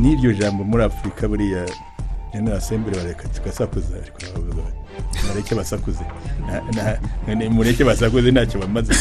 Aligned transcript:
n'iryo 0.00 0.32
jambo 0.32 0.64
muri 0.64 0.82
afurika 0.84 1.28
buriya 1.28 1.64
general 2.32 2.56
assembly 2.58 2.96
bareka 2.96 3.28
tugasakuza 3.28 3.96
mureke 5.26 5.54
basakuze. 5.54 6.04
Mureke 7.50 7.84
basakuze 7.84 8.30
ntacyo 8.30 8.60
bamaze. 8.60 8.94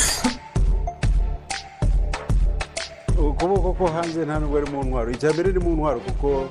Ukuboko 3.17 3.74
ko 3.74 3.85
hanze 3.88 4.26
nta 4.26 4.40
nubwo 4.40 4.58
ari 4.58 4.72
mu 4.72 4.83
ntwaro. 4.83 5.12
Icya 5.12 5.33
mbere 5.33 5.51
ni 5.54 5.60
mu 5.60 5.72
ntwaro 5.76 5.99
kuko 5.99 6.47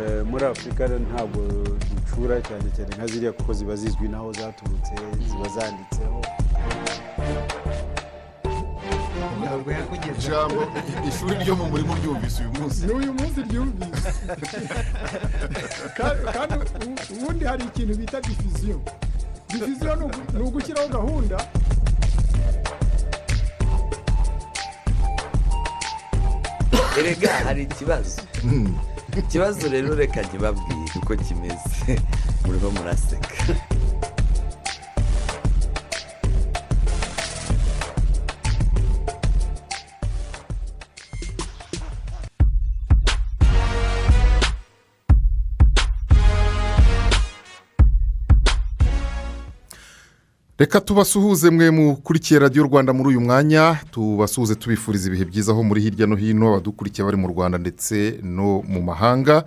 eh, 0.00 0.24
muri 0.30 0.44
afurika 0.44 0.88
ntabwo 0.88 1.40
ducura 1.96 2.40
cyane 2.48 2.68
cyane 2.76 2.90
nka 2.96 3.06
ziriya 3.06 3.32
kuko 3.32 3.52
ziba 3.52 3.76
zizwi 3.76 4.08
n'aho 4.08 4.32
zaturutse 4.32 4.92
ziba 5.28 5.46
zanditseho. 5.54 6.18
Ijambo. 9.56 10.60
Ishuri 11.08 11.34
ryo 11.44 11.54
mu 11.56 11.64
murimo 11.70 11.92
ryumvise 12.00 12.38
uyu 12.42 12.52
munsi. 12.58 12.80
N'uyu 12.86 13.12
munsi 13.18 13.38
ryumvise 13.48 14.10
Ka- 15.96 16.16
kandi 16.34 16.54
ubundi 17.12 17.44
hari 17.50 17.62
ikintu 17.70 17.92
bita 18.00 18.18
difiziyo 18.20 18.76
difiziyo 19.52 19.92
ni 19.96 20.04
ugu- 20.06 20.26
ni 20.36 20.42
ugushyiraho 20.48 20.88
gahunda. 20.96 21.36
Erega 26.98 27.30
hari 27.44 27.62
ikibazo. 27.62 28.22
Ikibazo 29.18 29.68
rero 29.68 29.94
reka 29.94 30.22
ntibabwire 30.22 30.92
uko 30.96 31.16
kimeze. 31.16 32.00
Muriho 32.46 32.70
muraseka. 32.70 33.28
Reka 50.62 50.80
tubasuhuze 50.80 51.50
mwe 51.50 51.70
mukurikiye 51.70 52.40
radiyo 52.40 52.64
rwanda 52.64 52.92
muri 52.92 53.08
uyu 53.08 53.20
mwanya. 53.20 53.76
Tubasuhuze 53.90 54.54
tubifuriza 54.54 55.08
ibihe 55.08 55.24
byiza 55.24 55.52
aho 55.52 55.62
muri 55.62 55.80
hirya 55.82 56.06
no 56.06 56.16
hino 56.16 56.48
abadukurikiye 56.48 57.04
bari 57.04 57.16
mu 57.16 57.28
rwanda 57.28 57.58
ndetse 57.58 58.20
no 58.22 58.62
mu 58.68 58.82
mahanga. 58.82 59.44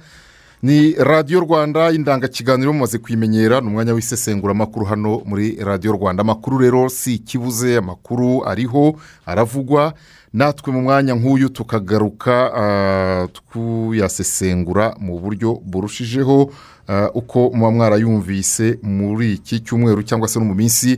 Ni 0.63 0.91
radiyo 0.93 1.39
rwanda 1.39 1.91
indangakiganiro 1.91 2.73
mumaze 2.73 2.97
kuyimenyera 2.97 3.61
ni 3.61 3.67
umwanya 3.67 3.93
w'isesenguramakuru 3.93 4.85
hano 4.85 5.21
muri 5.25 5.55
radiyo 5.63 5.91
rwanda. 5.93 6.21
Amakuru 6.21 6.57
rero 6.57 6.89
si 6.89 7.15
ikibuze 7.15 7.77
amakuru 7.77 8.43
ariho 8.47 8.95
aravugwa. 9.25 9.93
Natwe 10.33 10.73
mu 10.73 10.81
mwanya 10.81 11.13
nk'uyu 11.15 11.49
tukagaruka 11.49 12.51
ah, 12.55 13.27
tuyasesengura 13.53 14.95
mu 14.99 15.19
buryo 15.19 15.61
burushijeho. 15.63 16.51
Uko 17.13 17.49
muba 17.53 17.71
mwarayumvise 17.71 18.79
muri 18.83 19.33
iki 19.33 19.59
cyumweru 19.59 20.03
cyangwa 20.03 20.27
se 20.27 20.39
no 20.39 20.45
mu 20.45 20.55
minsi 20.55 20.97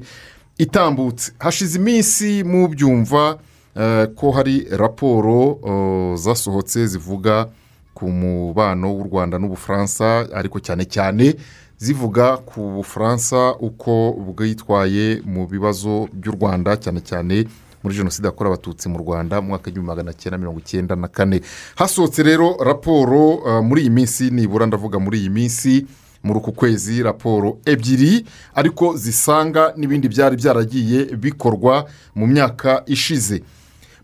itambutse. 0.58 1.32
Hashize 1.40 1.80
iminsi 1.80 2.44
mubyumva 2.44 3.38
eh, 3.76 4.08
ko 4.16 4.32
hari 4.32 4.68
raporo 4.72 5.60
oh, 5.64 6.16
zasohotse 6.16 6.88
zivuga 6.88 7.48
ku 7.94 8.10
mubano 8.10 8.94
w'u 8.94 9.04
rwanda 9.04 9.40
n'ubufaransa 9.40 10.28
ariko 10.34 10.60
cyane 10.60 10.86
cyane 10.86 11.36
zivuga 11.78 12.38
ku 12.38 12.62
bufaransa 12.62 13.56
uko 13.60 14.12
bwitwaye 14.18 15.22
mu 15.26 15.48
bibazo 15.48 16.08
by'u 16.14 16.32
rwanda 16.32 16.78
cyane 16.78 17.02
cyane 17.02 17.46
muri 17.88 17.98
jenoside 17.98 18.26
yakorewe 18.28 18.54
abatutsi 18.56 18.90
mu 18.90 18.98
rwanda 19.00 19.42
mu 19.42 19.48
mwaka 19.48 19.66
w'igihumbi 19.66 19.88
magana 19.88 20.14
cyenda 20.14 20.38
mirongo 20.38 20.60
icyenda 20.60 20.96
na 20.96 21.08
kane. 21.08 21.42
Hasohotse 21.76 22.24
rero 22.24 22.58
raporo 22.60 23.36
uh, 23.36 23.64
muri 23.64 23.82
iyi 23.82 23.90
minsi 23.90 24.30
nibura 24.32 24.66
ndavuga 24.66 25.00
muri 25.00 25.20
iyi 25.20 25.30
minsi 25.30 25.86
muri 26.24 26.40
uku 26.40 26.52
kwezi 26.52 27.04
raporo 27.04 27.58
ebyiri 27.66 28.26
ariko 28.56 28.98
zisanga 28.98 29.74
n'ibindi 29.78 30.08
byari 30.08 30.36
byaragiye 30.36 31.16
bikorwa 31.16 31.86
mu 32.16 32.28
myaka 32.28 32.84
ishize. 32.86 33.44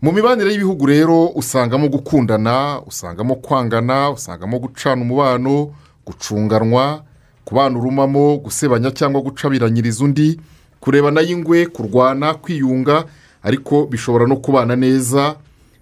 Mu 0.02 0.12
mibanire 0.12 0.50
y'ibihugu 0.52 0.86
rero 0.86 1.26
usangamo 1.36 1.88
gukundana 1.88 2.80
usangamo 2.86 3.34
kwangana 3.36 4.10
usangamo 4.10 4.58
gucana 4.58 5.02
umubano 5.02 5.70
gucunganwa 6.06 7.02
kubana 7.44 7.78
urumamo 7.78 8.36
gusebanya 8.36 8.90
cyangwa 8.90 9.20
gucabiranyiriza 9.20 10.04
undi 10.04 10.40
kurebana 10.80 11.20
y'ingwe 11.20 11.66
kurwana 11.66 12.34
kwiyunga 12.34 13.04
ariko 13.44 13.86
bishobora 13.86 14.26
no 14.26 14.36
kubana 14.36 14.76
neza 14.76 15.36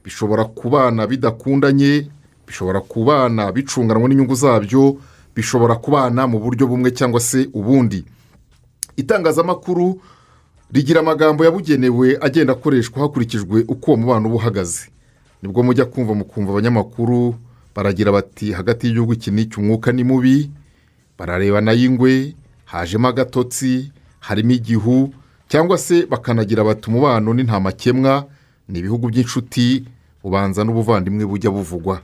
bishobora 0.05 0.45
kubana 0.45 1.07
bidakundanye 1.07 2.11
bishobora 2.47 2.81
kubana 2.81 3.53
bicunganwa 3.53 4.09
n'inyungu 4.09 4.35
zabyo 4.35 4.97
bishobora 5.35 5.75
kubana 5.79 6.27
mu 6.27 6.39
buryo 6.43 6.67
bumwe 6.67 6.91
cyangwa 6.91 7.21
se 7.21 7.49
ubundi. 7.55 8.05
Itangazamakuru 8.97 10.01
rigira 10.73 11.01
amagambo 11.01 11.45
yabugenewe 11.45 12.19
agenda 12.21 12.53
akoreshwa 12.53 13.03
hakurikijwe 13.03 13.65
uko 13.69 13.91
uwo 13.91 13.97
mubano 14.01 14.27
uba 14.29 14.35
uhagaze. 14.37 14.89
Nibwo 15.43 15.63
mujya 15.63 15.85
kumva 15.85 16.15
mukumva 16.15 16.53
abanyamakuru 16.53 17.35
baragira 17.75 18.13
bati 18.13 18.53
hagati 18.53 18.87
y'igihugu 18.87 19.13
iki 19.13 19.31
n'iki 19.31 19.61
umwuka 19.61 19.93
ni 19.93 20.05
mubi? 20.05 20.51
Bararebana 21.19 21.73
y'ingwe 21.73 22.35
hajemo 22.65 23.09
agatotsi 23.09 23.93
harimo 24.21 24.51
igihu 24.53 25.15
cyangwa 25.53 25.77
se 25.79 26.07
bakanagira 26.07 26.65
bati 26.65 26.89
umubano 26.89 27.35
ni 27.35 27.43
nta 27.45 27.61
makemwa 27.61 28.25
ni 28.69 28.79
ibihugu 28.79 29.09
by'inshuti 29.13 29.85
ubanza 30.25 30.65
n'ubuvandimwe 30.65 31.25
bujya 31.29 31.51
buvugwa. 31.53 32.01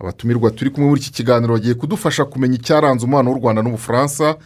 Abatumirwa 0.00 0.50
turi 0.50 0.70
kumwe 0.70 0.88
muri 0.88 1.00
iki 1.00 1.12
kiganiro 1.12 1.52
bagiye 1.54 1.74
kudufasha 1.76 2.24
kumenya 2.24 2.54
icyaranze 2.56 3.04
umubano 3.04 3.30
w'u 3.30 3.38
rwanda 3.40 3.60
n'ubufaransa 3.62 4.36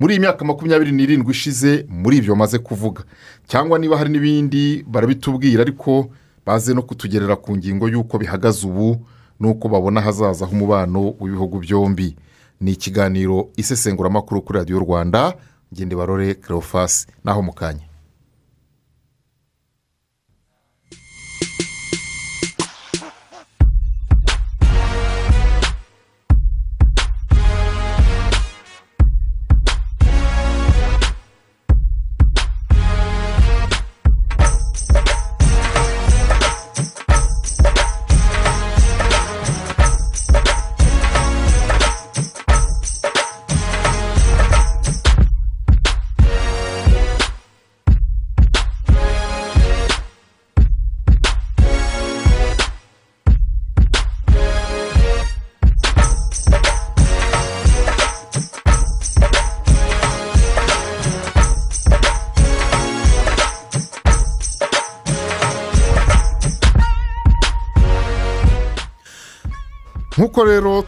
muri 0.00 0.12
iyi 0.14 0.20
myaka 0.20 0.44
makumyabiri 0.44 0.92
n'irindwi 0.92 1.30
ishize 1.32 1.86
muri 1.88 2.16
ibyo 2.20 2.32
bamaze 2.36 2.58
kuvuga. 2.60 3.00
Cyangwa 3.48 3.78
niba 3.80 3.96
hari 3.96 4.10
n'ibindi 4.12 4.84
barabitubwira 4.88 5.62
ariko 5.64 6.10
baze 6.46 6.74
no 6.76 6.82
kutugerera 6.84 7.36
ku 7.40 7.56
ngingo 7.56 7.88
y'uko 7.88 8.18
bihagaze 8.20 8.66
ubu 8.68 9.00
n'uko 9.40 9.68
babona 9.72 10.00
hazaza 10.04 10.44
h'umubano 10.46 11.14
w'ibihugu 11.20 11.58
byombi. 11.64 12.12
Ni 12.60 12.72
ikiganiro 12.76 13.48
isesenguramakuru 13.56 14.42
kuri 14.44 14.58
radiyo 14.58 14.78
rwanda. 14.84 15.32
Ngende 15.72 15.96
barore 15.96 16.34
kerofasi 16.34 17.06
naho 17.24 17.40
mu 17.42 17.52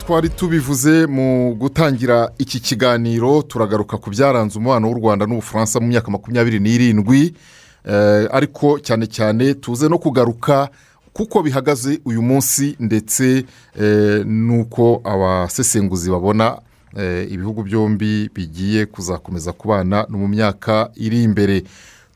twari 0.08 0.28
tubivuze 0.28 1.06
mu 1.06 1.54
gutangira 1.54 2.32
iki 2.38 2.60
kiganiro 2.60 3.42
turagaruka 3.42 3.96
ku 4.00 4.10
byaranze 4.10 4.58
umubano 4.58 4.88
w'u 4.88 4.96
rwanda 4.96 5.26
n'ubufaransa 5.26 5.80
mu 5.80 5.86
myaka 5.86 6.08
makumyabiri 6.10 6.60
n'irindwi. 6.60 7.36
Eh, 7.84 8.24
ariko 8.32 8.80
cyane 8.80 9.04
cyane 9.06 9.54
tuze 9.54 9.88
no 9.88 9.98
kugaruka 10.00 10.68
kuko 11.12 11.42
bihagaze 11.42 12.00
uyu 12.08 12.22
munsi 12.22 12.76
ndetse 12.80 13.44
eh, 13.76 14.24
n'uko 14.24 15.04
abasesenguzi 15.04 16.10
babona 16.10 16.56
eh, 16.96 17.28
ibihugu 17.28 17.62
byombi 17.62 18.30
bigiye 18.34 18.86
kuzakomeza 18.86 19.52
kubana 19.52 20.06
no 20.08 20.18
mu 20.18 20.28
myaka 20.28 20.88
iri 20.96 21.22
imbere. 21.22 21.64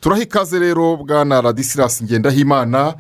Turaha 0.01 0.23
ikaze 0.23 0.59
rero 0.59 0.97
bwana 0.97 1.41
radisirasi 1.41 2.05
ngendahimana 2.05 2.95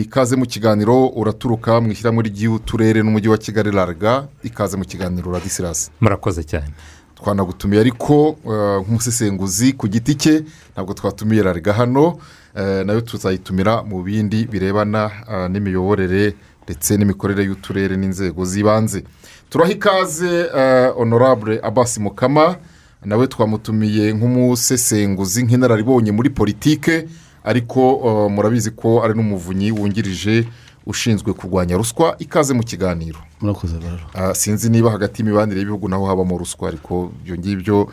ikaze 0.00 0.36
mu 0.36 0.46
kiganiro 0.46 1.06
uraturuka 1.08 1.80
mu 1.80 1.92
ishyirahamwe 1.92 2.22
ry'uturere 2.22 3.02
n'umujyi 3.02 3.28
wa 3.28 3.38
kigali 3.38 3.70
larga. 3.70 4.26
Ikaze 4.42 4.76
mu 4.76 4.84
kiganiro 4.84 5.32
radisirasi 5.32 5.90
murakoze 6.00 6.42
cyane. 6.44 6.74
Twanagutumiye 7.14 7.80
ariko 7.80 8.36
eh, 8.46 8.82
nk'umusesenguzi 8.82 9.72
ku 9.72 9.88
giti 9.88 10.14
cye 10.14 10.44
ntabwo 10.74 10.94
twatumiye 10.94 11.42
larga 11.42 11.72
hano. 11.72 12.18
Eh, 12.56 12.82
na 12.86 12.92
yo 12.92 13.00
tuzayitumira 13.00 13.82
mu 13.82 14.02
bindi 14.02 14.46
birebana 14.50 15.10
eh, 15.30 15.46
n'imiyoborere 15.50 16.34
ndetse 16.64 16.96
n'imikorere 16.96 17.44
y'uturere 17.44 17.96
n'inzego 17.96 18.44
z'ibanze. 18.44 19.04
Turaha 19.50 19.72
ikaze 19.72 20.50
honorable 20.96 21.60
abasi 21.62 22.00
mukama. 22.00 22.56
Nawe 23.04 23.26
twamutumiye 23.26 24.12
nk'umusesenguzi 24.12 25.42
nk'inararibonye 25.44 26.10
muri 26.12 26.30
politike. 26.30 27.06
Ariko 27.44 27.80
eh, 28.04 28.30
murabizi 28.32 28.70
ko 28.70 29.02
ari 29.04 29.14
n'umuvunyi 29.14 29.72
wungirije 29.72 30.44
ushinzwe 30.86 31.32
kurwanya 31.32 31.76
ruswa 31.76 32.14
ikaze 32.18 32.54
mu 32.54 32.62
kiganiro. 32.62 33.18
Murakoze 33.40 33.76
rero 33.80 34.04
Ah, 34.14 34.34
sinzi 34.34 34.70
niba 34.70 34.90
hagati 34.90 35.22
y'imibanire 35.22 35.58
y'ibihugu 35.60 35.88
naho 35.88 36.06
habamo 36.06 36.38
ruswa 36.38 36.68
ariko 36.68 37.12
ibyo 37.24 37.36
ngibyo 37.38 37.88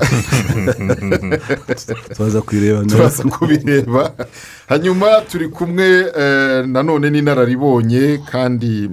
turaza 2.16 2.40
kuyireba 2.42 2.84
turaza 2.84 3.22
kubireba. 3.24 4.12
Hanyuma 4.68 5.20
turi 5.20 5.48
kumwe 5.48 6.06
eh, 6.16 6.64
nanone 6.66 7.10
n'inararibonye 7.10 8.18
kandi 8.30 8.88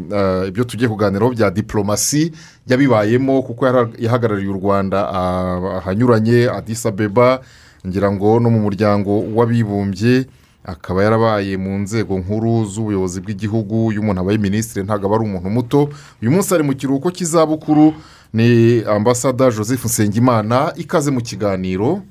ibyo 0.48 0.64
tugiye 0.64 0.90
kuganiraho 0.90 1.32
bya 1.32 1.52
diporomasi 1.52 2.32
yabibayemo 2.68 3.42
kuko 3.42 3.66
yahagarariye 4.00 4.50
u 4.50 4.60
rwanda 4.60 5.08
ah, 5.08 5.78
ahanyuranye 5.80 6.50
adisa 6.52 6.90
abeba 6.90 7.40
ngira 7.88 8.12
ngo 8.12 8.40
no 8.40 8.50
mu 8.50 8.60
muryango 8.60 9.20
w'abibumbye 9.36 10.26
akaba 10.66 11.04
yarabaye 11.04 11.58
mu 11.58 11.78
nzego 11.80 12.20
nkuru 12.20 12.66
z'ubuyobozi 12.66 13.22
bw'igihugu 13.22 13.92
iyo 13.92 14.02
umuntu 14.02 14.22
abaye 14.22 14.38
minisitiri 14.38 14.86
ntabwo 14.86 15.06
aba 15.08 15.16
ari 15.16 15.26
umuntu 15.26 15.50
muto. 15.50 15.90
Uyu 16.22 16.32
munsi 16.32 16.54
ari 16.54 16.64
mu 16.64 16.74
kiruhuko 16.76 17.12
cy'izabukuru 17.12 17.94
ni 18.34 18.84
ambasada 18.84 19.52
joseph 19.52 19.86
nsengimana 19.86 20.74
ikaze 20.76 21.12
mu 21.12 21.22
kiganiro. 21.22 22.02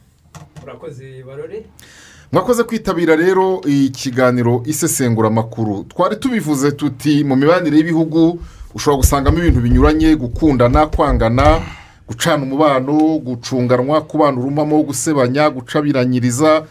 Murakoze 0.60 1.22
barore. 1.26 1.66
Mwakoze 2.32 2.62
kwitabira 2.64 3.16
rero 3.16 3.60
ikiganiro 3.66 4.62
isesenguramakuru 4.66 5.84
twari 5.84 6.16
tubivuze 6.16 6.72
tuti 6.72 7.24
mu 7.24 7.36
mibanire 7.36 7.76
y'ibihugu 7.76 8.40
ushobora 8.74 8.96
gusangamo 9.00 9.38
ibintu 9.38 9.60
binyuranye 9.60 10.16
gukundana 10.16 10.86
kwangana 10.86 11.60
gucana 12.08 12.42
umubano 12.42 13.18
gucunganwa 13.18 14.00
kubana 14.02 14.38
urumamo 14.38 14.82
gusebanya 14.82 15.50
gucabiranyiriza 15.50 16.66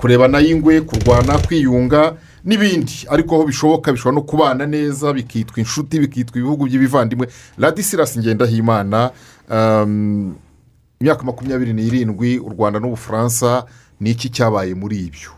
kurebana 0.00 0.38
y'ingwe 0.38 0.80
kurwana 0.80 1.38
kwiyunga 1.38 2.14
n'ibindi. 2.44 3.04
Ariko 3.10 3.34
aho 3.34 3.44
bishoboka 3.44 3.92
bishobora 3.92 4.14
no 4.14 4.22
kubana 4.22 4.66
neza 4.66 5.12
bikitwa 5.12 5.58
inshuti 5.58 6.00
bikitwa 6.00 6.38
ibihugu 6.38 6.64
by'ibivandimwe. 6.66 7.28
Radisirasi 7.58 8.18
ngendahimana 8.18 9.10
um, 9.50 10.34
imyaka 11.00 11.22
makumyabiri 11.22 11.72
n'irindwi 11.72 12.38
u 12.38 12.48
rwanda 12.48 12.80
n'ubufaransa 12.80 13.64
ni 14.00 14.10
iki 14.10 14.28
cyabaye 14.30 14.74
muri 14.74 14.96
ibyo? 15.10 15.30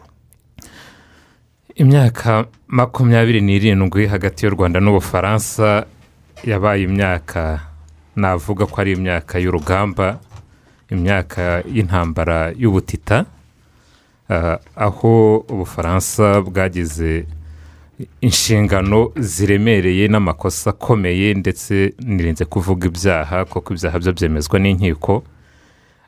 Imyaka 1.75 2.45
makumyabiri 2.69 3.41
n'irindwi 3.41 4.07
hagati 4.07 4.47
y'u 4.47 4.53
rwanda 4.55 4.81
n'ubufaransa 4.81 5.87
yabaye 6.45 6.83
imyaka 6.85 7.61
navuga 8.21 8.67
ko 8.67 8.81
ari 8.81 8.93
imyaka 8.93 9.39
y'urugamba 9.39 10.21
imyaka 10.91 11.63
y'intambara 11.75 12.53
y'ubutita 12.59 13.25
ah, 14.31 14.59
aho 14.77 15.37
ubufaransa 15.49 16.41
bwagize 16.41 17.25
inshingano 18.21 19.13
ziremereye 19.17 20.09
n'amakosa 20.09 20.71
akomeye 20.71 21.35
ndetse 21.35 21.93
nirinze 22.01 22.45
kuvuga 22.45 22.87
ibyaha 22.89 23.45
kuko 23.45 23.75
ibyaha 23.75 23.99
byo 23.99 24.13
byemezwa 24.13 24.57
n'inkiko 24.59 25.23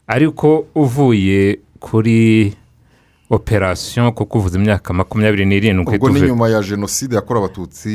ariko 0.06 0.66
uvuye 0.74 1.58
kuri 1.80 2.52
operasiyo 3.30 4.12
kuko 4.12 4.38
uvuze 4.38 4.58
imyaka 4.58 4.92
makumyabiri 4.92 5.44
n'irindwi 5.46 5.96
ubwo 5.96 6.08
ni 6.10 6.20
nyuma 6.20 6.48
ya 6.48 6.60
jenoside 6.62 7.14
yakorewe 7.14 7.44
abatutsi 7.44 7.88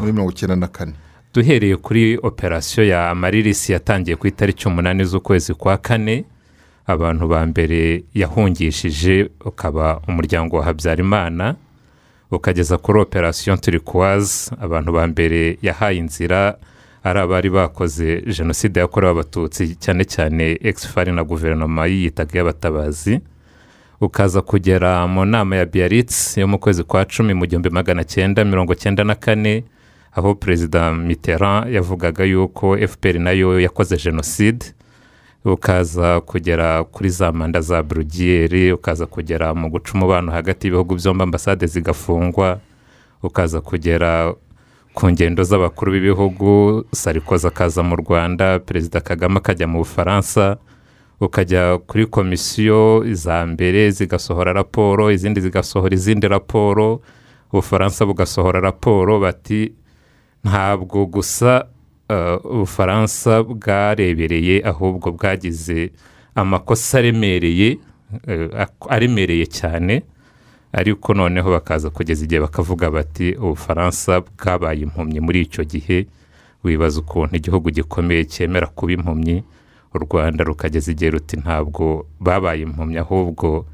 muri 0.00 0.12
mirongo 0.12 0.30
icyenda 0.30 0.56
na 0.56 0.66
kane. 0.68 0.92
Duhereye 1.34 1.76
kuri 1.76 2.18
operasiyo 2.22 2.86
ya 2.86 3.10
amaririsi 3.10 3.72
yatangiye 3.72 4.16
ku 4.16 4.26
itariki 4.26 4.68
umunani 4.68 5.04
z'ukwezi 5.04 5.54
kwa 5.54 5.76
kane 5.76 6.24
abantu 6.86 7.28
ba 7.28 7.46
mbere 7.46 8.02
yahungishije 8.14 9.30
ukaba 9.44 10.00
umuryango 10.08 10.56
wa 10.56 10.64
habyarimana 10.64 11.54
ukageza 12.30 12.78
kuri 12.78 12.98
operasiyo 13.00 13.56
turikuwazi 13.56 14.50
abantu 14.60 14.92
ba 14.92 15.06
mbere 15.06 15.58
yahaye 15.62 15.98
inzira 15.98 16.56
ari 17.04 17.20
abari 17.20 17.50
bakoze 17.50 18.20
jenoside 18.26 18.80
yakorewe 18.80 19.12
abatutsi 19.12 19.74
cyane 19.76 20.04
cyane 20.04 20.58
ekisifari 20.62 21.12
na 21.12 21.24
guverinoma 21.24 21.86
yiyitaga 21.86 22.34
iy'abatabazi. 22.34 23.20
Ukaza 24.00 24.40
kugera 24.42 25.06
mu 25.06 25.24
nama 25.24 25.56
ya 25.56 25.64
biyaritsi 25.66 26.40
yo 26.40 26.46
mu 26.48 26.58
kwezi 26.58 26.84
kwa 26.84 27.04
cumi 27.04 27.34
mu 27.34 27.46
gihumbi 27.46 27.70
magana 27.70 28.04
cyenda 28.04 28.44
mirongo 28.44 28.74
cyenda 28.74 29.04
na 29.04 29.14
kane 29.14 29.64
aho 30.12 30.34
perezida 30.34 30.92
mitterrand 30.94 31.72
yavugaga 31.74 32.24
yuko 32.24 32.76
fpr 32.88 33.18
na 33.18 33.30
yo 33.30 33.60
yakoze 33.60 33.96
jenoside 33.96 34.66
ukaza 35.44 36.20
kugera 36.20 36.84
kuri 36.84 37.08
za 37.10 37.32
manda 37.32 37.60
za 37.60 37.82
burugiyeri 37.82 38.72
ukaza 38.72 39.06
kugera 39.06 39.54
mu 39.54 39.70
guca 39.70 39.90
umubano 39.94 40.32
hagati 40.32 40.66
y'ibihugu 40.66 40.94
byombi 40.94 41.22
ambasade 41.22 41.66
zigafungwa 41.66 42.58
ukaza 43.22 43.60
kugera 43.60 44.34
ku 44.94 45.10
ngendo 45.10 45.42
z'abakuru 45.42 45.92
b'ibihugu 45.92 46.84
sarikoza 46.92 47.48
akaza 47.48 47.82
mu 47.82 47.96
rwanda 47.96 48.58
perezida 48.58 49.00
kagame 49.00 49.36
akajya 49.38 49.66
mu 49.66 49.78
bufaransa 49.78 50.56
ukajya 51.20 51.78
kuri 51.86 52.06
komisiyo 52.06 53.04
za 53.12 53.46
mbere 53.46 53.90
zigasohora 53.90 54.52
raporo 54.52 55.10
izindi 55.12 55.40
zigasohora 55.40 55.94
izindi 55.94 56.28
raporo 56.28 57.00
ubufaransa 57.52 58.06
bugasohora 58.06 58.60
raporo 58.60 59.20
bati 59.20 59.72
ntabwo 60.44 61.06
gusa 61.06 61.66
eh, 62.08 62.38
ubufaransa 62.44 63.42
bwarebereye 63.42 64.62
ahubwo 64.64 65.12
bwagize 65.12 65.90
amakosa 66.34 66.98
aremereye 66.98 67.78
eh, 68.26 68.66
aremereye 68.88 69.46
cyane 69.46 70.02
ariko 70.72 71.14
noneho 71.14 71.50
bakaza 71.50 71.90
kugeza 71.90 72.24
igihe 72.24 72.40
bakavuga 72.40 72.90
bati 72.90 73.34
ubufaransa 73.34 74.20
bwabaye 74.20 74.80
impumyi 74.86 75.20
muri 75.20 75.40
icyo 75.42 75.64
gihe. 75.64 76.06
Wibaza 76.64 77.00
ukuntu 77.00 77.36
igihugu 77.36 77.70
gikomeye 77.70 78.24
cyemera 78.24 78.66
kuba 78.66 78.92
impumyi 78.92 79.42
u 79.94 79.98
rwanda 79.98 80.44
rukageza 80.44 80.92
igihe 80.92 81.10
ruti 81.10 81.36
ntabwo 81.36 82.06
babaye 82.20 82.62
impumyi 82.62 82.98
ahubwo 83.02 83.66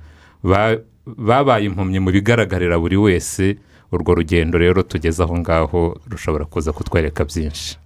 ba- 0.43 0.79
babaye 1.07 1.67
impumyi 1.67 1.99
mu 2.01 2.11
bigaragarira 2.15 2.79
buri 2.79 2.97
wese 2.97 3.57
urwo 3.93 4.15
rugendo 4.15 4.59
rero 4.59 4.83
tugeze 4.83 5.23
aho 5.23 5.39
ngaho 5.39 6.01
rushobora 6.11 6.45
kuza 6.45 6.73
kutwereka 6.73 7.25
byinshi. 7.25 7.79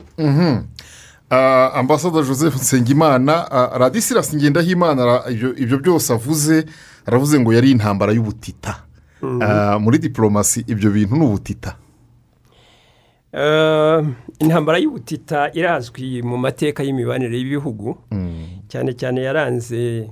Ah, 1.31 1.71
ambasada 1.75 2.23
joseph 2.23 2.57
nsengimana 2.57 3.51
ah, 3.53 3.79
radisirasi 3.79 4.37
ngendahimana 4.37 5.23
ibyo- 5.31 5.55
ibyo 5.57 5.79
byose 5.79 6.13
avuze 6.13 6.65
aravuze 7.07 7.41
ngo 7.41 7.53
yari 7.55 7.71
intambara 7.71 8.13
y'ubutita. 8.13 8.83
Ah, 9.41 9.79
muri 9.79 9.99
diporomasi 9.99 10.65
ibyo 10.67 10.91
bintu 10.91 11.17
ni 11.17 11.25
ubutita 11.25 11.77
Eh, 13.33 14.05
intambara 14.39 14.79
y'ubutita 14.79 15.51
irazwi 15.55 16.23
mu 16.23 16.37
mateka 16.37 16.83
y'imibanire 16.83 17.39
y'ibihugu. 17.39 17.95
Cyane 18.69 18.91
cyane 18.99 19.23
yaranze 19.23 20.11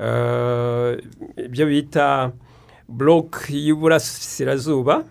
eh, 0.00 0.90
ibyo 1.44 1.66
bita 1.66 2.32
buroke 2.88 3.52
y'uburasirazuba. 3.52 5.04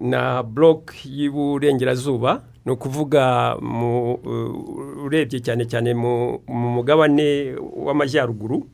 Na 0.00 0.42
buroke 0.42 1.08
y'uburengerazuba 1.08 2.42
ni 2.64 2.72
ukuvuga 2.72 3.56
mu, 3.62 4.18
eh, 4.26 5.04
urebye 5.04 5.40
cyane 5.40 5.64
cyane 5.64 5.94
mu 5.94 6.40
mu 6.48 6.68
mugabane 6.76 7.54
w'amajyaruguru 7.58 8.66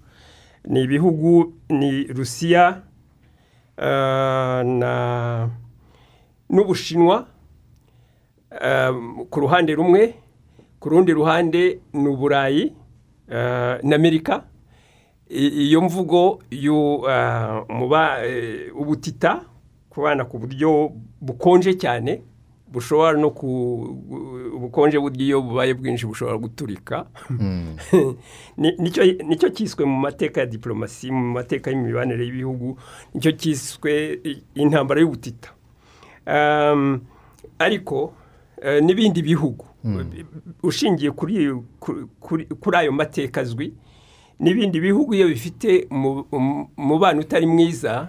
ni 0.68 0.82
ibihugu 0.82 1.52
ni 1.68 2.04
rusiya 2.04 2.82
na 4.64 5.48
n'ubushinwa 6.50 7.26
eh, 8.62 8.92
ku 9.30 9.40
ruhande 9.40 9.74
rumwe 9.74 10.14
ku 10.80 10.88
rundi 10.88 11.12
ruhande 11.12 11.80
ni 11.92 12.08
uburayi 12.08 12.72
n'amerika 13.82 14.44
I- 15.30 15.68
iyo 15.68 15.80
mvugo 15.80 16.38
y'u- 16.50 17.08
eh, 17.08 17.64
muba 17.68 18.26
eh, 18.26 18.68
ubutita 18.76 19.40
kubana 19.90 20.24
ku 20.24 20.38
buryo 20.38 20.92
bukonje 21.22 21.74
cyane 21.78 22.22
bushobora 22.72 23.14
no 23.20 23.30
ku 23.30 23.46
ubukonje 24.56 24.98
burya 24.98 25.24
iyo 25.26 25.42
bubaye 25.42 25.74
bwinshi 25.74 26.06
bushobora 26.06 26.38
guturika. 26.38 27.06
Ni- 28.56 28.76
ni 29.28 29.36
cyo 29.36 29.48
cyiswe 29.50 29.84
mu 29.84 29.96
mateka 30.00 30.40
ya 30.40 30.46
diporomasi 30.46 31.10
mu 31.12 31.32
mateka 31.36 31.70
y'imibanire 31.70 32.24
y'ibihugu 32.24 32.76
ni 33.14 33.20
cyo 33.20 33.32
cyiswe 33.32 34.20
intambara 34.54 35.00
y'ubutita. 35.00 35.52
Um, 36.26 37.00
ariko 37.58 38.12
eh, 38.62 38.82
n'ibindi 38.82 39.22
bihugu 39.22 39.64
ushingiye 40.62 41.10
kuri 42.60 42.76
ayo 42.76 42.92
mateka 42.92 43.40
azwi 43.40 43.74
n'ibindi 44.40 44.80
bihugu 44.80 45.14
iyo 45.14 45.28
bifite 45.28 45.86
umu- 45.90 46.24
umu- 46.32 46.68
umubano 46.78 47.20
utari 47.20 47.46
mwiza 47.46 48.08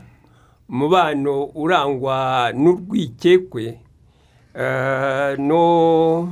umubano 0.69 1.43
urangwa 1.55 2.51
n'urwikekwe 2.55 3.79
eh, 4.55 5.39
no 5.39 6.29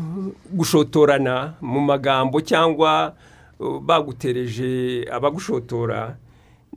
gushotorana 0.52 1.54
mu 1.62 1.80
magambo 1.80 2.42
cyangwa 2.42 3.14
uh, 3.60 3.80
bagutereje 3.80 5.06
abagushotora 5.12 6.16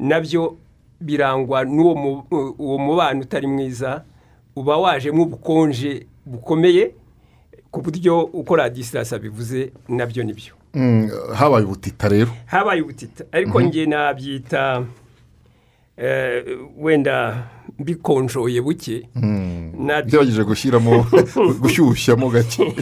na 0.00 0.20
byo 0.20 0.56
birangwa 1.00 1.64
n'uwo 1.64 2.25
uwo 2.58 2.78
mubano 2.78 3.20
utari 3.20 3.46
mwiza 3.46 4.02
uba 4.56 4.76
wajemo 4.76 5.23
ubukonje 5.23 6.06
bukomeye 6.26 6.94
ku 7.70 7.80
buryo 7.82 8.20
uko 8.20 8.56
radisilasi 8.56 9.14
abivuze 9.14 9.73
na 9.88 10.06
byo 10.06 10.23
ni 10.25 10.32
byo. 10.32 10.54
Mm, 10.75 11.11
habaye 11.34 11.64
ubutita 11.64 12.08
rero. 12.08 12.30
Habaye 12.46 12.82
ubutita. 12.82 13.25
Ariko 13.32 13.61
njye 13.61 13.87
nabyita 13.87 14.78
eh, 14.80 14.87
wenda 16.76 17.46
mbikonjoye 17.78 18.60
buke. 18.62 19.08
Nabyi- 19.14 20.06
ugerageje 20.08 20.44
gushyiramo 20.44 21.06
gushyushyamo 21.62 22.28
gake. 22.30 22.74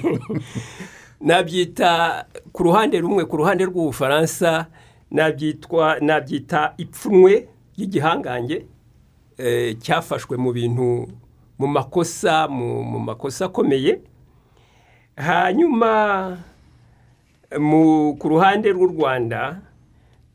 Nabyita 1.20 2.24
ku 2.52 2.62
ruhande 2.62 3.00
rumwe 3.00 3.24
ku 3.24 3.36
ruhande 3.36 3.64
rw'ubufaransa 3.64 4.66
nabyitwa 5.10 5.96
nabyita 6.00 6.74
ipfunwe 6.78 7.48
ry'igihangange 7.78 8.66
eh, 9.38 9.76
cyafashwe 9.78 10.36
mu 10.36 10.52
bintu 10.52 11.08
mu 11.58 11.66
makosa 11.66 12.48
mu 12.48 12.98
makosa 13.00 13.44
akomeye. 13.46 14.00
Hanyuma 15.16 16.36
mu 17.60 18.14
ku 18.18 18.28
ruhande 18.28 18.72
rw'u 18.72 18.86
rwanda 18.86 19.60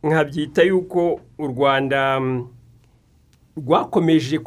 nkabyita 0.04 0.64
yuko 0.64 1.20
u 1.38 1.48
rwanda 1.48 2.20
mm, 2.20 2.48
rwakomeje 3.58 4.40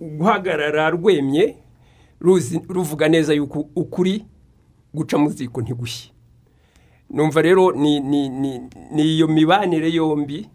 guhagarara 0.00 0.90
rwemye 0.90 1.56
ruvuga 2.68 3.08
neza 3.08 3.34
yuko 3.34 3.68
ukuri 3.76 4.24
guca 4.94 5.18
mu 5.18 5.30
ziko 5.30 5.60
ntigushye. 5.60 6.10
Numva 7.10 7.42
rero 7.42 7.72
ni 7.72 8.00
ni- 8.00 8.28
ni- 8.28 8.60
ni 8.92 9.02
iyo 9.16 9.28
mibanire 9.28 9.90
yombi. 9.92 10.48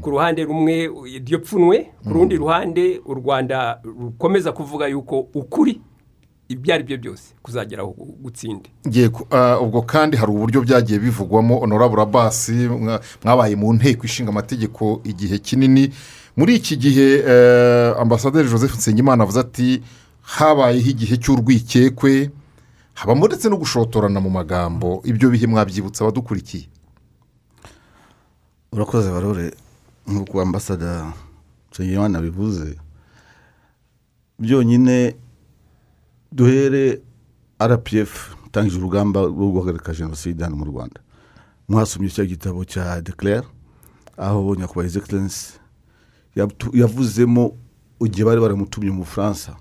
Ku 0.00 0.10
ruhande 0.10 0.44
rumwe 0.44 0.90
iryo 1.16 1.38
pfunwe 1.38 1.90
ku 2.04 2.08
rundi 2.12 2.36
ruhande 2.36 3.00
u 3.06 3.14
rwanda 3.14 3.80
rukomeza 3.84 4.52
kuvuga 4.52 4.86
yuko 4.86 5.20
ukuri 5.34 5.80
ibyo 6.48 6.74
ari 6.74 6.84
byo 6.84 6.96
byose 6.98 7.34
kuzageraho 7.42 7.90
gu- 7.90 8.16
gutsinde. 8.22 8.68
Ku- 9.12 9.26
ah, 9.30 9.58
ubwo 9.60 9.82
kandi 9.82 10.16
hari 10.16 10.32
uburyo 10.32 10.60
byagiye 10.62 10.98
bivugwamo 10.98 11.58
honorable 11.60 12.02
abasi 12.02 12.52
mwa- 12.68 13.00
mwabaye 13.24 13.56
mu 13.56 13.72
nteko 13.72 14.04
ishinga 14.06 14.28
amategeko 14.30 15.00
igihe 15.04 15.38
kinini. 15.38 15.92
Muri 16.36 16.54
iki 16.56 16.76
gihe 16.76 17.22
eh, 17.26 17.94
ambasaderi 18.00 18.48
joseph 18.48 18.76
nsengimana 18.76 19.22
avuze 19.24 19.40
ati 19.40 19.82
habayeho 20.22 20.90
igihe 20.90 21.16
cy'urwikekwe 21.16 22.30
habamo 22.94 23.26
ndetse 23.26 23.48
no 23.48 23.56
gushotorana 23.56 24.20
mu 24.20 24.30
magambo. 24.30 25.00
Ibyo 25.04 25.30
bihe 25.30 25.46
mwabyibutsa 25.46 26.04
abadukurikiye. 26.04 26.66
Urakoze 28.72 29.10
barore. 29.10 29.54
Nk'uko 30.06 30.40
ambasada 30.42 31.12
nsengimana 31.72 32.20
bivuze 32.20 32.76
byonyine 34.38 35.14
duhere 36.34 37.00
rpf 37.62 38.34
itangije 38.46 38.78
urugamba 38.78 39.20
rwo 39.22 39.50
guhagarika 39.50 39.92
jenoside 39.94 40.44
hano 40.44 40.56
mu 40.56 40.64
rwanda. 40.64 41.00
Mwasomye 41.68 42.10
cya 42.10 42.24
gitabo 42.24 42.64
cya 42.64 43.00
declare 43.02 43.46
aho 44.16 44.54
nyakubahwa 44.54 44.84
ezekirensi 44.86 45.52
yavuzemo 46.72 47.56
igihe 48.04 48.24
bari 48.24 48.40
baramutumye 48.40 48.90
mu 48.90 48.98
bufaransa. 49.06 49.56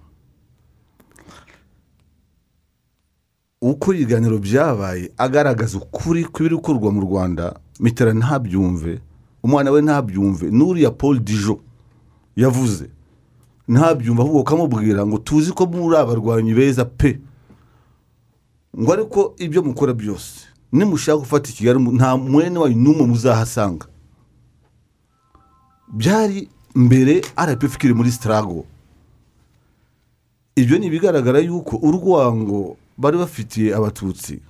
Uko 3.62 3.94
ibiganiro 3.94 4.38
byabaye 4.38 5.12
agaragaza 5.18 5.78
ukuri 5.78 6.26
kw'ibiri 6.26 6.56
gukorwa 6.56 6.92
mu 6.92 7.02
rwanda 7.02 7.56
mitera 7.80 8.14
ntabyumve 8.14 9.00
umwana 9.44 9.72
we 9.72 9.82
ntabyumve 9.82 10.52
n'uriya 10.52 10.92
paul 10.92 11.20
dijo 11.20 11.60
yavuze. 12.36 12.90
Ntabyumve 13.68 14.22
ahubwo 14.22 14.40
ukamubwira 14.42 15.06
ngo 15.06 15.18
tuzi 15.18 15.52
ko 15.52 15.66
muri 15.66 15.98
abarwanyi 15.98 16.54
beza 16.54 16.86
pe. 16.86 17.20
Ngo 18.80 18.90
ariko 18.94 19.36
ibyo 19.38 19.62
mukora 19.64 19.94
byose 19.94 20.48
nimushaka 20.72 21.18
gufata 21.24 21.52
kigali 21.52 21.80
nta 21.80 22.18
mwene 22.18 22.60
wayo 22.60 22.76
n'umwe 22.76 23.06
muzahasanga. 23.08 23.86
Byari 25.94 26.50
mbere 26.76 27.22
rpf 27.38 27.76
ikiri 27.76 27.94
muri 27.94 28.12
sitarago 28.12 28.66
ibyo 30.56 30.78
ni 30.80 30.86
ibigaragara 30.88 31.40
yuko 31.40 31.78
urwango 31.78 32.78
bari 32.98 33.18
bafitiye 33.18 33.76
abatutsi 33.76 34.42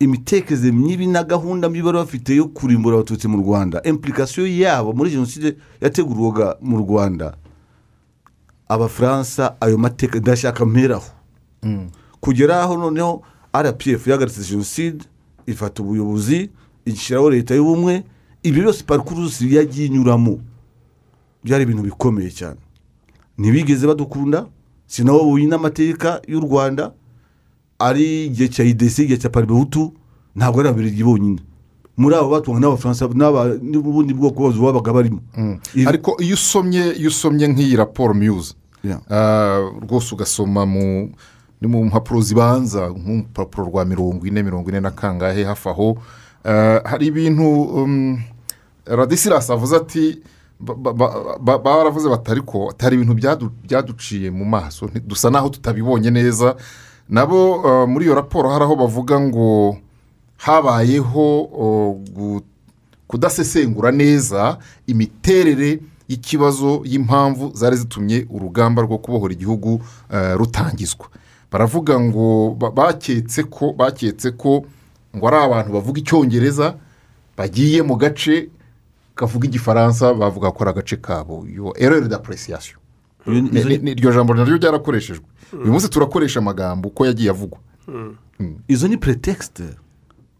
imitekerereze 0.00 0.72
mibi 0.72 1.06
na 1.06 1.22
gahunda 1.24 1.68
mbi 1.68 1.82
bari 1.82 1.98
bafite 1.98 2.36
yo 2.36 2.48
kurimbura 2.48 2.96
abatutsi 2.96 3.28
mu 3.28 3.36
rwanda 3.44 3.82
impurikasiyo 3.84 4.46
yabo 4.48 4.92
muri 4.92 5.10
jenoside 5.10 5.56
yategurwaga 5.80 6.56
mu 6.60 6.78
rwanda. 6.78 7.36
Abafaransa 8.74 9.56
ayo 9.60 9.78
mateka 9.78 10.18
ndashaka 10.18 10.64
mperaho. 10.66 11.10
Kugera 12.20 12.62
aho 12.62 12.76
noneho 12.76 13.22
rpf 13.56 14.06
yahagaritse 14.06 14.50
jenoside 14.50 15.04
ifata 15.46 15.82
ubuyobozi 15.82 16.50
igishyiraho 16.86 17.30
leta 17.30 17.54
y'ubumwe 17.54 18.02
ibyo 18.42 18.62
byose 18.62 18.84
parikurusi 18.84 19.54
yagiye 19.54 19.86
inyuramo 19.86 20.38
byari 21.44 21.62
ibintu 21.64 21.82
bikomeye 21.82 22.30
cyane. 22.30 22.60
Ntibigeze 23.38 23.86
badukunda 23.86 24.46
si 24.86 25.04
nabo 25.04 25.24
buye 25.24 25.46
n'amateka 25.46 26.20
y'u 26.28 26.40
rwanda 26.40 26.92
ari 27.78 28.26
igihe 28.26 28.48
cya 28.48 28.64
idesi 28.64 29.02
igihe 29.04 29.18
cya 29.18 29.30
paribehutu 29.30 29.92
ntabwo 30.36 30.60
ari 30.60 30.68
ababirigi 30.68 31.04
bonyine. 31.04 31.40
Muri 31.96 32.14
abo 32.16 32.30
batunga 32.30 32.60
n'abafaransa 32.60 33.04
n'ubundi 33.62 34.14
bwoko 34.14 34.40
bose 34.48 34.58
babaga 34.58 34.92
barimo. 34.92 35.20
Ibi- 35.74 35.86
ariko 35.88 36.16
iyo 36.22 36.34
usomye 36.34 36.92
iyo 36.98 37.08
usomye 37.08 37.48
nk'iyi 37.48 37.76
raporo 37.76 38.14
miyuzi 38.14 38.54
Yeah. 38.54 38.61
Rwose 39.82 40.14
ugasoma 40.14 40.66
mu 40.66 41.10
mpapuro 41.62 42.20
zibanza 42.20 42.88
nk'urupapuro 42.90 43.66
rwa 43.70 43.84
mirongo 43.84 44.26
ine 44.26 44.42
mirongo 44.42 44.68
ine 44.70 44.80
na 44.80 44.90
kangahe 44.90 45.44
hafi 45.44 45.68
aho. 45.68 45.96
Ah, 46.44 46.80
hari 46.84 47.06
ibintu 47.06 47.62
um, 47.62 48.18
radisirasi 48.86 49.52
avuze 49.52 49.76
ati 49.76 50.18
ba- 50.60 50.74
ba- 50.74 50.92
ba- 50.92 51.38
ba- 51.38 51.58
baravuze 51.58 52.08
bati 52.10 52.30
ariko 52.30 52.74
hari 52.80 52.96
ibintu 52.96 53.14
byadu- 53.14 53.50
byaduciye 53.62 54.30
mu 54.30 54.44
maso 54.44 54.90
dusa 55.06 55.30
naho 55.30 55.48
tutabibonye 55.48 56.10
neza. 56.10 56.56
Nabo 57.08 57.62
ah, 57.68 57.86
muri 57.86 58.04
iyo 58.06 58.14
raporo 58.14 58.50
hari 58.50 58.64
aho 58.64 58.74
bavuga 58.76 59.20
ngo 59.20 59.76
habayeho 60.36 61.46
gu- 62.14 62.42
kudasesengura 63.06 63.92
neza 63.92 64.58
imiterere 64.86 65.78
y'ikibazo 66.08 66.82
y'impamvu 66.84 67.50
zari 67.54 67.76
zitumye 67.76 68.26
urugamba 68.30 68.82
rwo 68.82 68.98
kubohora 68.98 69.32
igihugu 69.32 69.82
eh, 70.12 70.34
rutangizwa. 70.36 71.06
Baravuga 71.52 72.00
ngo 72.00 72.56
ba- 72.58 72.70
baketse 72.70 73.42
ko 73.44 73.72
baketse 73.72 74.30
ko 74.36 74.64
ngo 75.16 75.24
ari 75.28 75.36
abantu 75.36 75.72
bavuga 75.72 76.00
icyongereza 76.00 76.74
bagiye 77.36 77.82
mu 77.82 77.96
gace 77.96 78.48
kavuga 79.14 79.48
igifaransa 79.48 80.14
bavuga 80.14 80.50
ko 80.50 80.58
ari 80.64 80.70
agace 80.70 80.96
kabo. 80.96 81.46
Yo 81.56 81.72
ereri 81.76 82.08
d'apuresiyasiyo 82.08 82.76
Iyo- 83.26 83.40
Ni- 83.42 83.50
izo- 83.60 83.68
ni- 83.68 83.78
ni- 83.78 83.90
iryo 83.92 84.12
jambo 84.12 84.34
naryo 84.34 84.56
ryarakoreshejwe. 84.56 85.24
Uyu 85.52 85.72
munsi 85.72 85.88
turakoresha 85.90 86.40
amagambo 86.40 86.88
uko 86.88 87.06
yagiye 87.06 87.30
avugwa. 87.30 87.58
Izo 88.68 88.88
ni 88.88 88.96
pretekisite 88.96 89.62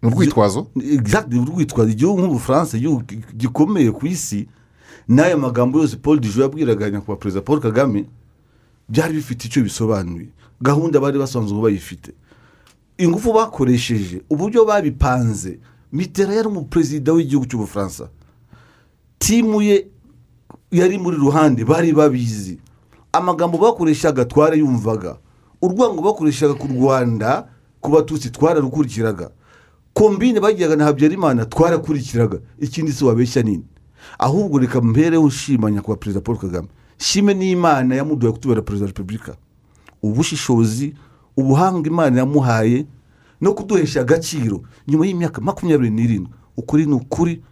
ni 0.02 0.08
urwitwazo. 0.08 0.66
Exactly 0.82 1.38
urwitwazo. 1.38 1.90
Igihugu 1.90 2.20
nk'ubufaransa 2.22 2.76
igihugu 2.76 3.02
gikomeye 3.36 3.90
ku 3.92 4.06
isi 4.06 4.48
n'aya 5.08 5.36
magambo 5.36 5.78
yose 5.80 5.96
paul 5.96 6.20
dijo 6.20 6.42
yabwiraga 6.42 6.90
nyakubahwa 6.90 7.16
perezida 7.16 7.42
paul 7.42 7.60
kagame 7.60 8.04
byari 8.88 9.14
bifite 9.14 9.44
icyo 9.48 9.62
bisobanuye. 9.62 10.28
Gahunda 10.60 11.00
bari 11.00 11.18
basanzwe 11.18 11.62
bayifite. 11.62 12.12
Ingufu 12.98 13.32
bakoresheje 13.32 14.22
uburyo 14.30 14.64
babipanze. 14.64 15.58
Mitera 15.92 16.34
yari 16.34 16.48
umuperezida 16.48 17.12
w'igihugu 17.12 17.46
cy'ubufaransa. 17.46 18.08
Timu 19.18 19.62
ye 19.62 19.86
yari 20.70 20.98
muri 20.98 21.16
ruhande 21.16 21.64
bari 21.64 21.92
babizi. 21.92 22.58
Amagambo 23.12 23.58
bakoreshaga 23.58 24.24
twarayumvaga 24.24 25.16
urwango 25.62 26.02
bakoreshaga 26.02 26.54
ku 26.54 26.66
rwanda 26.68 27.48
ku 27.80 27.90
batutsi 27.90 28.30
twararukurikiraga. 28.30 29.30
Kombine 29.94 30.40
bagiraga 30.40 30.76
na 30.76 30.84
habyarimana 30.84 31.44
twarakurikiraga. 31.46 32.38
Ikindi 32.60 32.92
si 32.92 33.04
wabeshya 33.04 33.42
nini. 33.42 33.64
Ahubwo 34.18 34.58
reka 34.58 34.80
mbereho 34.80 35.26
nshima 35.26 35.70
nyakubahwa 35.70 35.96
perezida 35.96 36.20
paul 36.20 36.38
kagame. 36.38 36.68
Shime 36.98 37.34
n'imana 37.34 37.94
yamuduhaye 37.94 38.32
kutubera 38.32 38.62
perezida 38.62 38.84
wa 38.84 38.88
repubulika. 38.92 39.36
Ubushishozi 40.02 40.94
ubuhanga 41.36 41.88
imana 41.90 42.18
yamuhaye 42.18 42.86
no 43.40 43.54
kuduhesha 43.54 44.00
agaciro. 44.00 44.62
Nyuma 44.88 45.06
y'imyaka 45.06 45.40
makumyabiri 45.40 45.90
n'irindwi 45.90 46.32
ukuri 46.56 46.86
ni 46.86 46.92
ukuri 46.94 47.42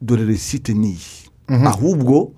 dore 0.00 0.24
resite 0.24 0.74
niyi. 0.74 0.98
Ahubwo 1.48 2.32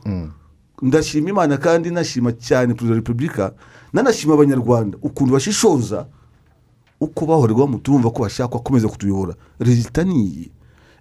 ndashima 0.82 1.30
imana 1.30 1.56
kandi 1.56 1.90
nashima 1.90 2.32
cyane 2.32 2.74
perezida 2.74 2.90
wa 2.90 2.96
repubulika 2.96 3.52
nanashima 3.92 4.34
abanyarwanda. 4.34 4.98
Ukuntu 5.02 5.32
bashishoza 5.32 6.06
uko 7.00 7.26
bahorerwa 7.26 7.66
mutumva 7.66 8.10
ko 8.10 8.22
bashaka 8.22 8.56
akomeza 8.56 8.88
kutuyobora. 8.88 9.34
Rezita 9.60 10.04
ni 10.04 10.14
iyi 10.24 10.50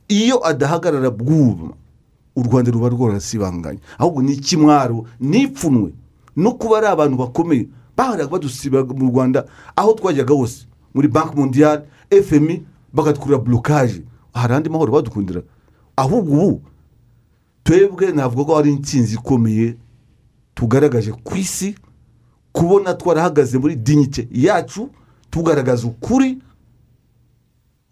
iyo 0.08 0.48
adahagarara 0.48 1.10
bwuma 1.12 1.74
u 2.38 2.44
rwanda 2.44 2.72
ruba 2.72 2.89
rwarasibanganye. 2.89 3.79
Ahubwo 3.98 4.22
ni 4.22 4.34
ikimwaro 4.38 5.06
n'ipfunwe 5.20 5.89
no 6.36 6.51
kuba 6.53 6.77
ari 6.77 6.88
abantu 6.88 7.17
bakomeye. 7.17 7.67
Baharaga 7.98 8.29
badusiba 8.29 8.84
mu 8.86 9.10
rwanda 9.10 9.46
aho 9.75 9.94
twajyaga 9.94 10.34
hose 10.34 10.67
muri 10.94 11.08
banki 11.08 11.36
mondiyari 11.36 11.84
fmi 12.24 12.62
bakatwurira 12.94 13.38
burokaje 13.41 14.01
hari 14.34 14.53
andi 14.53 14.70
mahoro 14.70 14.91
badukundira. 14.94 15.41
Ahubwo 15.98 16.34
ubu 16.48 16.62
twebwe 17.63 18.12
navuga 18.12 18.46
ko 18.46 18.58
ari 18.58 18.70
intsinzi 18.72 19.15
ikomeye 19.17 19.75
tugaragaje 20.53 21.12
ku 21.12 21.36
isi 21.36 21.75
kubona 22.53 22.94
twarahagaze 22.94 23.58
muri 23.58 23.75
dignite 23.75 24.27
yacu 24.32 24.89
tugaragaza 25.29 25.88
ukuri 25.88 26.38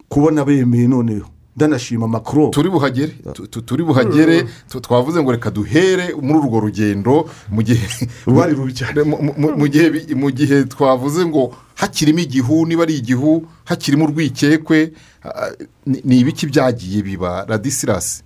kubona 0.10 0.46
bemeye 0.46 0.88
noneho. 0.88 1.28
Ndanashima 1.56 2.08
macron. 2.08 2.52
Turi 2.52 2.70
buhagere 2.70 3.14
tu- 3.34 3.48
tu- 3.48 3.62
turi 3.62 3.84
buhagere 3.84 4.44
twavuze 4.82 5.24
ngo 5.24 5.32
reka 5.32 5.52
duhere 5.52 6.14
muri 6.22 6.40
urwo 6.40 6.60
rugendo 6.60 7.30
mu 7.50 7.62
gihe 7.64 7.88
Rwari 8.28 8.54
rubi 8.54 8.74
cyane. 8.74 9.04
mu- 9.04 9.68
gihe 9.68 9.90
bi- 9.90 10.16
mu 10.16 10.32
gihe 10.32 10.64
twavuze 10.68 11.26
ngo 11.26 11.56
hakirimo 11.76 12.20
igihu 12.20 12.66
niba 12.68 12.84
ari 12.84 12.96
igihu 13.00 13.48
hakirimo 13.66 14.06
urwikekwe 14.06 14.92
ni 15.86 16.20
ibiki 16.20 16.48
byagiye 16.48 17.02
biba? 17.04 17.46
Radisirasi 17.48 18.24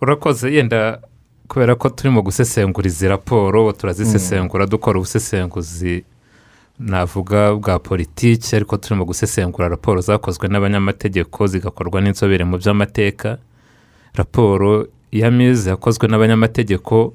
urakoze 0.00 0.50
yenda 0.54 1.00
kubera 1.48 1.74
ko 1.74 1.88
turimo 1.90 2.22
gusesengura 2.22 2.86
izi 2.86 3.08
raporo 3.08 3.72
turazisesengura 3.72 4.66
dukora 4.66 4.98
ubusesenguzi 4.98 6.04
navuga 6.78 7.54
bwa 7.54 7.78
politiki 7.78 8.56
ariko 8.56 8.76
turimo 8.76 9.04
gusesengura 9.04 9.68
raporo 9.68 10.00
zakozwe 10.00 10.48
n'abanyamategeko 10.48 11.46
zigakorwa 11.46 12.00
n'inzobere 12.00 12.44
mu 12.44 12.58
by'amateka. 12.58 13.38
Raporo 14.14 14.86
ya 15.12 15.30
mize 15.30 15.70
yakozwe 15.70 16.08
n'abanyamategeko 16.08 17.14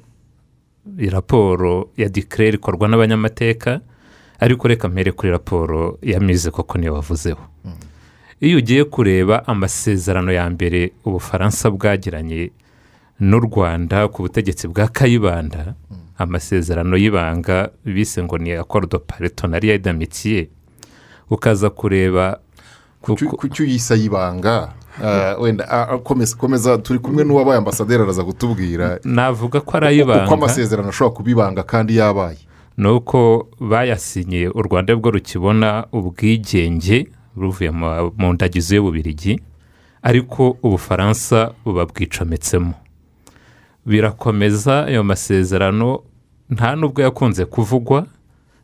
raporo 1.09 1.89
ya 1.97 2.09
dikirere 2.09 2.55
ikorwa 2.57 2.87
n'abanyamateka 2.87 3.81
ariko 4.39 4.67
reka 4.67 4.87
mpere 4.89 5.11
kuri 5.11 5.31
raporo 5.31 5.97
ya 6.01 6.19
mize 6.19 6.51
koko 6.51 6.77
niyo 6.77 6.93
wavuzeho. 6.93 7.41
Iyo 8.41 8.57
ugiye 8.57 8.83
kureba 8.83 9.47
amasezerano 9.47 10.31
ya 10.31 10.49
mbere 10.49 10.91
ubufaransa 11.05 11.71
bwagiranye 11.71 12.51
n'u 13.19 13.39
rwanda 13.39 14.07
ku 14.07 14.21
butegetsi 14.21 14.67
bwa 14.67 14.87
kayibanda 14.87 15.73
amasezerano 16.17 16.97
y'ibanga 16.97 17.69
bise 17.85 18.23
ngo 18.23 18.37
ni 18.37 18.51
akorodo 18.51 18.99
paretonariya 18.99 19.77
d'amitiye 19.77 20.49
ukaza 21.29 21.69
kureba 21.69 22.39
kuko- 23.01 23.35
ku 23.37 23.47
cyo 23.49 23.63
uyisa 23.65 23.95
y'ibanga 23.95 24.73
ah, 25.03 25.35
wenda 25.39 25.69
ah, 25.69 25.87
ah, 25.93 25.97
komeza 26.37 26.77
turi 26.77 26.99
kumwe 26.99 27.23
n'uwabaye 27.23 27.57
ambasaderi 27.57 28.03
araza 28.03 28.23
kutubwira. 28.23 28.99
Navuga 29.03 29.61
ko 29.61 29.77
ari 29.77 29.87
ay'ibanga. 29.87 30.33
Amasezerano 30.33 30.89
ashobora 30.89 31.15
kuba 31.15 31.29
ibanga 31.31 31.63
kandi 31.63 31.95
yabaye? 31.97 32.37
Ni 32.77 32.87
uko 32.89 33.47
bayasinye 33.59 34.49
u 34.49 34.61
rwanda 34.61 34.95
bwo 34.95 35.11
rukibona 35.11 35.85
ubwigenge 35.93 37.07
buvuye 37.35 37.71
mu- 37.71 38.11
mu 38.17 38.33
ndagizo 38.33 38.75
y'ububirigi 38.75 39.39
ariko 40.01 40.57
ubufaransa 40.63 41.51
buba 41.65 41.85
bwicometsemo 41.85 42.73
birakomeza 43.87 44.85
ayo 44.85 45.03
masezerano 45.03 45.99
nta 46.49 46.75
n'ubwo 46.75 47.01
yakunze 47.01 47.45
kuvugwa 47.45 48.05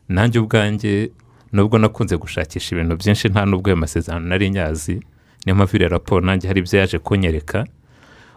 nanjye 0.08 0.38
ubwanjye 0.40 1.10
nubwo 1.52 1.78
nakunze 1.78 2.16
gushakisha 2.16 2.76
ibintu 2.76 2.96
byinshi 2.96 3.28
nta 3.28 3.42
n'ubwo 3.48 3.68
ayo 3.70 3.76
masezerano 3.76 4.26
nari 4.28 4.50
nyazi. 4.50 5.00
Niyo 5.44 5.54
mpamvu 5.56 5.76
iriya 5.76 5.88
raporo 5.88 6.20
nanjye 6.26 6.48
hari 6.48 6.60
ibyo 6.60 6.78
yaje 6.78 6.98
kunyereka. 6.98 7.66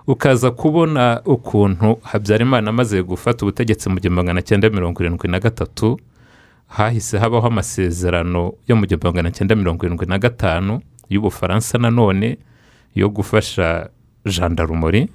Ukaza 0.07 0.51
kubona 0.51 1.21
ukuntu 1.25 1.97
habyarimana 2.03 2.69
amaze 2.69 3.03
gufata 3.03 3.45
ubutegetsi 3.45 3.89
mu 3.89 3.99
gihumbi 3.99 4.15
magana 4.15 4.41
cyenda 4.41 4.69
mirongo 4.69 5.03
irindwi 5.03 5.27
na 5.29 5.39
gatatu 5.39 5.99
hahise 6.67 7.17
habaho 7.19 7.47
amasezerano 7.47 8.53
yo 8.67 8.75
mu 8.75 8.85
gihumbi 8.87 9.05
magana 9.07 9.31
cyenda 9.31 9.55
mirongo 9.55 9.85
irindwi 9.85 10.05
na 10.07 10.19
gatanu 10.19 10.81
y'ubufaransa 11.09 11.77
nanone 11.77 12.37
yo 12.95 13.09
gufasha 13.09 13.89
jandarumori 14.25 15.09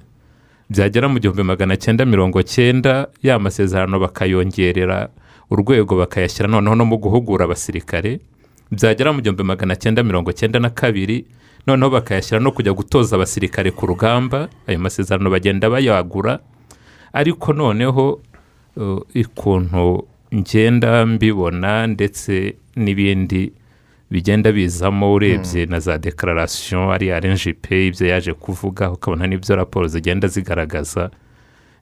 byagera 0.69 1.07
mu 1.09 1.19
gihumbi 1.19 1.43
magana 1.43 1.75
cyenda 1.77 2.05
mirongo 2.05 2.41
cyenda 2.43 3.07
ya 3.23 3.39
masezerano 3.39 3.99
bakayongerera 3.99 5.09
urwego 5.51 5.95
bakayashyira 5.97 6.47
noneho 6.49 6.75
no 6.75 6.85
mu 6.85 6.97
guhugura 6.97 7.45
abasirikare 7.45 8.19
byagera 8.71 9.13
mu 9.13 9.21
gihumbi 9.21 9.43
magana 9.43 9.75
cyenda 9.75 10.03
mirongo 10.03 10.31
cyenda 10.31 10.59
na 10.59 10.69
kabiri 10.69 11.25
noneho 11.67 11.89
bakayashyira 11.89 12.39
no 12.39 12.51
kujya 12.51 12.73
gutoza 12.73 13.15
abasirikare 13.15 13.71
ku 13.71 13.85
rugamba 13.85 14.49
ayo 14.67 14.79
masezerano 14.79 15.29
bagenda 15.29 15.69
bayagura 15.69 16.39
ariko 17.13 17.53
noneho 17.53 18.19
uh, 18.75 18.99
ukuntu 19.15 20.07
ngenda 20.33 21.05
mbibona 21.05 21.87
ndetse 21.87 22.55
n'ibindi 22.75 23.53
bigenda 24.13 24.51
bizamo 24.51 25.13
urebye 25.13 25.65
na 25.65 25.79
za 25.79 25.97
dekararasiyo 25.97 26.91
ari 26.91 27.11
arenjipe 27.11 27.87
ibyo 27.87 28.07
yaje 28.07 28.33
kuvuga 28.33 28.91
ukabona 28.91 29.27
n'ibyo 29.27 29.55
raporo 29.55 29.87
zigenda 29.87 30.27
zigaragaza. 30.27 31.09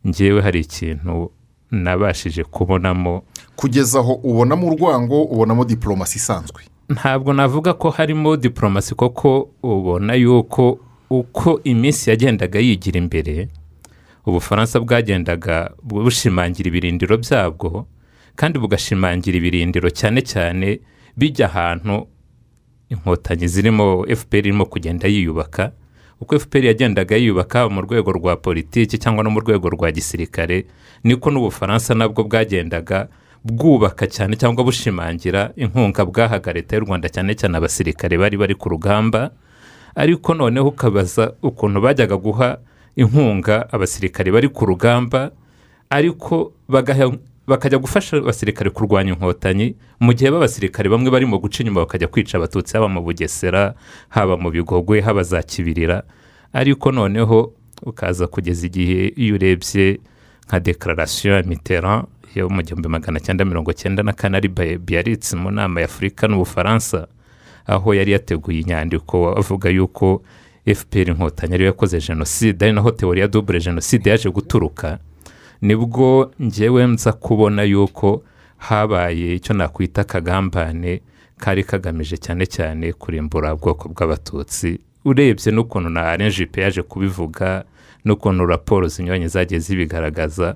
Ngewe 0.08 0.42
hari 0.42 0.60
ikintu 0.60 1.32
nabashije 1.72 2.44
kubonamo. 2.44 3.24
Kugeza 3.56 4.00
aho 4.00 4.14
ubonamo 4.14 4.68
urwango 4.68 5.24
ubonamo 5.24 5.66
diporomasi 5.66 6.18
isanzwe. 6.18 6.62
Ntabwo 6.90 7.34
navuga 7.34 7.74
ko 7.74 7.90
harimo 7.90 8.38
diporomasi 8.38 8.96
koko 8.96 9.50
ubona 9.64 10.14
yuko 10.16 10.80
uko 11.10 11.60
iminsi 11.64 12.10
yagendaga 12.10 12.60
yigira 12.60 12.98
imbere 12.98 13.48
ubufaransa 14.26 14.80
bwagendaga 14.80 15.72
bushimangira 15.84 16.68
ibirindiro 16.68 17.18
byabwo 17.18 17.86
kandi 18.36 18.60
bugashimangira 18.60 19.38
ibirindiro 19.38 19.90
cyane 19.90 20.22
cyane 20.22 20.80
bijya 21.18 21.46
ahantu 21.52 22.08
inkotanyi 22.92 23.48
zirimo 23.48 24.04
fpr 24.16 24.38
irimo 24.38 24.66
kugenda 24.66 25.08
yiyubaka. 25.08 25.72
Uko 26.22 26.40
fpr 26.40 26.66
yagendaga 26.66 27.16
yiyubaka 27.16 27.70
mu 27.70 27.82
rwego 27.82 28.12
rwa 28.12 28.36
politiki 28.36 28.98
cyangwa 29.00 29.24
no 29.24 29.30
mu 29.32 29.40
rwego 29.40 29.70
rwa 29.70 29.92
gisirikare 29.92 30.66
niko 31.04 31.32
n'ubufaransa 31.32 31.96
nabwo 31.96 32.24
bwagendaga 32.24 33.08
bwubaka 33.44 34.06
cyane 34.08 34.36
cyangwa 34.38 34.64
bushimangira 34.64 35.50
inkunga 35.56 36.06
bwahaga 36.06 36.54
leta 36.54 36.76
y'u 36.78 36.86
rwanda 36.86 37.10
cyane 37.10 37.34
cyane 37.36 37.58
abasirikare 37.58 38.18
bari 38.18 38.38
bari 38.38 38.56
ku 38.56 38.70
rugamba. 38.70 39.32
Ariko 39.96 40.34
noneho 40.34 40.68
ukabaza 40.68 41.34
ukuntu 41.42 41.82
bajyaga 41.82 42.18
guha 42.18 42.58
inkunga 42.96 43.72
abasirikare 43.74 44.32
bari 44.32 44.48
ku 44.50 44.66
rugamba 44.66 45.32
ariko 45.90 46.54
bagaha- 46.70 47.18
bakajya 47.48 47.78
gufasha 47.80 48.18
abasirikare 48.18 48.70
kurwanya 48.70 49.14
inkotanyi 49.14 49.76
mu 50.00 50.14
gihe 50.14 50.32
b'abasirikare 50.32 50.90
bamwe 50.90 51.10
barimo 51.12 51.38
guca 51.40 51.60
inyuma 51.64 51.80
bakajya 51.86 52.08
kwica 52.08 52.36
abatutsi 52.38 52.74
haba 52.78 52.88
mu 52.88 53.02
bugesera 53.02 53.74
haba 54.10 54.38
mu 54.38 54.52
bigogwe 54.52 55.02
haba 55.02 55.24
za 55.24 55.42
kibirira 55.44 56.04
ariko 56.54 56.92
noneho 56.92 57.54
ukaza 57.84 58.28
kugeza 58.28 58.66
igihe 58.68 59.14
iyo 59.18 59.36
urebye 59.36 60.00
nka 60.48 60.60
dekararasiyo 60.60 61.34
ya 61.36 61.44
mitera 61.44 62.04
yo 62.36 62.50
mu 62.50 62.62
gihumbi 62.62 62.88
magana 62.90 63.20
cyenda 63.20 63.46
mirongo 63.46 63.74
cyenda 63.74 64.04
na 64.04 64.14
kane 64.14 64.38
ari 64.38 64.48
biyaritsi 64.78 65.36
mu 65.36 65.52
nama 65.52 65.80
ya 65.82 65.86
afurika 65.86 66.28
n'ubufaransa 66.28 67.08
aho 67.68 67.94
yari 67.94 68.12
yateguye 68.12 68.60
inyandiko 68.62 69.34
avuga 69.38 69.70
yuko 69.70 70.22
fpr 70.76 71.10
inkotanyi 71.10 71.54
ariyo 71.54 71.68
yakoze 71.74 72.00
jenoside 72.00 72.64
ari 72.66 72.74
naho 72.74 72.92
teori 72.92 73.20
ya 73.22 73.28
dubure 73.28 73.60
jenoside 73.60 74.10
yaje 74.10 74.30
guturuka. 74.30 75.00
Ni 75.62 75.76
bwo 75.76 76.32
ngewe 76.42 76.88
nza 76.88 77.12
kubona 77.14 77.64
yuko 77.64 78.24
habaye 78.58 79.36
icyo 79.36 79.54
nakwita 79.56 80.02
akagambane 80.02 81.02
kari 81.38 81.64
kagamije 81.64 82.18
cyane 82.18 82.46
cyane 82.46 82.94
kurimbura 82.94 83.54
ubwoko 83.54 83.90
bw'abatutsi. 83.90 84.80
Urebye 85.06 85.52
n'ukuntu 85.52 85.90
na 85.90 86.02
arenjipe 86.02 86.62
yaje 86.62 86.82
kubivuga 86.82 87.64
n'ukuntu 88.06 88.46
raporo 88.46 88.88
zinyuranye 88.88 89.28
zagiye 89.28 89.60
zibigaragaza 89.60 90.56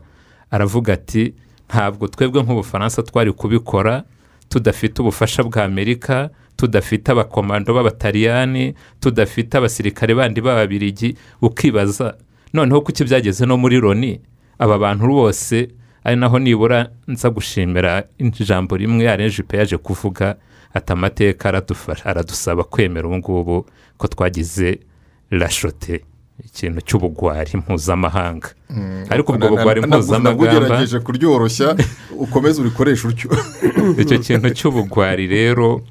aravuga 0.51 0.93
ati 0.93 1.33
ntabwo 1.69 2.07
twebwe 2.07 2.43
nk'ubufaransa 2.43 3.03
twari 3.03 3.31
kubikora 3.33 4.03
tudafite 4.49 5.01
ubufasha 5.01 5.43
bwa 5.43 5.63
amerika 5.63 6.29
tudafite 6.55 7.09
abakomando 7.11 7.73
b'abataliyani 7.73 8.73
tudafite 8.99 9.57
abasirikare 9.57 10.15
bandi 10.15 10.41
b'ababirigi 10.41 11.17
ukibaza 11.41 12.17
noneho 12.53 12.81
kuki 12.81 13.03
byageze 13.03 13.45
no 13.45 13.57
muri 13.57 13.77
loni? 13.81 14.21
Aba 14.59 14.77
bantu 14.77 15.07
bose 15.07 15.69
ari 16.03 16.15
naho 16.15 16.39
nibura 16.39 16.89
nza 17.07 17.29
gushimira 17.29 18.03
ijambo 18.17 18.77
rimwe 18.77 19.09
arenjipe 19.09 19.57
yaje 19.57 19.77
kuvuga 19.77 20.35
ati 20.73 20.93
amateka 20.93 21.61
aradusaba 22.05 22.63
kwemera 22.63 23.07
ubu 23.07 23.17
ngubu 23.17 23.65
ko 23.97 24.07
twagize 24.07 24.79
rashote 25.29 26.03
ikintu 26.43 26.81
cy'ubugwari 26.81 27.57
mpuzamahanga. 27.57 28.49
Ariko 29.09 29.33
ubwo 29.33 29.49
bugwari 29.49 29.81
mpuzamahanga 29.81 30.99
kuryoroshya 30.99 31.75
ukomeze 32.19 32.61
urikoreshe 32.61 33.07
utyo. 33.07 33.29
Icyo 34.01 34.19
kintu 34.19 34.49
cy'ubugwari 34.49 35.27
rero 35.27 35.81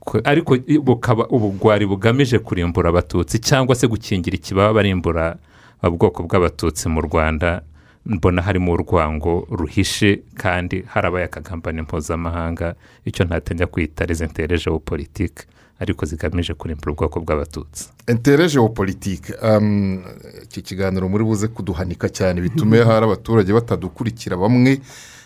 ko- 0.00 0.20
ariko 0.24 0.56
bukaba 0.82 1.24
ubugwari 1.28 1.86
bugamije 1.86 2.38
kurimbura 2.38 2.88
abatutsi 2.88 3.38
cyangwa 3.38 3.74
se 3.74 3.86
gukingira 3.88 4.36
ikibaba 4.36 4.72
barimbura 4.72 5.36
ubwoko 5.82 6.22
bw'abatutsi 6.22 6.88
mu 6.88 7.00
rwanda 7.00 7.62
mbona 8.08 8.42
harimo 8.42 8.72
urwango 8.72 9.46
ruhishe 9.50 10.22
kandi 10.34 10.82
harabaye 10.82 11.24
akagambane 11.24 11.82
mpuzamahanga 11.82 12.74
icyo 13.04 13.24
ntatenya 13.24 13.66
kwita 13.66 14.06
rezentere 14.06 14.58
politike 14.84 15.44
ariko 15.80 16.06
zigamije 16.06 16.54
kurimbura 16.54 16.92
ubwoko 16.92 17.20
bw'abatutsi. 17.20 17.88
Intere 18.08 18.48
geopolitike 18.48 19.34
um, 19.42 20.02
iki 20.44 20.62
kiganiro 20.62 21.08
muri 21.08 21.24
buze 21.24 21.48
kuduhanika 21.48 22.08
cyane 22.08 22.40
bitume 22.40 22.82
hari 22.88 23.04
abaturage 23.06 23.52
batadukurikira 23.52 24.36
bamwe 24.36 24.80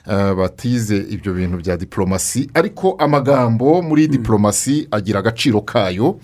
uh, 0.06 0.32
batize 0.36 0.96
ibyo 0.96 1.34
bintu 1.34 1.56
bya 1.56 1.76
diporomasi 1.76 2.50
ariko 2.54 2.96
amagambo 2.98 3.82
muri 3.82 4.08
diporomasi 4.08 4.88
agira 4.90 5.18
agaciro 5.18 5.60
kayo. 5.60 6.18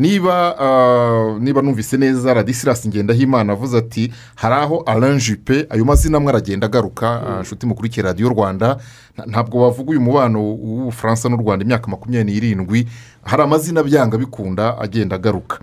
Niba 0.00 0.54
uh, 0.56 1.38
niba 1.42 1.62
numvise 1.62 1.96
neza 1.96 2.34
radisirasi 2.34 2.88
ngendahimana 2.88 3.52
avuze 3.52 3.78
ati 3.78 4.12
hari 4.34 4.54
aho 4.54 4.82
aranjipe 4.86 5.66
ayo 5.70 5.84
mazina 5.84 6.16
amwe 6.16 6.30
aragenda 6.30 6.66
agaruka 6.66 7.20
uh, 7.22 7.40
nshuti 7.40 7.66
mukurikiye 7.66 8.06
radiyo 8.06 8.28
rwanda. 8.28 8.76
Nta- 9.18 9.26
ntabwo 9.26 9.62
wavuga 9.62 9.90
uyu 9.90 10.00
mubano 10.00 10.38
w'ubufaransa 10.42 11.28
n'u 11.28 11.36
rwanda 11.36 11.64
imyaka 11.64 11.86
makumyabiri 11.90 12.32
n'irindwi 12.32 12.88
hari 13.22 13.42
amazina 13.42 13.82
byanga 13.82 14.18
bikunda 14.18 14.78
agenda 14.78 15.16
agaruka. 15.16 15.58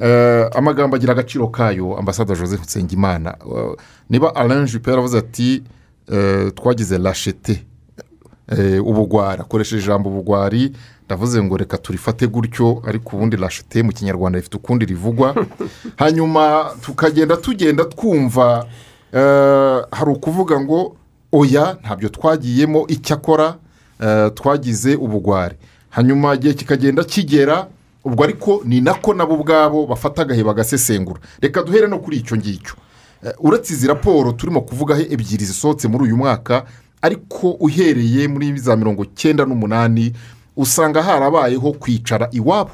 Eh, 0.00 0.46
amagambo 0.54 0.96
agira 0.96 1.12
agaciro 1.12 1.48
kayo 1.48 1.96
ambasada 1.98 2.34
joseph 2.34 2.62
nsengimana. 2.64 3.36
Niba 4.10 4.34
alain 4.34 4.66
juppe 4.66 4.90
yaravuze 4.90 5.18
ati 5.18 5.62
twagize 6.54 6.98
rashete 6.98 7.64
ubugwari 8.84 9.40
akoresheje 9.40 9.82
ijambo 9.82 10.08
ubugwari 10.10 10.72
ndavuze 11.06 11.42
ngo 11.42 11.56
reka 11.56 11.78
turifate 11.78 12.26
gutyo 12.26 12.82
ariko 12.86 13.16
ubundi 13.16 13.36
rashete 13.36 13.82
mu 13.82 13.92
kinyarwanda 13.92 14.38
rifite 14.38 14.56
ukundi 14.56 14.84
rivugwa. 14.84 15.46
Hanyuma 16.02 16.70
tukagenda 16.80 17.36
tugenda 17.36 17.84
twumva 17.84 18.66
eh, 19.12 19.82
hari 19.90 20.10
ukuvuga 20.10 20.60
ngo 20.60 20.96
oya 21.32 21.76
ntabyo 21.84 22.08
twagiyemo 22.08 22.86
icyakora 22.88 23.54
eh, 24.00 24.30
twagize 24.34 24.94
ubugwari. 24.94 25.54
Hanyuma 25.90 26.34
igihe 26.34 26.54
kikagenda 26.54 27.04
kigera 27.04 27.66
ubwo 28.04 28.24
ariko 28.24 28.62
ni 28.64 28.80
nako 28.80 29.14
nabo 29.14 29.34
ubwabo 29.34 29.86
bafata 29.86 30.22
agahe 30.22 30.44
bagasesengura 30.44 31.20
reka 31.40 31.62
duhere 31.62 31.86
no 31.86 31.98
kuri 31.98 32.16
icyo 32.16 32.36
ngicyo. 32.36 32.74
Eh, 33.24 33.32
uretse 33.38 33.74
izi 33.74 33.86
raporo 33.86 34.32
turimo 34.32 34.60
kuvugaho 34.60 35.00
ebyiri 35.00 35.44
zisohotse 35.44 35.88
muri 35.88 36.04
uyu 36.04 36.16
mwaka 36.16 36.66
ariko 37.02 37.50
uhereye 37.50 38.28
muri 38.28 38.58
za 38.58 38.76
mirongo 38.76 39.04
cyenda 39.04 39.44
n'umunani 39.44 40.12
usanga 40.56 41.02
harabayeho 41.02 41.72
kwicara 41.72 42.28
iwabo. 42.32 42.70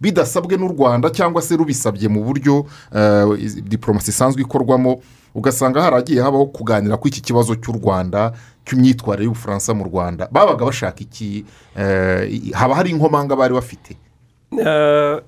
Bidasabwe 0.00 0.56
n'u 0.56 0.68
rwanda 0.68 1.10
cyangwa 1.10 1.42
se 1.42 1.56
rubisabye 1.56 2.08
mu 2.08 2.22
buryo 2.24 2.66
eh, 2.94 3.26
diporomasi 3.62 4.10
isanzwe 4.10 4.42
ikorwamo 4.42 5.00
ugasanga 5.34 5.82
haragiye 5.82 6.22
habaho 6.22 6.46
kuganira 6.46 6.96
ku 6.96 7.08
iki 7.08 7.20
kibazo 7.20 7.54
cy'u 7.58 7.72
rwanda 7.82 8.32
cy'imyitwarire 8.64 9.24
y'ubufaransa 9.26 9.74
mu 9.74 9.84
rwanda. 9.84 10.28
Babaga 10.32 10.64
bashaka 10.64 11.00
iki 11.02 11.44
eh, 11.76 12.52
haba 12.54 12.74
hari 12.74 12.90
inkomanga 12.90 13.36
bari 13.36 13.54
bafite? 13.54 13.96
Eh, 14.54 15.20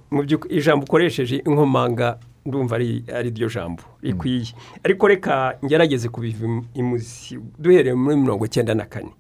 ijambo 0.51 0.85
ukoresheje 0.87 1.37
inkomanga 1.47 2.19
ndumva 2.47 2.77
ari 2.77 3.31
ryo 3.35 3.49
jambo 3.49 3.83
rikwiye. 4.03 4.55
Ariko 4.85 5.09
reka 5.09 5.59
ngerageze 5.65 6.09
kubiva 6.09 6.47
im- 6.47 6.65
imuzi 6.75 7.39
duhereye 7.59 7.95
muri 7.95 8.17
mirongo 8.17 8.47
cyenda 8.47 8.75
na 8.75 8.85
kane. 8.85 9.11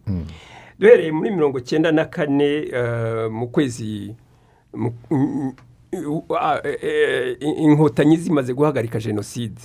Duhereye 0.80 1.12
muri 1.12 1.30
mirongo 1.30 1.60
cyenda 1.60 1.92
na 1.92 2.04
kane 2.04 2.64
eh, 2.72 3.28
mu 3.30 3.48
kwezi 3.48 4.14
eh, 5.92 6.78
eh, 6.82 7.36
inkotanyi 7.40 8.16
zimaze 8.16 8.54
guhagarika 8.54 8.98
jenoside 8.98 9.60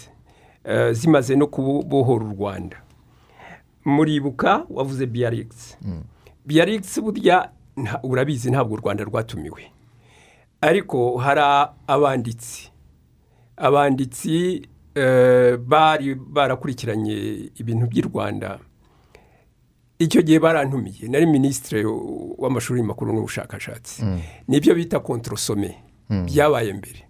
eh, 0.63 0.91
zimaze 0.93 1.35
no 1.35 1.47
kubohora 1.47 2.25
u 2.25 2.33
rwanda. 2.37 2.77
Muribuka 3.85 4.65
wavuze 4.69 5.05
biyarigisi 5.05 5.77
biyarigisi 6.45 7.01
burya 7.01 7.49
nta- 7.77 7.99
urabizi 8.03 8.49
ntabwo 8.51 8.73
u 8.73 8.77
rwanda 8.77 9.03
rwatumiwe. 9.03 9.71
Ariko 10.61 11.17
hari 11.17 11.69
abanditsi. 11.87 12.71
Abanditsi 13.57 14.67
eh, 14.95 15.57
bari 15.57 16.15
barakurikiranye 16.15 17.15
ibintu 17.55 17.87
by'i 17.87 18.01
rwanda. 18.01 18.59
Icyo 19.99 20.21
gihe 20.21 20.39
barantumiye. 20.39 21.07
Nari 21.07 21.25
minisitiri 21.25 21.85
w'amashuri 22.37 22.81
makuru 22.83 23.13
n'ubushakashatsi. 23.13 24.03
Nibyo 24.47 24.75
bita 24.75 24.99
kontorosome 24.99 25.75
byabaye 26.09 26.73
mbere. 26.73 27.01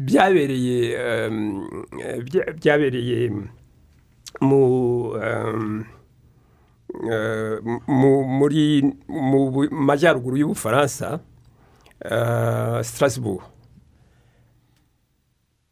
Byabereye 0.00 0.78
byabereye 2.60 3.30
mu 4.40 4.60
muri 8.38 8.82
mu 9.08 9.68
majyaruguru 9.70 10.36
y'ubufaransa 10.36 11.20
eh, 12.04 12.80
Strasbourg. 12.84 13.42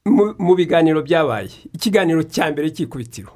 Mu 0.07 0.35
mu 0.39 0.55
biganiro 0.55 1.03
byabaye. 1.03 1.51
Ikiganiro 1.73 2.23
cya 2.23 2.53
mbere 2.53 2.69
cy'ikubitiro. 2.73 3.33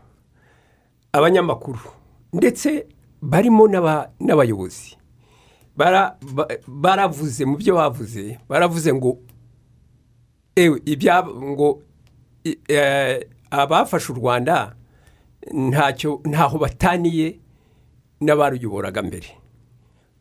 Abanyamakuru. 1.13 1.79
Ndetse 2.33 2.87
barimo 3.23 3.67
n'aba- 3.69 4.11
n'abayobozi. 4.21 4.97
Bara- 5.77 6.19
ba- 6.35 6.49
baravuze 6.67 7.45
mu 7.45 7.57
byo 7.57 7.75
bavuze 7.75 8.39
baravuze 8.49 8.93
ngo 8.95 9.19
ewe 10.57 10.81
ngo 11.31 11.83
eh, 12.69 13.21
abafashe 13.51 14.13
u 14.13 14.17
rwanda 14.17 14.75
ntacyo 15.55 16.21
ntaho 16.25 16.59
bataniye 16.59 17.39
n'abaruyoboraga 18.21 19.03
mbere. 19.03 19.29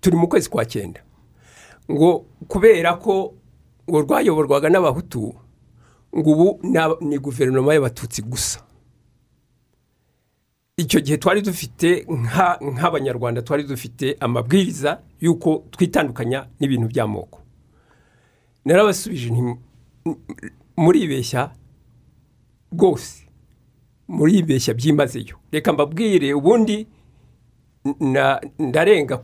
Turi 0.02 0.16
mu 0.18 0.28
kwezi 0.28 0.50
kwa 0.50 0.66
cyenda. 0.66 1.02
Ngo 1.92 2.26
kubera 2.48 2.94
ko 3.02 3.34
ngo 3.90 4.02
rwayoborwaga 4.02 4.70
n'abahutu 4.70 5.34
ngo 6.18 6.30
ubu 6.32 6.60
ni 7.02 7.18
guverinoma 7.18 7.74
y'abatutsi 7.74 8.22
gusa. 8.22 8.60
Icyo 10.78 11.00
gihe 11.02 11.18
twari 11.18 11.42
dufite 11.42 12.06
nka- 12.10 12.58
nk'abanyarwanda 12.62 13.42
twari 13.42 13.64
dufite 13.64 14.16
amabwiriza 14.20 15.02
y'uko 15.22 15.64
twitandukanya 15.74 16.46
n'ibintu 16.60 16.88
by'amoko. 16.88 17.40
Narabasubije 18.66 19.30
nti 19.34 19.42
"M- 19.42 19.58
m- 20.06 20.20
muribeshya 20.78 21.50
rwose 22.72 23.26
muribeshya 24.08 24.74
byimazeyo 24.78 25.36
reka 25.52 25.74
mbabwire 25.74 26.34
ubundi 26.38 26.86
ndarenga 28.60 29.18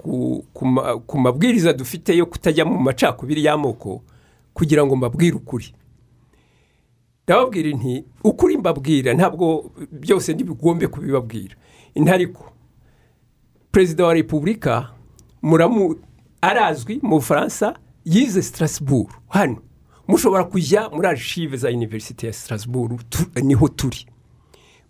ku 1.08 1.16
mabwiriza 1.22 1.74
dufite 1.74 2.18
yo 2.18 2.26
kutajya 2.26 2.66
mu 2.66 2.80
macakubiri 2.82 3.46
y'amoko 3.46 4.02
kugira 4.58 4.82
ngo 4.86 4.96
mbabwire 4.96 5.36
ukuri. 5.38 5.70
Ndababwira 7.28 7.70
nti 7.78 8.06
ukuri 8.24 8.58
mbabwira 8.58 9.14
ntabwo 9.14 9.72
byose 9.92 10.34
ntibigombe 10.34 10.88
kubibabwira. 10.88 11.56
Intariko 11.96 12.52
perezida 13.72 14.06
wa 14.06 14.14
repubulika 14.14 14.90
muramu 15.42 15.96
arazwi 16.42 17.00
mu 17.02 17.16
bufaransa 17.16 17.80
yize 18.06 18.42
Strasbourg. 18.42 19.10
Hano 19.28 19.58
mushobora 20.08 20.44
kujya 20.44 20.90
muri 20.90 21.08
arishive 21.08 21.58
za 21.58 21.70
univerisite 21.70 22.28
ya 22.28 22.34
Strasbourg 22.34 23.02
ni 23.44 23.54
ho 23.54 23.68
turi. 23.68 24.06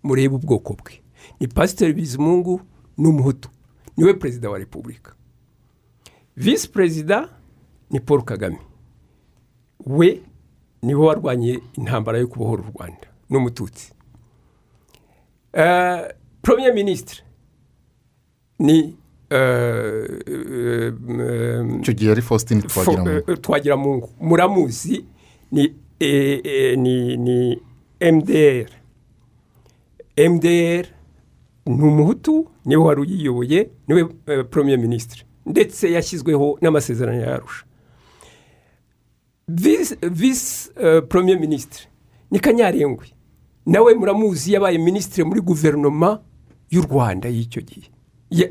Murebe 0.03 0.35
ubwoko 0.35 0.73
bwe. 0.73 1.01
Ni 1.39 1.47
pasiteri 1.47 1.93
bizimungu 1.93 2.61
ni 2.97 3.07
umuhutu 3.07 3.49
ni 3.97 4.03
we 4.03 4.13
perezida 4.13 4.49
wa 4.49 4.57
repubulika. 4.59 5.13
Visi 6.37 6.69
perezida 6.69 7.29
ni 7.91 7.99
paul 7.99 8.21
kagame. 8.23 8.57
We 9.85 10.21
ni 10.83 10.95
we 10.95 11.05
warwanye 11.07 11.59
intambara 11.73 12.17
yo 12.17 12.27
kubohora 12.27 12.63
u 12.63 12.71
rwanda 12.77 13.07
n'umututsi 13.29 13.93
premier 16.41 16.73
minisitiri 16.73 17.21
ni 18.59 18.95
eh, 19.29 20.19
eh, 20.27 20.93
eh, 21.19 21.79
icyo 21.79 21.93
gihe 21.93 22.09
yari 22.09 22.21
faustin 22.21 22.61
twagiramungu. 23.41 24.09
muramuzi 24.21 25.05
ni 25.51 25.73
ni 26.77 27.17
ni 27.17 27.61
mdr 28.11 28.69
mdr 30.29 30.85
ni 31.65 31.83
umuhutu 31.83 32.47
ni 32.65 32.75
we 32.75 32.83
wari 32.83 33.01
uyiyoboye 33.01 33.69
ni 33.87 33.93
we 33.93 34.03
premier 34.43 34.79
minisitiri 34.79 35.23
ndetse 35.45 35.91
yashyizweho 35.91 36.57
n'amasezerano 36.61 37.21
ya 37.21 37.35
arusha. 37.35 37.65
Visi 39.47 40.69
eh, 40.81 41.01
premier 41.09 41.39
minisitiri 41.39 41.87
ni 42.31 42.39
kanyarengwe 42.39 43.05
nawe 43.65 43.93
muramuzi 43.93 44.53
yabaye 44.53 44.77
minisitiri 44.77 45.23
muri 45.27 45.41
guverinoma 45.41 46.19
y'u 46.71 46.81
rwanda 46.81 47.29
y'icyo 47.29 47.61
gihe. 47.61 47.89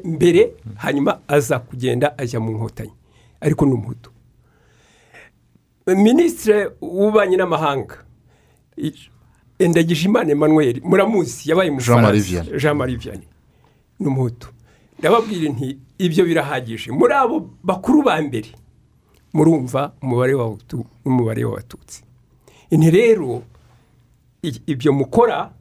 Mbere 0.05 0.52
hanyuma 0.76 1.20
aza 1.28 1.59
kugenda 1.59 2.18
ajya 2.18 2.40
mu 2.40 2.52
nkotanyi. 2.52 2.92
Ariko 3.40 3.66
ni 3.66 3.72
umuhutu. 3.72 4.11
Minisitiri 5.87 6.68
w'ububanyi 6.81 7.37
n'amahanga 7.37 7.96
Ndagijimana 9.61 10.31
Emmanuel 10.33 10.81
muramuzi 10.85 11.50
yabaye. 11.50 11.70
Vianney. 12.20 12.59
Jean 12.59 12.76
Marie 12.76 12.96
Vianney. 12.96 13.28
Ni 14.00 14.07
umuhutu. 14.07 14.48
Ndababwira 14.98 15.52
nti 15.52 15.78
ibyo 15.98 16.24
birahagije. 16.24 16.90
Muri 16.92 17.14
abo 17.14 17.50
bakuru 17.62 18.02
ba 18.02 18.22
mbere 18.22 18.48
murumva 19.33 19.92
umubare 20.03 20.35
w'abahutu 20.35 20.85
n'umubare 21.05 21.45
w'abatutsi 21.45 22.03
nti 22.73 22.90
rero 22.90 23.42
ibyo 24.66 24.92
mukora 24.92 25.53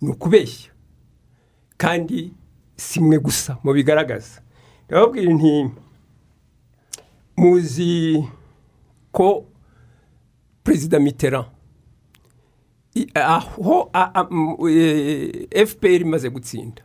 ni 0.00 0.08
ukubeshya. 0.10 0.70
Kandi 1.76 2.32
si 2.76 3.00
mwe 3.00 3.18
gusa 3.18 3.56
mubigaragaza. 3.64 4.40
Ndababwira 4.88 5.32
nti 5.32 5.70
muzi 7.36 8.24
ko 9.12 9.44
perezida 10.64 10.98
mitterrand 11.00 11.46
i- 12.94 13.08
aho 13.14 13.90
e, 14.68 15.66
fpr 15.66 16.00
imaze 16.02 16.28
gutsinda 16.30 16.82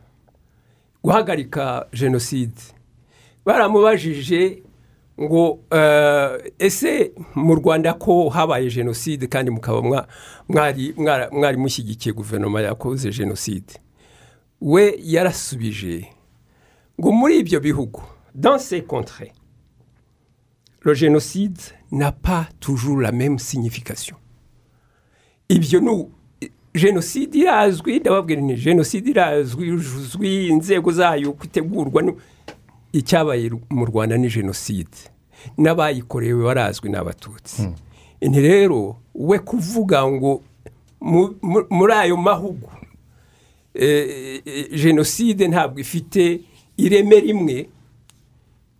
guhagarika 1.02 1.86
jenoside 1.92 2.60
baramubajije 3.44 4.62
ngo 5.20 5.58
eh, 5.72 6.52
ese 6.58 7.12
mu 7.34 7.54
rwanda 7.54 7.94
ko 7.94 8.28
habaye 8.28 8.70
jenoside 8.70 9.26
kandi 9.26 9.50
mukaba 9.50 9.82
mwa- 9.82 10.06
mwari 11.32 11.56
mushyigikiye 11.58 12.12
guverinoma 12.12 12.60
yakoze 12.60 13.10
jenoside 13.10 13.72
we 14.60 14.94
yarasubije 15.02 16.06
ngo 17.00 17.12
muri 17.12 17.38
ibyo 17.38 17.60
bihugu 17.60 18.02
dans 18.34 18.58
ces 18.58 18.82
contrées 18.82 19.32
le 20.84 20.94
génocide 20.94 21.58
n'a 21.90 22.12
pas 22.12 22.46
toujours 22.60 23.00
la 23.00 23.10
même 23.12 23.38
signification. 23.38 24.16
Ibyo 25.48 25.80
ni 25.80 26.06
jenoside 26.74 27.34
irazwi 27.38 27.98
ndababwira 28.00 28.40
ni 28.40 28.54
jenoside 28.56 29.10
irazwi 29.10 29.68
yujuzwi 29.68 30.46
inzego 30.48 30.92
zayo 30.92 31.32
ni- 32.02 32.14
icyabaye 32.98 33.50
mu 33.70 33.84
rwanda 33.84 34.16
ni 34.16 34.28
jenoside. 34.28 34.96
N'abayikorewe 35.58 36.44
barazwi 36.44 36.88
ni 36.90 36.96
abatutsi 36.96 37.68
ni 38.20 38.40
rero 38.40 38.96
we 39.14 39.38
kuvuga 39.38 40.06
ngo 40.06 40.42
mu- 41.00 41.34
mu- 41.42 41.66
muri 41.70 41.92
ayo 41.92 42.16
mahugu 42.16 42.68
eh, 43.74 44.40
eh, 44.44 44.70
jenoside 44.72 45.48
ntabwo 45.48 45.80
ifite 45.80 46.40
ireme 46.76 47.20
rimwe 47.20 47.68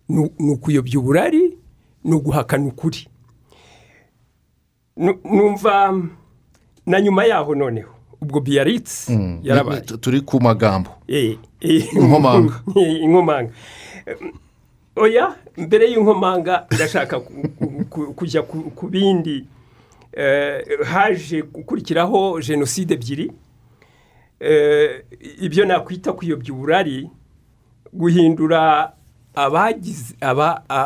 ni 0.09 0.51
ukuyobya 0.51 0.99
uburari 0.99 1.57
ni 2.03 2.13
uguhakana 2.15 2.65
ukuri. 2.65 3.07
Nu- 4.97 5.19
numva 5.23 5.93
na 6.85 7.01
nyuma 7.01 7.25
yaho 7.25 7.55
noneho 7.55 7.89
ubwo 8.21 8.39
biyaritsi 8.39 9.13
yarabaye. 9.43 9.81
Tu- 9.81 9.97
turi 9.97 10.21
ku 10.21 10.41
magambo. 10.41 10.89
Eh, 11.07 11.37
eh, 11.61 11.93
Inkomanga. 11.93 12.61
oya 14.95 15.35
mbere 15.57 15.85
y'inkomanga 15.91 16.65
ndashaka 16.71 17.19
ku- 17.19 17.49
ku- 17.59 17.85
ku- 17.89 18.13
kujya 18.13 18.41
ku 18.75 18.87
bindi 18.89 19.45
Eh, 20.17 20.63
haje 20.85 21.41
gukurikiraho 21.41 22.41
jenoside 22.41 22.93
ebyiri 22.93 23.31
Eh, 24.39 25.03
ibyo 25.41 25.65
nakwita 25.65 26.13
kuyobya 26.13 26.53
uburari 26.53 27.09
guhindura 27.93 28.93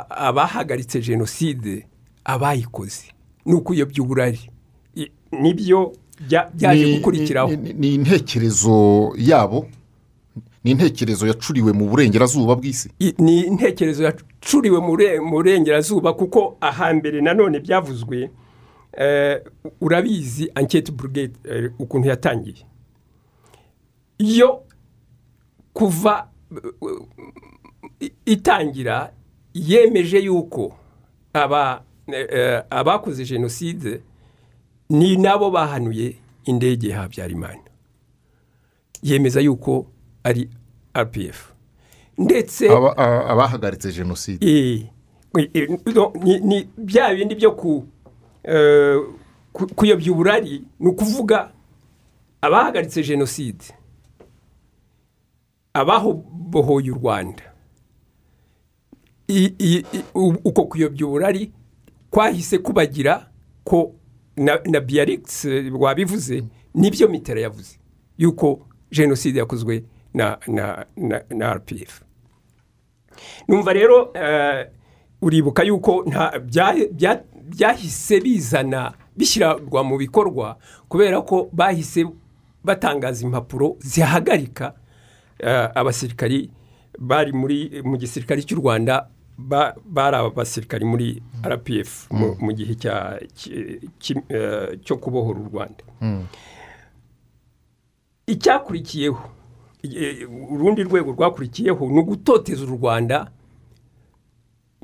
abahagaritse 0.09 0.99
jenoside 1.01 1.85
abayikoze. 2.25 3.03
Ni 3.45 3.53
ukuyobya 3.53 4.03
uburari. 4.03 4.39
Nibyo 5.31 5.93
bya- 6.27 6.49
byaje 6.53 6.95
gukurikiraho. 6.97 7.51
ni 7.55 7.93
intekerezo 7.95 9.13
yabo. 9.17 9.67
Ni 10.63 10.71
intekerezo 10.71 11.27
yacuriwe 11.27 11.71
mu 11.73 11.89
burengerazuba 11.89 12.55
bw'isi. 12.55 12.89
Ni 13.17 13.39
intekerezo 13.41 14.03
yacuriwe 14.03 14.79
mu 14.79 14.95
re- 14.95 15.19
mu 15.19 15.31
burengerazuba 15.31 16.13
kuko 16.13 16.57
ahambere 16.61 17.21
nanone 17.21 17.59
byavuzwe 17.59 18.29
eh, 18.97 19.41
urabizi 19.81 20.51
anketi 20.55 20.91
burugede 20.91 21.33
eh, 21.43 21.71
ukuntu 21.79 22.07
yatangiye. 22.09 22.65
Iyo 24.17 24.61
kuva 25.73 26.27
eh, 27.99 28.11
itangira 28.25 29.13
yemeje 29.53 30.19
yuko 30.19 30.75
aba 31.33 31.83
abakoze 32.69 33.25
jenoside 33.25 34.01
ni 34.89 35.17
nabo 35.17 35.51
bahanuye 35.51 36.15
indege 36.45 36.89
ya 36.89 36.97
habyarimana. 37.01 37.61
Yemeza 39.03 39.41
yuko 39.41 39.85
ari 40.23 40.49
rpf 40.97 41.51
ndetse 42.17 42.69
abahagaritse 42.69 43.91
jenoside. 43.91 44.45
No, 45.95 46.11
ni 46.23 46.39
ni 46.39 46.69
bya 46.77 47.15
bindi 47.15 47.35
byo 47.35 47.51
ku 47.51 47.85
ku- 49.53 49.67
kuyobya 49.75 50.11
uburari 50.11 50.63
ni 50.79 50.87
ukuvuga 50.87 51.51
abahagaritse 52.41 53.03
jenoside 53.03 53.63
ababohoye 55.73 56.91
u 56.91 56.95
rwanda. 56.95 57.43
Uko 60.43 60.65
kuyobya 60.65 61.05
uburari 61.07 61.51
kwahise 62.09 62.57
kubagira 62.57 63.27
ko 63.63 63.95
na, 64.37 64.79
biarix 64.81 65.45
wabivuze 65.79 66.43
ni 66.75 66.91
byo 66.91 67.07
mitera 67.07 67.41
yavuze 67.41 67.79
yuko 68.17 68.67
jenoside 68.91 69.39
yakozwe 69.39 69.83
na, 70.13 70.37
na, 70.47 70.85
na, 70.97 71.21
na 71.29 71.53
rpf 71.53 72.01
numva 73.47 73.73
rero 73.73 74.11
eh, 74.13 74.67
uribuka 75.21 75.63
yuko 75.63 76.03
nta 76.07 76.31
bya- 76.39 76.89
bya- 76.93 77.23
byahise 77.49 78.19
bizana 78.21 78.93
bishyirwa 79.17 79.83
mu 79.83 79.97
bikorwa 79.97 80.57
kubera 80.89 81.21
ko 81.21 81.49
bahise 81.53 82.05
batangaza 82.63 83.25
impapuro 83.25 83.75
zihagarika 83.79 84.73
eh, 85.39 85.69
abasirikari 85.75 86.49
bari 86.99 87.31
muri 87.33 87.81
mu 87.83 87.97
gisirikare 87.97 88.41
cy'u 88.43 88.59
rwanda 88.61 89.09
ba- 89.37 89.75
bari 89.85 90.15
abasirikari 90.17 90.85
muri 90.85 91.21
rpf 91.43 92.11
mu- 92.11 92.35
mu 92.39 92.51
gihe 92.53 92.75
eh, 92.77 93.79
cyo 94.83 94.95
kubohora 94.97 95.39
u 95.39 95.47
rwanda. 95.51 95.83
Icyakurikiyeho 98.27 99.17
eh, 99.23 99.31
urundi 100.51 100.83
rwego 100.83 101.11
rwakurikiyeho 101.11 101.85
ni 101.89 101.99
ugutoteza 101.99 102.63
u 102.63 102.75
rwanda 102.77 103.31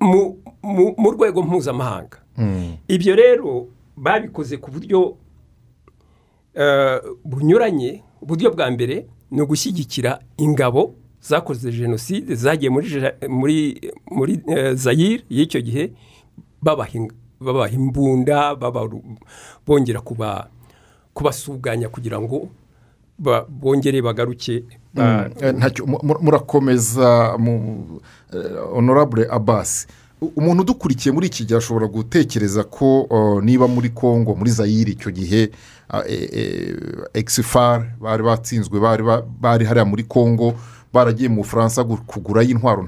mu- 0.01 0.37
rwego 1.11 1.41
mpuzamahanga. 1.43 2.17
Ibyo 2.87 3.15
rero 3.15 3.67
babikoze 3.97 4.57
ku 4.57 4.71
buryo 4.71 5.17
eh, 6.53 7.01
bunyuranye. 7.25 8.03
Uburyo 8.21 8.51
bwa 8.51 8.71
mbere 8.71 9.05
ni 9.31 9.41
ugushyigikira 9.41 10.19
ingabo 10.37 10.93
zakoze 11.21 11.71
jenoside 11.71 12.35
zagiye 12.35 12.69
muri 12.69 13.81
muri 14.11 14.41
eh, 14.47 14.73
zayire 14.75 15.23
y'icyo 15.29 15.61
gihe 15.61 15.93
babaha 16.61 17.69
imbunda 17.73 18.55
bongera 19.65 20.01
kuba 20.01 20.49
kubasuganya 21.13 21.89
kugira 21.89 22.21
ngo 22.21 22.49
bongere 23.49 24.01
bagaruke 24.01 24.63
Eh, 25.41 25.53
ntacyo 25.55 25.85
mu- 25.85 25.99
mu- 26.03 26.19
murakomeza 26.21 27.37
mu 27.37 27.53
eh, 28.33 28.57
honorable 28.73 29.27
abasi 29.31 29.87
umuntu 30.35 30.61
udukurikiye 30.61 31.13
muri 31.13 31.27
iki 31.27 31.45
gihe 31.45 31.57
ashobora 31.57 31.87
gutekereza 31.87 32.63
ko 32.63 33.01
uh, 33.05 33.43
niba 33.43 33.67
muri 33.67 33.89
congo 33.93 34.33
muri 34.35 34.49
zayire 34.51 34.91
icyo 34.97 35.11
gihe 35.11 35.51
exifar 37.13 37.85
bari 38.01 38.23
batsinzwe 38.23 38.79
bari 38.79 39.03
ba- 39.03 39.21
bari 39.41 39.65
hariya 39.65 39.85
muri 39.85 40.03
congo 40.03 40.53
baragiye 40.93 41.29
mu 41.29 41.41
bufaransa 41.45 41.83
gu- 41.83 42.01
kugurayo 42.07 42.49
intwaro 42.49 42.87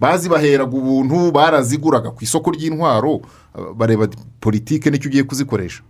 bazibaheraga 0.00 0.70
ubuntu 0.76 1.32
baraziguraga 1.32 2.10
ku 2.14 2.22
isoko 2.24 2.50
ry'intwaro 2.54 3.14
uh, 3.18 3.74
bareba 3.76 4.06
politike 4.40 4.90
ni 4.90 4.98
cyo 4.98 5.08
ugiye 5.10 5.24
kuzikoresha. 5.26 5.82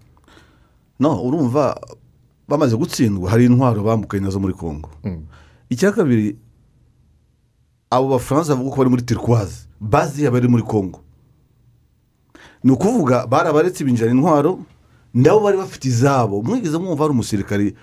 No 1.00 1.12
urumva 1.22 1.76
bamaze 2.48 2.76
gutsindwa 2.76 3.30
hari 3.30 3.44
intwaro 3.44 3.82
bambukanye 3.82 4.24
na 4.24 4.30
zo 4.30 4.40
muri 4.40 4.54
congo. 4.54 4.90
Icya 5.70 5.92
kabiri 5.92 6.36
abo 7.90 8.08
bafaransa 8.08 8.54
bavuga 8.56 8.70
ko 8.70 8.76
bari 8.76 8.90
muri 8.90 9.02
turikwazi 9.02 9.68
baziye 9.80 10.30
bari 10.30 10.48
muri 10.48 10.62
congo. 10.62 11.00
Ni 12.64 12.72
ukuvuga 12.72 13.26
barabaretse 13.26 13.84
binjira 13.84 14.10
intwaro 14.10 14.58
nabo 15.14 15.40
bari 15.40 15.56
bafite 15.58 15.84
izabo. 15.88 16.42
Mwigeze 16.42 16.78
mwumva 16.78 17.04
hari 17.04 17.12
umusirikare 17.12 17.74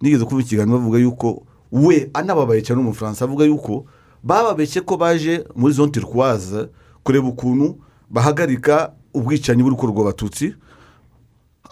nigeze 0.00 0.24
kuba 0.24 0.40
ikiganiro 0.40 0.78
bavuga 0.78 0.98
yuko 0.98 1.42
we 1.72 2.10
anababaye 2.14 2.62
cyane 2.62 2.80
umufaransa 2.80 3.24
avuga 3.24 3.44
yuko 3.44 3.84
bababeshye 4.22 4.80
ko 4.80 4.96
baje 4.96 5.44
muri 5.56 5.72
zone 5.74 5.92
turquoise 5.92 6.68
kureba 7.04 7.28
ukuntu 7.28 7.78
bahagarika 8.10 8.92
ubwicanyi 9.14 9.62
buri 9.62 9.74
gukorwa 9.76 10.02
abatutsi. 10.02 10.54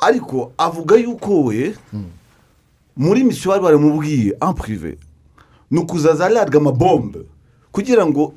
Ariko 0.01 0.53
avuga 0.59 0.97
yuko 0.97 1.45
we 1.45 1.75
muri 2.99 3.25
misiyo 3.25 3.51
bari 3.51 3.63
baramubwiye 3.63 4.37
en 4.43 4.55
prive 4.55 4.99
ni 5.71 5.79
ukuzaza 5.81 6.27
alarga 6.27 6.59
amabombe 6.59 7.19
kugira 7.73 8.07
ngo 8.07 8.33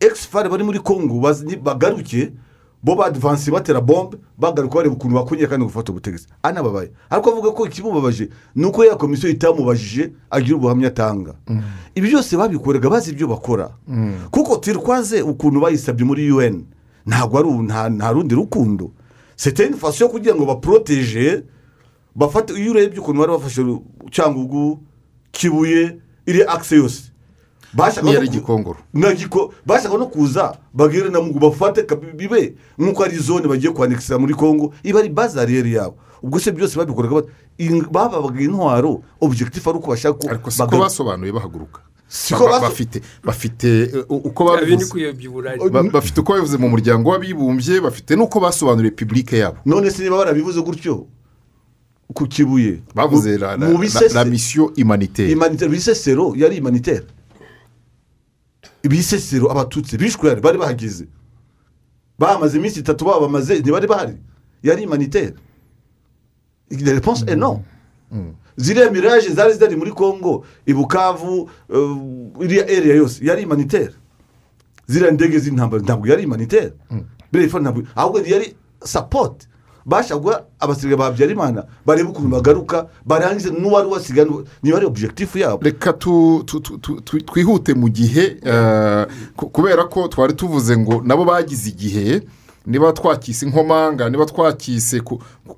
ekisifari 0.00 0.48
bari 0.48 0.64
muri 0.64 0.78
bazi- 0.78 1.56
bagaruke 1.62 2.32
bo 2.82 2.94
badivansi 2.94 3.50
batera 3.50 3.80
bombe 3.80 4.16
bagaruka 4.38 4.74
bareba 4.76 4.94
ukuntu 4.94 5.14
bakongera 5.14 5.48
kandi 5.48 5.66
gufata 5.66 5.92
ubutegetsi. 5.92 6.26
Anababaye 6.42 6.90
ariko 7.10 7.30
avuga 7.30 7.50
ko 7.50 7.66
ikimubabaje 7.66 8.28
ni 8.54 8.64
uko 8.66 8.84
ya 8.84 8.94
komisiyo 8.96 9.30
itamubajije 9.32 10.12
agira 10.30 10.56
ubuhamya 10.56 10.88
atanga. 10.88 11.34
Ibi 11.94 12.08
byose 12.08 12.36
babikoraga 12.36 12.90
bazi 12.90 13.10
ibyo 13.10 13.26
bakora. 13.28 13.70
Kuko 14.30 14.56
turikwaze 14.56 15.22
ukuntu 15.22 15.60
bayisabye 15.60 16.04
muri 16.06 16.30
un. 16.32 16.64
Ntabwo 17.06 17.38
ari 17.38 17.48
nta 17.90 18.12
rundi 18.12 18.34
rukundo. 18.34 18.92
Sete 19.36 19.66
une 19.66 19.76
façon 19.76 20.04
yo 20.04 20.08
kugira 20.08 20.34
ngo 20.34 20.46
baporoteje 20.46 21.42
bafate 22.16 22.54
iyo 22.54 22.70
urebye 22.70 23.00
ukuntu 23.00 23.20
bari 23.20 23.32
bafashe 23.32 23.62
cyangugu 24.10 24.80
kibuye 25.32 25.98
iri 26.26 26.42
akise 26.42 26.76
yose. 26.76 27.02
Bashaka 27.74 29.98
no 29.98 30.06
kuza 30.06 30.56
bagere 30.74 31.10
na 31.10 31.20
mugu 31.20 31.38
bafate 31.38 31.86
bibe 32.16 32.54
nk'uko 32.78 33.04
ari 33.04 33.18
zone 33.18 33.48
bagiye 33.48 33.72
kwandikisha 33.72 34.18
muri 34.18 34.34
congo 34.34 34.72
iba 34.82 35.00
ari 35.00 35.08
bazariyeri 35.08 35.74
yabo. 35.74 35.96
Ubwo 36.22 36.40
se 36.40 36.52
byose 36.52 36.76
babikoraga 36.76 37.22
bababaga 37.90 38.40
intwaro 38.40 39.02
objectif 39.20 39.68
ari 39.68 39.78
uko 39.78 39.90
bashaka 39.90 40.18
ko 40.18 40.28
ariko 40.30 40.50
siko 40.50 40.64
bagaruka. 40.64 40.84
basobanuye 40.84 41.32
bahaguruka. 41.32 41.80
Bafite 42.62 43.02
bafite 43.24 43.90
uh, 44.08 44.24
uko 44.26 44.44
babivuze. 44.44 45.12
Bafite 45.92 46.20
uko 46.20 46.32
babivuze 46.32 46.56
mu 46.56 46.68
muryango 46.68 47.10
w'abibumbye 47.10 47.80
bafite 47.80 48.16
n'uko 48.16 48.40
basobanuriye 48.40 48.94
publike 48.96 49.38
yabo. 49.38 49.56
None 49.66 49.90
se 49.90 50.02
niba 50.02 50.16
barabivuze 50.16 50.60
gutyo 50.60 51.06
ku 52.14 52.26
kibuye. 52.26 52.82
Bavuze 52.94 53.38
la, 53.38 53.56
la, 53.56 53.66
mu 53.68 53.72
la, 53.74 53.78
bisese- 53.80 54.14
la 54.14 54.24
mission 54.24 54.70
humanitaire. 54.76 55.32
Humanitaire, 55.34 55.70
bisesero 55.72 56.34
yari 56.36 56.56
humanitaire. 56.58 57.04
Ibisesero 58.82 59.50
abatutsi 59.50 59.96
bishwe 59.98 60.36
bari 60.40 60.58
bahageze. 60.58 61.06
Bamaze 62.18 62.58
iminsi 62.58 62.80
itatu 62.80 63.04
babamaze 63.04 63.58
ntibari 63.58 63.86
bahari. 63.86 64.16
Yari 64.62 64.84
humanitaire. 64.84 65.34
La 66.70 66.92
réponse 66.92 67.22
est 67.28 67.36
non. 67.36 67.62
Ziriya 68.56 68.90
miraje 68.90 69.28
zari 69.34 69.54
zari 69.54 69.76
muri 69.76 69.92
congo 69.92 70.44
i 70.66 70.72
bukavu 70.74 71.50
uh, 71.68 72.42
iriya 72.44 72.64
area 72.64 72.94
yose 72.94 73.24
yari 73.24 73.42
humanitaire. 73.42 73.92
Ziriya 74.86 75.10
ndege 75.10 75.38
z'intambara 75.38 75.82
ntabwo 75.82 76.06
yari 76.08 76.22
humanitaire. 76.24 76.72
Biriya 77.32 77.48
ifa 77.48 77.60
ntabwo 77.60 77.82
ahubwo 77.96 78.20
yari 78.26 78.54
support. 78.84 79.48
Bashagwa 79.86 80.44
abasirikare 80.60 80.96
ba 80.98 81.04
habyarimana 81.04 81.64
bareba 81.86 82.10
ukuntu 82.10 82.28
bagaruka 82.28 82.86
barangize 83.06 83.50
n'uwari 83.50 83.88
wasigaye 83.88 84.28
niba 84.62 84.76
ari 84.76 84.86
objectif 84.86 85.36
yabo. 85.36 85.62
Reka 85.64 85.92
twihute 87.24 87.74
mu 87.74 87.88
gihe 87.88 88.36
eh, 88.44 89.06
ku- 89.36 89.48
kubera 89.48 89.84
ko 89.84 90.08
twari 90.08 90.32
tuvuze 90.34 90.76
ngo 90.76 91.02
nabo 91.04 91.24
bagize 91.24 91.68
igihe 91.70 92.22
niba 92.66 92.92
twakise 92.92 93.46
inkomanga 93.46 94.10
niba 94.10 94.26
twakise 94.26 95.00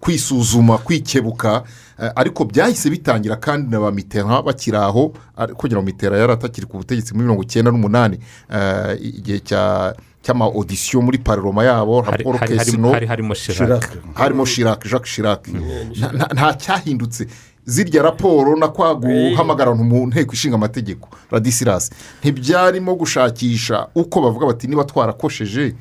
kwisuzuma 0.01 0.79
kwikebuka 0.79 1.62
eh, 2.03 2.11
ariko 2.17 2.45
byahise 2.45 2.91
bitangira 2.91 3.37
kandi 3.37 3.71
na 3.71 3.81
ba 3.81 3.93
mitera 3.93 4.43
bakiri 4.43 4.77
aho 4.77 5.12
kugira 5.57 5.81
ngo 5.81 5.87
mitera 5.87 6.19
yari 6.19 6.33
atakiri 6.33 6.67
ku 6.67 6.77
butegetsi 6.77 7.14
muri 7.14 7.25
mirongo 7.25 7.43
icyenda 7.43 7.71
n'umunani 7.71 8.19
eh, 8.53 8.99
igihe 9.01 9.41
cya 9.41 9.95
cy'ama 10.23 10.47
odisiyo 10.49 11.03
muri 11.03 11.19
pararoma 11.19 11.65
yabo 11.65 12.03
hari, 12.03 12.25
hari, 12.25 12.57
kesino 12.59 12.93
hari 12.93 13.07
harimo 13.07 14.45
Chirac. 14.45 14.85
Jacques 14.85 15.13
Chirac. 15.15 15.49
Nta- 15.49 16.29
nta- 16.35 16.55
cyahindutse. 16.59 17.27
Zirya 17.69 18.03
raporo 18.03 18.57
na 18.57 18.69
kwa 18.69 18.95
guhamagara 18.95 19.71
abantu 19.71 19.85
mu 19.85 20.07
nteko 20.07 20.33
ishinga 20.33 20.55
amategeko. 20.57 21.09
Radisirasi 21.31 21.93
ntibyarimo 22.23 22.95
gushakisha 22.97 23.89
uko 23.95 24.21
bavuga 24.21 24.47
bati 24.47 24.67
niba 24.69 24.85
twarakosheje 24.85 25.75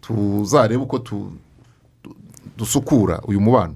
tuzarebe 0.00 0.82
uko 0.82 0.98
dusukura 2.58 3.20
uyu 3.26 3.40
mubano. 3.40 3.74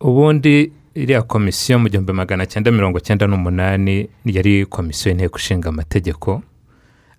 Ubundi 0.00 0.72
iriya 0.94 1.22
komisiyo 1.22 1.78
mu 1.78 1.88
gihumbi 1.88 2.12
magana 2.12 2.46
cyenda 2.46 2.70
mirongo 2.72 3.00
cyenda 3.00 3.26
n'umunani 3.26 4.08
yari 4.24 4.66
komisiyo 4.66 5.10
y'inteko 5.12 5.38
ishinga 5.38 5.68
amategeko. 5.68 6.42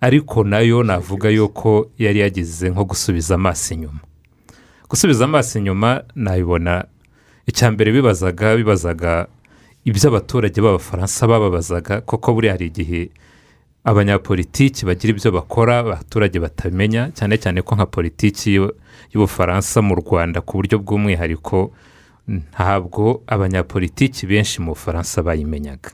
Ariko 0.00 0.44
na 0.44 0.58
yo 0.60 0.82
navuga 0.82 1.28
yuko 1.30 1.90
yari 1.98 2.18
yagize 2.20 2.70
nko 2.70 2.84
gusubiza 2.84 3.34
amaso 3.34 3.74
inyuma. 3.74 4.00
Gusubiza 4.88 5.24
amaso 5.24 5.58
inyuma 5.58 6.02
nabibona 6.14 6.84
icya 7.46 7.70
mbere 7.70 7.92
bibazaga 7.92 8.56
bibazaga 8.56 9.26
ibyo 9.84 10.08
abaturage 10.08 10.60
b'abafaransa 10.60 11.26
bababazaga 11.26 12.00
koko 12.00 12.32
buriya 12.34 12.52
hari 12.54 12.66
igihe 12.66 13.10
abanyapolitiki 13.84 14.86
bagira 14.86 15.10
ibyo 15.16 15.30
bakora 15.32 15.78
abaturage 15.78 16.38
batamenya 16.40 17.10
cyane 17.16 17.38
cyane 17.38 17.62
ko 17.62 17.74
nka 17.76 17.86
politiki 17.86 18.54
y'u- 18.54 18.72
y'ubufaransa 19.14 19.82
mu 19.82 19.94
rwanda 19.96 20.40
ku 20.40 20.56
buryo 20.60 20.78
bw'umwihariko 20.78 21.72
ntabwo 22.28 23.22
abanyapolitiki 23.26 24.26
benshi 24.28 24.60
mu 24.60 24.76
bufaransa 24.76 25.22
bayimenyaga. 25.24 25.90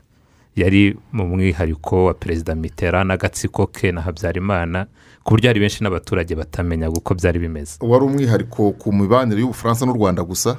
Yari 0.55 0.95
mu 1.11 1.25
mwihariko 1.27 2.05
wa 2.05 2.13
perezida 2.13 2.55
mitera 2.55 3.03
n'agatsiko 3.03 3.67
ke 3.67 3.91
na 3.91 4.01
habyarimana 4.01 4.85
ku 5.23 5.33
buryo 5.33 5.49
hari 5.49 5.59
benshi 5.59 5.83
n'abaturage 5.83 6.35
batamenyaga 6.35 6.93
uko 6.97 7.13
byari 7.15 7.39
bimeze. 7.39 7.77
Wari 7.81 8.05
umwihariko 8.05 8.71
ku 8.71 8.93
mibanire 8.93 9.41
y'ubufaransa 9.41 9.85
n'u 9.85 9.93
rwanda 9.93 10.23
gusa? 10.23 10.57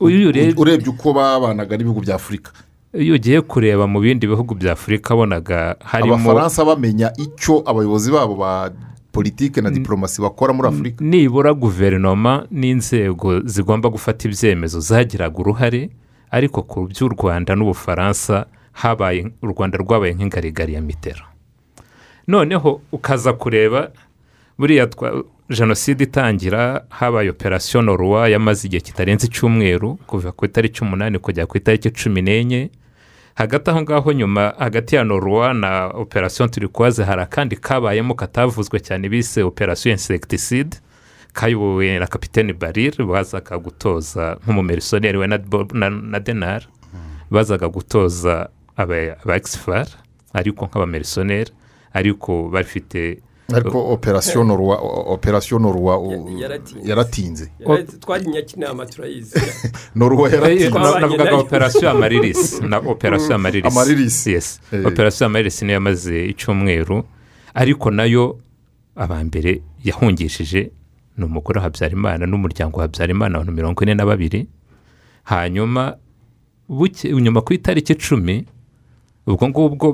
Urebye- 0.00 0.88
uko 0.88 1.12
babanaga 1.12 1.76
n'ibihugu 1.76 2.00
bya 2.00 2.14
afurika 2.14 2.52
iyo 2.94 3.14
ugiye 3.14 3.40
kureba 3.40 3.86
mu 3.86 4.00
bindi 4.00 4.26
bihugu 4.26 4.54
bya 4.54 4.72
afurika 4.72 5.14
abonaga 5.14 5.76
harimo 5.84 6.14
abafaransa 6.14 6.64
bamenya 6.64 7.12
icyo 7.18 7.62
abayobozi 7.66 8.10
babo 8.12 8.34
ba 8.36 8.70
politiki 9.12 9.60
na 9.60 9.70
diporomasi 9.70 10.22
bakora 10.22 10.52
muri 10.54 10.68
afurika 10.68 11.04
nibura 11.04 11.52
guverinoma 11.52 12.46
n'inzego 12.50 13.40
zigomba 13.44 13.90
gufata 13.90 14.28
ibyemezo 14.30 14.80
zagiraga 14.80 15.36
uruhare 15.38 15.90
ariko 16.30 16.62
ku 16.62 16.86
by'u 16.88 17.08
rwanda 17.12 17.52
n'ubufaransa 17.58 18.46
habaye 18.82 19.26
u 19.42 19.46
rwanda 19.46 19.78
rwabaye 19.78 20.12
nk'ingarigari 20.14 20.74
ya 20.74 20.80
mitera 20.80 21.24
noneho 22.28 22.80
ukaza 22.92 23.32
kureba 23.32 23.90
buriya 24.58 24.88
jenoside 25.50 26.04
itangira 26.04 26.84
habaye 26.88 27.30
operasiyo 27.30 27.82
noruwa 27.82 28.28
yamaze 28.28 28.66
igihe 28.66 28.80
kitarenze 28.80 29.26
icyumweru 29.26 29.96
kuva 30.06 30.32
ku 30.32 30.44
itariki 30.44 30.82
umunani 30.84 31.18
kugera 31.18 31.46
ku 31.46 31.56
itariki 31.56 31.90
cumi 31.90 32.22
n'enye. 32.22 32.70
Hagati 33.34 33.70
aho 33.70 33.82
ngaho 33.82 34.12
nyuma 34.12 34.54
hagati 34.58 34.96
ya 34.96 35.04
noruwa 35.04 35.54
na 35.54 35.86
operasiyo 35.86 36.48
turikwaze 36.48 37.04
hari 37.04 37.22
akandi 37.22 37.56
kabayemo 37.56 38.14
katavuzwe 38.14 38.80
cyane 38.80 39.08
bise 39.08 39.42
operasiyo 39.42 39.92
insekitiside 39.92 40.76
kayobowe 41.32 41.98
na 41.98 42.06
kapitene 42.06 42.52
barire 42.52 43.04
bazaga 43.04 43.58
gutoza 43.58 44.36
nk'umumerisoneri 44.44 45.18
we 45.18 45.26
na 46.10 46.18
denari 46.20 46.66
bazaga 47.30 47.68
gutoza 47.68 48.48
aba 48.78 49.34
egisifari 49.36 49.90
ari 50.38 50.50
uko 50.50 50.62
nk'abamerisoneri 50.66 51.50
ari 51.98 52.10
uko 52.10 52.32
bafite 52.54 53.18
ariko 53.54 53.78
operasiyo 53.92 54.44
noruwa 54.44 54.76
operasiyo 55.16 55.58
noruwa 55.58 55.94
yaratinze. 56.84 57.50
twari 58.00 58.26
nyakinama 58.26 58.86
turayizi 58.86 59.40
noruwa 59.94 60.30
yaratinze. 60.30 60.78
navuga 60.78 61.24
ngo 61.24 61.38
operasiyo 61.40 61.90
amaririsi 61.90 62.62
na 62.66 62.78
operasiyo 62.78 63.34
amaririsi 63.34 64.32
yesi 64.32 64.60
operasiyo 64.84 65.26
amaririsi 65.26 65.64
niyo 65.64 65.74
yamaze 65.74 66.26
icyumweru 66.26 67.04
ariko 67.54 67.90
na 67.90 68.04
yo 68.04 68.38
abambere 68.96 69.62
yahungishije 69.84 70.70
ni 71.16 71.24
umugore 71.24 71.58
wa 71.58 71.64
habyarimana 71.64 72.26
n'umuryango 72.26 72.78
wa 72.78 72.82
habyarimana 72.84 73.34
abantu 73.34 73.52
mirongo 73.52 73.82
ine 73.82 73.94
na 73.94 74.06
babiri. 74.06 74.46
Hanyuma 75.24 75.96
nyuma 77.20 77.40
ku 77.40 77.52
itariki 77.52 77.92
icumi 77.92 78.46
ubwo 79.28 79.44
ngubwo 79.48 79.86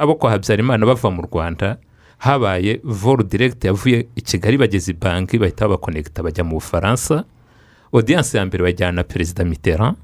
abo 0.00 0.14
kwa 0.16 0.30
habyarimana 0.32 0.86
bava 0.86 1.10
mu 1.12 1.22
rwanda 1.28 1.76
habaye 2.18 2.80
volu 2.84 3.22
diregiti 3.28 3.66
yavuye 3.68 4.06
i 4.16 4.20
kigali 4.24 4.56
bageze 4.56 4.92
i 4.92 4.94
banki 4.96 5.36
bahita 5.38 5.68
babakonegita 5.68 6.22
bajya 6.22 6.44
mu 6.44 6.56
bufaransa. 6.56 7.24
Odiyanse 7.92 8.38
ya 8.38 8.46
mbere 8.48 8.62
bajyana 8.64 8.92
na 8.92 9.04
perezida 9.04 9.44
mitera 9.44 9.94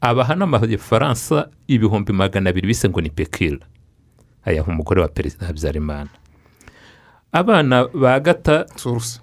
abaha 0.00 0.34
n'amafaransa 0.34 1.48
ibihumbi 1.68 2.12
magana 2.12 2.50
abiri 2.50 2.66
bise 2.72 2.88
ngo 2.88 3.00
ni 3.00 3.10
pekira 3.10 3.60
ayaha 4.44 4.72
umugore 4.72 5.00
wa 5.04 5.08
perezida 5.08 5.46
habyarimana. 5.46 6.08
Abana 7.32 7.88
ba 7.92 8.20
gata 8.20 8.64
source. 8.76 9.20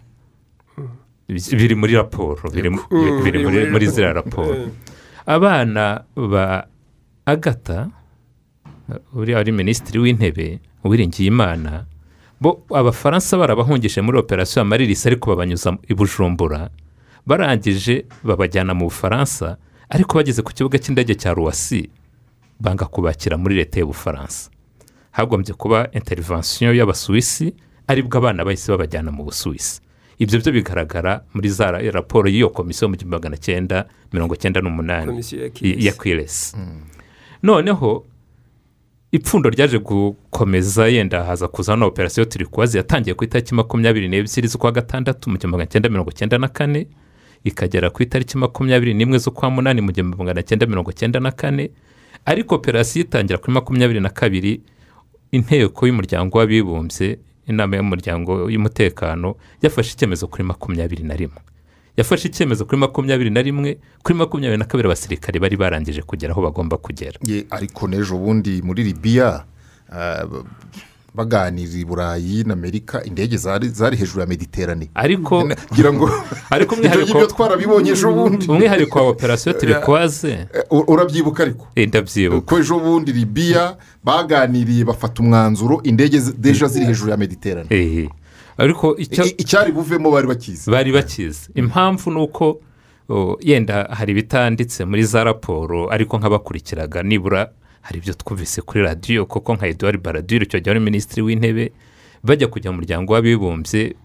biri 1.29 1.75
muri 1.75 1.93
raporo 1.95 2.51
biri 2.51 2.69
mu- 2.69 2.85
biri 3.23 3.39
muri 3.43 3.65
muri 3.71 3.85
ziriya 3.87 4.13
raporo. 4.13 4.69
Abana 5.25 6.03
ba 6.15 6.67
agata 7.25 7.87
uriya 9.13 9.37
wari 9.37 9.51
minisitiri 9.51 9.99
w'intebe 9.99 10.59
uwiringiye 10.83 11.27
imana 11.27 11.85
bo 12.41 12.63
abafaransa 12.73 13.37
barabahungije 13.37 14.01
muri 14.01 14.17
operasiyo 14.17 14.61
amaririsi 14.61 15.07
ariko 15.07 15.29
babanyuza 15.29 15.77
i 15.87 15.93
bujumbura 15.93 16.69
barangije 17.25 18.05
babajyana 18.23 18.73
mu 18.73 18.85
bufaransa 18.89 19.57
ariko 19.89 20.17
bageze 20.17 20.41
ku 20.41 20.51
kibuga 20.53 20.77
cy'indege 20.79 21.15
cya 21.15 21.33
ruwasi 21.33 21.89
banga 22.59 22.85
kubakira 22.85 23.37
muri 23.37 23.55
leta 23.55 23.79
y'ubufaransa 23.79 24.49
hagombye 25.11 25.53
kuba 25.53 25.87
interivansiyo 25.91 26.73
y'abasuwisi 26.73 27.53
ari 27.87 28.01
bwo 28.01 28.17
abana 28.17 28.45
bahise 28.45 28.71
babajyana 28.71 29.11
mu 29.11 29.23
busuwisi. 29.27 29.81
Ibyo 30.21 30.39
byo 30.39 30.51
bigaragara 30.53 31.25
muri 31.33 31.49
za 31.49 31.71
ra- 31.71 31.81
raporo 31.91 32.29
y'iyo 32.29 32.49
komisiyo 32.53 32.87
mu 32.89 32.95
gihumbi 32.95 33.15
magana 33.19 33.37
cyenda 33.37 33.85
mirongo 34.13 34.35
cyenda 34.39 34.61
n'umunani. 34.61 35.19
Ya 35.19 35.47
i- 35.47 35.51
Kies. 35.51 35.83
ya 35.85 35.93
kwiresi 35.93 36.55
noneho 37.43 38.05
ipfundo 39.11 39.49
ryaje 39.49 39.77
gukomeza 39.79 40.87
yenda 40.87 41.23
haza 41.23 41.47
kuza 41.47 41.75
na 41.75 41.85
operasiyo 41.85 42.25
turikuwazi 42.25 42.77
yatangiye 42.77 43.13
ku 43.13 43.23
itariki 43.23 43.55
makumyabiri 43.55 44.07
n'ebyiri 44.09 44.47
z'ukwa 44.47 44.71
gatandatu 44.71 45.29
mu 45.29 45.37
gihumbi 45.37 45.51
magana 45.57 45.67
cyenda 45.71 45.89
mirongo 45.89 46.11
cyenda 46.11 46.37
na 46.37 46.47
kane 46.47 46.87
ikagera 47.43 47.89
ku 47.89 48.03
itariki 48.03 48.37
makumyabiri 48.37 48.93
n'imwe 48.93 49.17
z'ukwa 49.19 49.49
munani 49.51 49.81
mu 49.81 49.91
gihumbi 49.91 50.17
magana 50.17 50.43
cyenda 50.43 50.65
mirongo 50.65 50.91
cyenda 50.91 51.19
na 51.19 51.31
kane 51.31 51.71
ariko 52.25 52.55
operasiyo 52.55 53.05
itangira 53.05 53.37
kuri 53.37 53.53
makumyabiri 53.53 53.99
na 53.99 54.09
kabiri 54.09 54.61
inteko 55.31 55.87
y'umuryango 55.87 56.37
w'abibumbye 56.37 57.19
inama 57.47 57.75
y'umuryango 57.77 58.47
y'umutekano 58.49 59.35
yafashe 59.61 59.91
icyemezo 59.93 60.27
kuri 60.27 60.43
makumyabiri 60.43 61.03
na 61.03 61.15
rimwe. 61.15 61.39
Yafashe 61.97 62.27
icyemezo 62.27 62.65
kuri 62.65 62.77
makumyabiri 62.77 63.29
na 63.29 63.41
rimwe 63.41 63.77
kuri 64.03 64.15
makumyabiri 64.17 64.57
na 64.57 64.65
kabiri 64.65 64.87
abasirikare 64.87 65.39
bari 65.39 65.57
barangije 65.57 66.01
kugera 66.01 66.31
aho 66.33 66.41
bagomba 66.41 66.77
kugera. 66.77 67.19
Ye, 67.25 67.45
ariko 67.49 67.87
n'ejo 67.87 68.17
bundi 68.17 68.61
muri 68.61 68.83
libiya 68.83 69.43
b- 70.31 70.43
baganira 71.15 71.75
i 71.75 71.83
burayi 71.85 72.43
n'amerika 72.47 73.03
indege 73.03 73.37
zari 73.37 73.97
hejuru 73.97 74.19
ya 74.21 74.27
mediterane. 74.27 74.87
Ariko 74.95 75.43
ngira 75.73 75.93
ngo 75.93 76.09
ariko 76.49 76.75
ibyo 76.75 77.25
twarabibonye 77.27 77.91
ejo 77.91 78.13
bundi. 78.13 78.47
umwihariko 78.47 78.99
wa 78.99 79.07
operasiyo 79.11 79.53
turikwaze? 79.59 80.31
Eh, 80.31 80.63
urabyibuka 80.87 81.43
ariko? 81.43 81.67
Eh, 81.75 81.87
ndabyibuka. 81.87 82.41
Ko 82.47 82.59
ejo 82.59 82.79
bundi 82.79 83.11
libiya 83.11 83.75
baganiriye 84.03 84.83
bafata 84.85 85.23
umwanzuro 85.23 85.81
indege 85.83 86.19
deja 86.37 86.67
ziri 86.67 86.85
hejuru 86.85 87.11
ya 87.11 87.17
mediterane. 87.17 87.67
Eh, 87.69 88.09
ariko 88.57 88.95
icyari 89.37 89.71
buvemo 89.71 90.11
bari 90.11 90.27
bakizi. 90.27 90.71
Bari 90.71 90.91
bakizi. 90.91 91.49
Impamvu 91.55 92.11
ni 92.11 92.19
uko 92.21 92.61
yenda 93.41 93.87
hari 93.91 94.11
ibitanditse 94.11 94.85
muri 94.85 95.03
za 95.03 95.23
raporo 95.23 95.91
ariko 95.91 96.17
nk'abakurikiraga 96.17 97.03
nibura 97.03 97.51
hari 97.81 97.97
ibyo 97.99 98.13
twumvise 98.13 98.61
kuri 98.61 98.83
radiyo 98.83 99.25
kuko 99.25 99.55
nka 99.55 99.67
eduard 99.67 100.01
baradure 100.01 100.45
icyo 100.45 100.59
gihe 100.59 100.69
wari 100.69 100.79
minisitiri 100.79 101.21
w'intebe 101.21 101.71
bajya 102.23 102.47
kujya 102.47 102.71
mu 102.71 102.77
muryango 102.77 103.13
w'abibumbye 103.13 103.95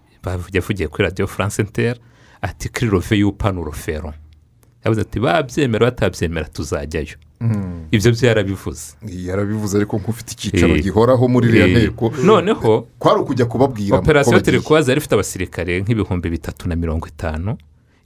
yavugiye 0.53 0.87
kuri 0.87 1.03
radiyo 1.03 1.27
france 1.27 1.61
inter 1.61 1.95
ati 2.41 2.69
kuri 2.69 2.89
rove 2.91 3.15
y'upanu 3.17 3.71
fero 3.71 4.13
yavuze 4.87 5.01
ati 5.03 5.19
babyemera 5.19 5.85
batabyemera 5.91 6.47
tuzajyayo. 6.47 7.19
Ibyo 7.91 8.09
byo 8.11 8.27
yarabivuze. 8.27 8.95
Yarabivuze 9.05 9.77
ariko 9.77 9.97
nk'ufite 10.01 10.31
icyicaro 10.33 10.73
Eh, 10.75 10.83
gihoraho 10.83 11.27
muri 11.27 11.47
iriya 11.51 11.67
eh, 11.67 11.71
nteko 11.77 12.09
noneho 12.23 12.87
kwari 12.99 13.19
ukujya 13.21 13.45
kubabwira 13.45 13.97
operasiyo 13.99 14.39
turikuwazi 14.39 14.89
yari 14.91 14.99
ifite 14.99 15.13
abasirikare 15.15 15.81
nk'ibihumbi 15.81 16.29
bitatu 16.29 16.65
na 16.69 16.75
mirongo 16.75 17.05
itanu 17.07 17.57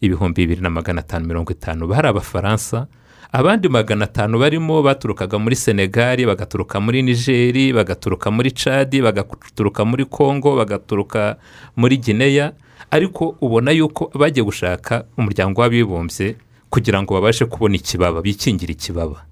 ibihumbi 0.02 0.42
bibiri 0.42 0.62
na 0.62 0.70
magana 0.70 1.00
atanu 1.00 1.26
mirongo 1.28 1.52
itanu. 1.56 1.88
Bari 1.88 2.08
abafaransa 2.08 2.88
abandi 3.32 3.70
magana 3.70 4.06
atanu 4.06 4.36
barimo 4.40 4.84
baturukaga 4.84 5.40
muri 5.40 5.56
senegali 5.56 6.26
bagaturuka 6.28 6.80
muri 6.84 7.00
nigeri 7.02 7.72
bagaturuka 7.74 8.28
muri 8.32 8.52
cadi 8.52 9.00
bagaturuka 9.02 9.86
muri 9.88 10.04
congo 10.06 10.56
bagaturuka 10.60 11.38
muri 11.80 11.96
gineya 11.98 12.52
ariko 12.92 13.40
ubona 13.40 13.72
yuko 13.72 14.12
bagiye 14.12 14.44
gushaka 14.44 15.08
umuryango 15.16 15.62
w'abibumbye 15.64 16.36
kugira 16.72 17.02
ngo 17.04 17.14
babashe 17.14 17.46
kubona 17.46 17.76
ikibaba 17.76 18.22
bikingira 18.24 18.72
ikibaba. 18.72 19.26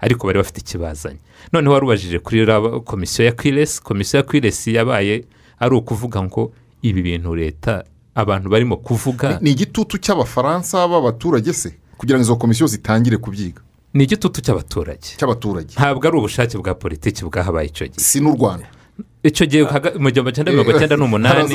Ariko 0.00 0.26
bari 0.26 0.38
bafite 0.38 0.60
ikibazanye. 0.60 1.18
Noneho 1.52 1.72
warubajije 1.74 2.18
kuri 2.18 2.46
komisiyo 2.84 3.24
ya 3.26 3.32
kwiresi 3.32 3.82
komisiyo 3.82 4.20
ya 4.20 4.26
kwiresi 4.26 4.74
yabaye 4.74 5.24
ari 5.58 5.74
ukuvuga 5.74 6.22
ngo 6.22 6.52
ibi 6.82 7.02
bintu 7.02 7.34
leta 7.34 7.84
abantu 8.14 8.48
barimo 8.50 8.76
kuvuga. 8.76 9.38
Ni 9.40 9.50
igitutu 9.50 9.98
cy'abafaransa 9.98 10.88
b'abaturage 10.88 11.52
se 11.52 11.74
kugira 11.98 12.18
ngo 12.18 12.22
izo 12.22 12.36
komisiyo 12.36 12.66
zitangire 12.66 13.16
kubyiga? 13.16 13.60
Ni 13.94 14.04
igitutu 14.04 14.40
cy'abaturage. 14.40 15.16
Cy'abaturage. 15.16 15.72
Ntabwo 15.76 16.08
ari 16.08 16.16
ubushake 16.16 16.58
bwa 16.58 16.74
politiki 16.74 17.24
bwahabaye 17.24 17.68
icyo 17.68 17.86
gihe. 17.86 18.00
Si 18.00 18.20
n'u 18.20 18.36
rwanda. 18.36 18.66
Icyo 19.24 19.46
gihe 19.46 19.62
mu 19.98 20.10
gihumbi 20.12 20.32
cyenda 20.36 20.52
mirongo 20.52 20.72
cyenda 20.78 20.96
n'umunani 21.00 21.48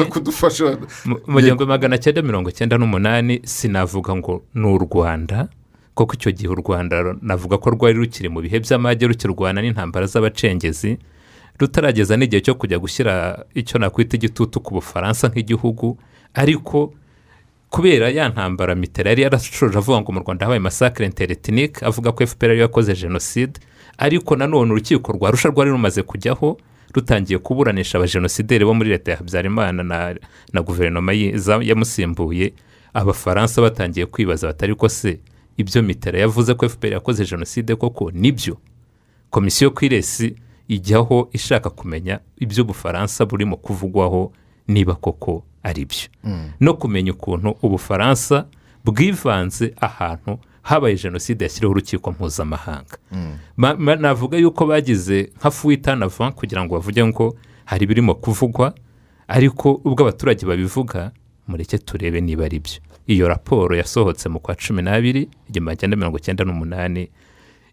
mu- 1.05 1.41
gihumbi 1.41 1.65
magana 1.65 1.97
cyenda 2.01 2.21
mirongo 2.21 2.49
cyenda 2.51 2.77
n'umunani 2.77 3.41
sinavuga 3.45 4.15
ngo 4.17 4.41
ni 4.57 4.65
u 4.67 4.77
rwanda 4.77 5.47
kuko 5.93 6.13
icyo 6.17 6.31
gihe 6.31 6.49
u 6.49 6.55
rwanda 6.57 7.15
navuga 7.21 7.57
ko 7.61 7.69
rwari 7.69 7.93
rukiri 8.01 8.29
mu 8.29 8.41
bihe 8.41 8.57
by'amage 8.59 9.05
rukirwana 9.07 9.61
n'intambara 9.61 10.05
z'abacengezi 10.09 10.97
rutarageza 11.59 12.17
n'igihe 12.17 12.41
cyo 12.41 12.55
kujya 12.57 12.79
gushyira 12.79 13.45
icyo 13.53 13.77
nakwita 13.79 14.17
igitutu 14.17 14.59
ku 14.65 14.73
bufaransa 14.81 15.27
nk'igihugu 15.29 15.97
ariko 16.33 16.93
kubera 17.69 18.09
ya 18.09 18.29
ntambara 18.33 18.73
mitera 18.75 19.09
yari 19.13 19.21
yarashoje 19.29 19.77
avuga 19.77 20.01
ngo 20.01 20.09
mu 20.11 20.19
rwanda 20.25 20.45
habaye 20.49 20.59
masakire 20.59 21.05
interetinike 21.05 21.85
avuga 21.85 22.11
ko 22.17 22.25
fpr 22.25 22.49
ariyo 22.49 22.61
yakoze 22.65 22.93
jenoside 22.97 23.59
ariko 23.97 24.35
nanone 24.35 24.71
urukiko 24.73 25.11
rwa 25.13 25.29
rusha 25.31 25.49
rwari 25.53 25.69
rumaze 25.69 26.01
kujyaho 26.03 26.57
rutangiye 26.93 27.39
kuburanisha 27.39 27.97
abajenosideri 27.97 28.65
bo 28.65 28.73
muri 28.73 28.89
leta 28.89 29.11
ya 29.11 29.17
habyarimana 29.17 29.83
na, 29.83 30.15
na 30.53 30.61
guverinoma 30.61 31.13
yamusimbuye 31.61 32.53
abafaransa 32.93 33.61
batangiye 33.61 34.05
kwibaza 34.05 34.47
batari 34.47 34.75
ko 34.75 34.89
se 34.89 35.19
ibyo 35.57 35.81
mitera 35.83 36.19
yavuze 36.19 36.53
ko 36.53 36.69
fpr 36.69 36.87
yakoze 36.93 37.25
jenoside 37.25 37.75
koko 37.75 38.11
ni 38.11 38.31
byo? 38.31 38.57
Komisiyo 39.29 39.71
kwiresi 39.71 40.35
ijyaho 40.67 41.29
ishaka 41.33 41.69
kumenya 41.69 42.19
ibyo 42.37 42.63
ubufaransa 42.63 43.25
burimo 43.25 43.55
kuvugwaho 43.57 44.31
niba 44.67 44.95
koko 44.95 45.43
ari 45.63 45.85
byo 45.85 46.07
no 46.59 46.73
kumenya 46.73 47.11
ukuntu 47.11 47.49
ubufaransa 47.61 48.45
bwivanze 48.85 49.73
ahantu 49.81 50.39
habaye 50.61 50.95
jenoside 50.95 51.43
yashyiriweho 51.43 51.71
urukiko 51.71 52.11
mpuzamahanga. 52.11 52.97
Ma- 53.57 53.75
ma- 53.75 53.95
navuga 53.95 54.37
yuko 54.37 54.65
bagize 54.65 55.29
nka 55.39 55.51
fuwitanava 55.51 56.31
kugira 56.31 56.63
ngo 56.65 56.73
bavuge 56.75 57.05
ngo 57.05 57.35
hari 57.65 57.83
ibirimo 57.83 58.15
kuvugwa 58.15 58.73
ariko 59.27 59.71
ubwo 59.85 60.03
abaturage 60.03 60.45
babivuga 60.45 61.11
mureke 61.47 61.77
turebe 61.77 62.21
niba 62.21 62.45
ari 62.45 62.59
byo. 62.59 62.79
Iyo 63.07 63.27
raporo 63.27 63.75
yasohotse 63.75 64.29
mu 64.29 64.39
kwa 64.39 64.55
cumi 64.55 64.81
n'abiri 64.81 65.21
igihumbi 65.49 65.59
magana 65.59 65.95
mirongo 65.95 66.17
icyenda 66.17 66.43
n'umunani 66.45 67.09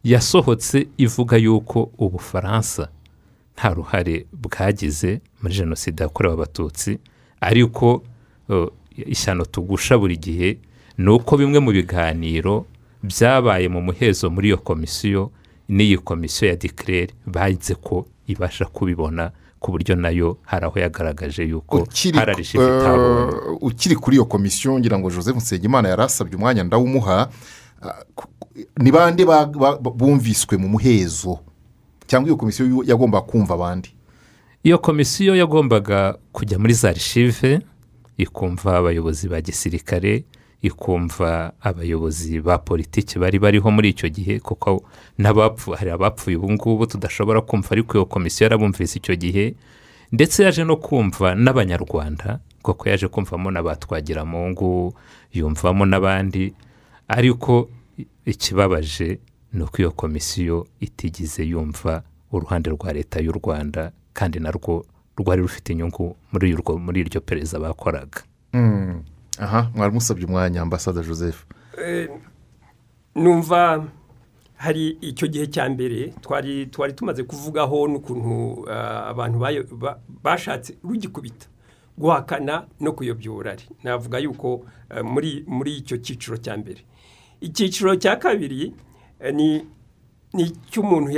yasohotse 0.04 0.86
ivuga 0.98 1.36
yuko 1.36 1.90
ubufaransa 1.98 2.88
nta 3.56 3.68
ruhare 3.74 4.26
bwagize 4.32 5.20
muri 5.42 5.54
jenoside 5.54 6.02
yakorewe 6.02 6.34
abatutsi 6.34 6.98
ariko 7.40 8.02
uh, 8.48 8.68
ishyano 8.96 9.44
tugusha 9.44 9.98
buri 9.98 10.16
gihe 10.16 10.58
ni 10.98 11.08
uko 11.10 11.36
bimwe 11.36 11.58
mu 11.60 11.70
biganiro 11.72 12.66
byabaye 13.02 13.68
mu 13.68 13.80
muhezo 13.80 14.30
muri 14.30 14.48
iyo 14.48 14.58
komisiyo 14.58 15.30
n'iyi 15.68 15.98
komisiyo 15.98 16.48
ya 16.50 16.56
dikirere 16.56 17.14
bagize 17.26 17.74
ko 17.74 18.06
ibasha 18.26 18.64
kubibona 18.64 19.30
ku 19.60 19.70
buryo 19.72 19.96
na 19.96 20.10
yo 20.10 20.38
hari 20.44 20.66
aho 20.66 20.78
yagaragaje 20.78 21.42
yuko 21.42 21.78
arishifu 22.32 22.62
itabonye 22.64 23.32
eh, 23.32 23.56
ukiri 23.60 23.96
kuri 23.96 24.16
iyo 24.16 24.24
komisiyo 24.24 24.78
ngira 24.78 24.98
ngo 24.98 25.10
joseph 25.10 25.36
nsengimana 25.36 25.88
yari 25.88 26.02
asabye 26.02 26.36
umwanya 26.36 26.62
ndawumuha 26.64 27.28
ku- 28.14 28.28
ni 28.80 28.90
bande 28.92 29.24
ba- 29.24 29.46
ba- 29.46 29.76
bumviswe 29.78 30.56
mu 30.56 30.68
muhezo? 30.68 31.38
Cyangwa 32.06 32.28
iyo 32.28 32.36
komisiyo 32.36 32.82
yagombaga 32.86 33.26
kumva 33.26 33.54
abandi? 33.54 33.90
Iyo 34.64 34.78
komisiyo 34.78 35.36
yagombaga 35.36 36.16
kujya 36.32 36.58
muri 36.58 36.74
za 36.74 36.92
rishive 36.92 37.60
ikumva 38.16 38.76
abayobozi 38.78 39.28
ba 39.28 39.40
gisirikare 39.40 40.24
ikumva 40.62 41.52
abayobozi 41.60 42.40
ba 42.40 42.58
politiki 42.58 43.18
bari 43.18 43.38
bariho 43.38 43.70
muri 43.70 43.88
icyo 43.92 44.08
gihe 44.08 44.40
kuko 44.40 44.82
hari 45.78 45.90
abapfuye 45.90 46.36
ubu 46.36 46.52
ngubu 46.52 46.86
tudashobora 46.86 47.40
kumva 47.40 47.68
ariko 47.70 47.98
iyo 47.98 48.04
komisiyo 48.06 48.44
yarabumvise 48.44 48.98
icyo 48.98 49.14
gihe 49.16 49.54
ndetse 50.12 50.42
yaje 50.44 50.64
no 50.64 50.76
kumva 50.76 51.34
n'abanyarwanda 51.34 52.38
kuko 52.62 52.88
yaje 52.88 53.08
kumvamo 53.08 53.50
n'abatwagiramungu 53.50 54.94
yumvamo 55.32 55.86
n'abandi 55.86 56.54
ariko 57.08 57.68
ikibabaje 58.26 59.18
ni 59.52 59.62
uko 59.62 59.76
iyo 59.78 59.90
komisiyo 59.90 60.66
itigeze 60.80 61.44
yumva 61.44 62.02
uruhande 62.32 62.70
rwa 62.70 62.92
leta 62.92 63.20
y'u 63.20 63.32
rwanda 63.32 63.92
kandi 64.12 64.40
narwo 64.40 64.84
rwari 65.16 65.42
rufite 65.42 65.72
inyungu 65.72 66.16
muri 66.32 67.00
iryo 67.00 67.20
perezida 67.20 67.58
bakoraga. 67.58 68.20
Aha 69.40 69.70
mwari 69.74 69.92
musabye 69.94 70.24
umwanya 70.26 70.62
ambasada 70.62 71.02
joseph. 71.02 71.44
Numva 73.14 73.84
hari 74.56 74.88
icyo 75.00 75.28
gihe 75.28 75.46
cya 75.46 75.68
mbere 75.68 76.08
twari 76.20 76.66
twari 76.66 76.92
tumaze 76.92 77.22
kuvugaho 77.22 77.88
n'ukuntu 77.88 78.68
ah, 78.70 79.08
abantu 79.08 79.38
bashatse 80.22 80.76
rugikubita 80.84 81.46
guhakana 81.98 82.66
no 82.80 82.92
kuyobya 82.92 83.30
uburari 83.30 83.64
navuga 83.84 84.18
yuko 84.18 84.64
eh, 84.90 85.04
muri 85.04 85.44
muri 85.48 85.76
icyo 85.76 85.96
cyiciro 85.96 86.36
cya 86.36 86.56
mbere. 86.56 86.80
Icyiciro 87.40 87.96
cya 87.96 88.16
kabiri 88.16 88.72
eh, 89.20 89.34
ni 89.34 89.64
ni 90.34 90.42
icy'umuntu 90.42 91.10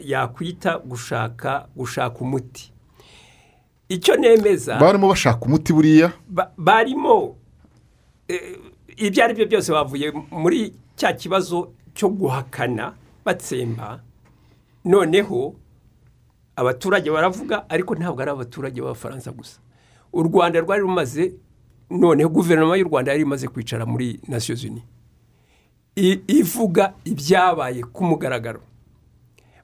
yakwita 0.00 0.78
gushaka 0.78 1.66
gushaka 1.76 2.18
umuti. 2.20 2.72
Icyo 3.88 4.16
nemeza 4.16 4.78
barimo 4.78 5.08
bashaka 5.08 5.46
umuti 5.46 5.72
buriya? 5.72 6.12
Ba- 6.28 6.52
barimo 6.58 7.16
eh, 7.26 7.34
ibyo 8.96 9.24
ari 9.24 9.34
byo 9.34 9.46
byose 9.46 9.72
bavuye 9.72 10.12
muri 10.30 10.72
cya 10.96 11.12
kibazo 11.12 11.72
cyo 11.94 12.08
guhakana 12.08 12.94
batsemba. 13.24 14.00
Noneho 14.84 15.54
abaturage 16.56 17.10
baravuga 17.10 17.64
ariko 17.68 17.94
ntabwo 17.94 18.22
ari 18.22 18.30
abaturage 18.30 18.80
b'abafaransa 18.80 19.32
gusa. 19.32 19.58
U 20.12 20.22
rwanda 20.22 20.60
rwari 20.60 20.82
rumaze 20.82 21.32
noneho 21.90 22.28
guverinoma 22.30 22.76
y'u 22.76 22.88
rwanda 22.88 23.12
yari 23.12 23.22
imaze 23.22 23.48
kwicara 23.48 23.86
muri 23.86 24.20
nasiyo 24.28 24.56
zuni 24.56 24.82
I- 25.96 26.20
ivuga 26.26 26.94
ibyabaye 27.04 27.82
ku 27.82 28.04
mugaragaro. 28.04 28.60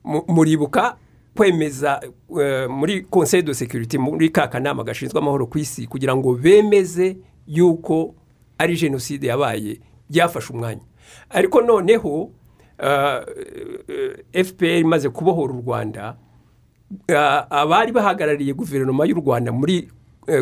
Mu- 0.05 0.25
muribuka 0.29 0.97
kwemeza 1.37 2.01
eh, 2.41 2.69
muri 2.71 3.03
conseil 3.11 3.43
de 3.45 3.53
sécurité 3.55 3.99
muri 3.99 4.31
ka 4.31 4.49
kanama 4.49 4.85
gashinzwe 4.85 5.19
amahoro 5.19 5.47
ku 5.47 5.59
isi 5.59 5.87
kugira 5.87 6.17
ngo 6.17 6.35
bemeze 6.35 7.17
yuko 7.47 8.15
ari 8.61 8.77
jenoside 8.77 9.25
yabaye 9.27 9.81
byafashe 10.11 10.53
umwanya. 10.53 10.85
Ariko 11.31 11.61
noneho 11.65 12.31
eh, 12.79 13.21
eh, 14.35 14.45
fpr 14.47 14.79
imaze 14.85 15.09
kubohora 15.09 15.53
u 15.55 15.63
rwanda 15.65 16.17
eh, 17.09 17.43
abari 17.51 17.93
bahagarariye 17.93 18.53
guverinoma 18.53 19.07
y'u 19.07 19.15
rwanda 19.21 19.53
muri 19.53 19.89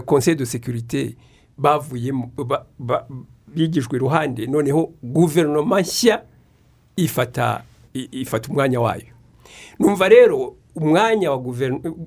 conseil 0.06 0.36
de 0.36 0.44
sécurité 0.44 1.16
bavuyemo 1.58 2.30
ba- 2.36 2.66
ba- 2.78 3.06
bigijwe 3.54 3.96
iruhande 3.96 4.46
noneho 4.46 4.92
guverinoma 5.02 5.80
nshya 5.80 6.22
ifata 6.96 7.62
ifata 7.94 8.48
umwanya 8.50 8.80
wayo. 8.80 9.06
Numva 9.78 10.08
rero 10.08 10.56
umwanya 10.74 11.30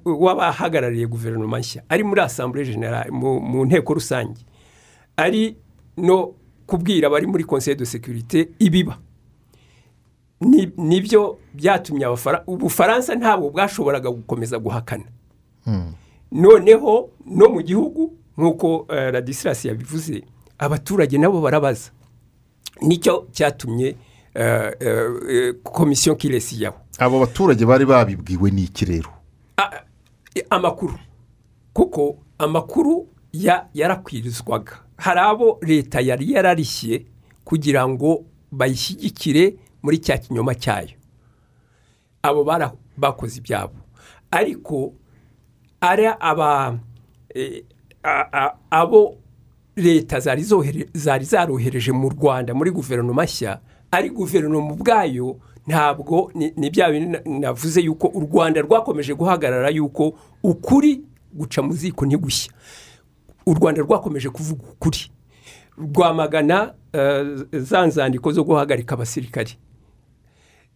w'abahagarariye 0.05 1.07
guverinoma 1.07 1.59
nshya 1.59 1.83
ari 1.89 2.03
muri 2.03 2.21
assemblée 2.21 2.65
générale 2.65 3.11
mu, 3.11 3.39
mu 3.39 3.65
nteko 3.65 3.93
rusange 3.93 4.41
ari 5.17 5.57
no 5.97 6.33
kubwira 6.67 7.07
abari 7.07 7.27
muri 7.27 7.43
conseil 7.43 7.75
de 7.77 7.85
sécurité 7.85 8.49
ibiba. 8.59 8.97
Ni- 10.41 10.71
ni 10.77 11.01
byo 11.01 11.37
byatumye 11.53 12.05
ubufaransa 12.47 13.15
ntabwo 13.15 13.49
bwashoboraga 13.49 14.09
gukomeza 14.09 14.57
guhakana. 14.59 15.05
Noneho 16.31 17.09
no 17.25 17.49
mu 17.49 17.61
gihugu 17.61 18.13
nk'uko 18.37 18.85
eh, 18.89 19.11
radisirasi 19.13 19.67
yabivuze 19.67 20.23
abaturage 20.57 21.17
nabo 21.17 21.41
barabaza. 21.41 21.91
Nicyo 22.81 23.27
cyatumye 23.31 23.95
eh, 24.33 24.71
eh, 24.79 25.09
eh, 25.29 25.53
komisiyo 25.63 26.15
kiresi 26.15 26.63
yaho 26.63 26.77
abo 26.99 27.19
baturage 27.19 27.65
bari 27.65 27.85
babibwiwe 27.85 28.51
n'iki 28.51 28.85
rero 28.85 29.09
A- 29.57 29.83
i- 30.35 30.43
amakuru. 30.49 30.93
Kuko 31.73 32.17
amakuru 32.37 33.07
ya- 33.33 33.67
yarakwirizwaga. 33.73 34.79
Hari 35.01 35.19
abo 35.19 35.57
leta 35.61 36.01
yari 36.01 36.31
yararishye 36.31 37.05
kugira 37.45 37.87
ngo 37.87 38.23
bayishyigikire 38.51 39.55
muri 39.83 39.97
cya 39.97 40.17
kinyoma 40.17 40.55
cyayo. 40.55 40.95
Abo 42.23 42.43
bakoze 42.97 43.37
ibyabo. 43.39 43.73
Ariko 44.31 44.93
ari 45.81 46.05
eh, 47.33 47.63
abo 48.71 49.17
leta 49.75 50.19
zari 50.19 51.25
zarohereje 51.25 51.91
mu 51.91 52.09
rwanda 52.09 52.53
muri 52.53 52.71
guverinoma 52.71 53.23
nshya 53.23 53.59
ari 53.91 54.09
guverinoma 54.09 54.73
ubwayo 54.73 55.37
ntabwo 55.67 56.31
ni 56.35 56.69
bya 56.69 56.89
navuze 57.25 57.81
yuko 57.81 58.07
u 58.07 58.19
rwanda 58.19 58.61
rwakomeje 58.61 59.13
guhagarara 59.13 59.69
yuko 59.69 60.13
ukuri 60.43 61.01
guca 61.33 61.61
mu 61.61 61.73
ziko 61.73 62.05
ntigushya 62.05 62.51
u 63.45 63.53
rwanda 63.53 63.81
rwakomeje 63.81 64.29
kuvuga 64.29 64.63
ukuri. 64.71 65.11
Rwamagana 65.77 66.73
eh, 66.93 67.25
za 67.53 67.85
nzandiko 67.85 68.31
zo 68.31 68.43
guhagarika 68.43 68.95
abasirikari. 68.95 69.57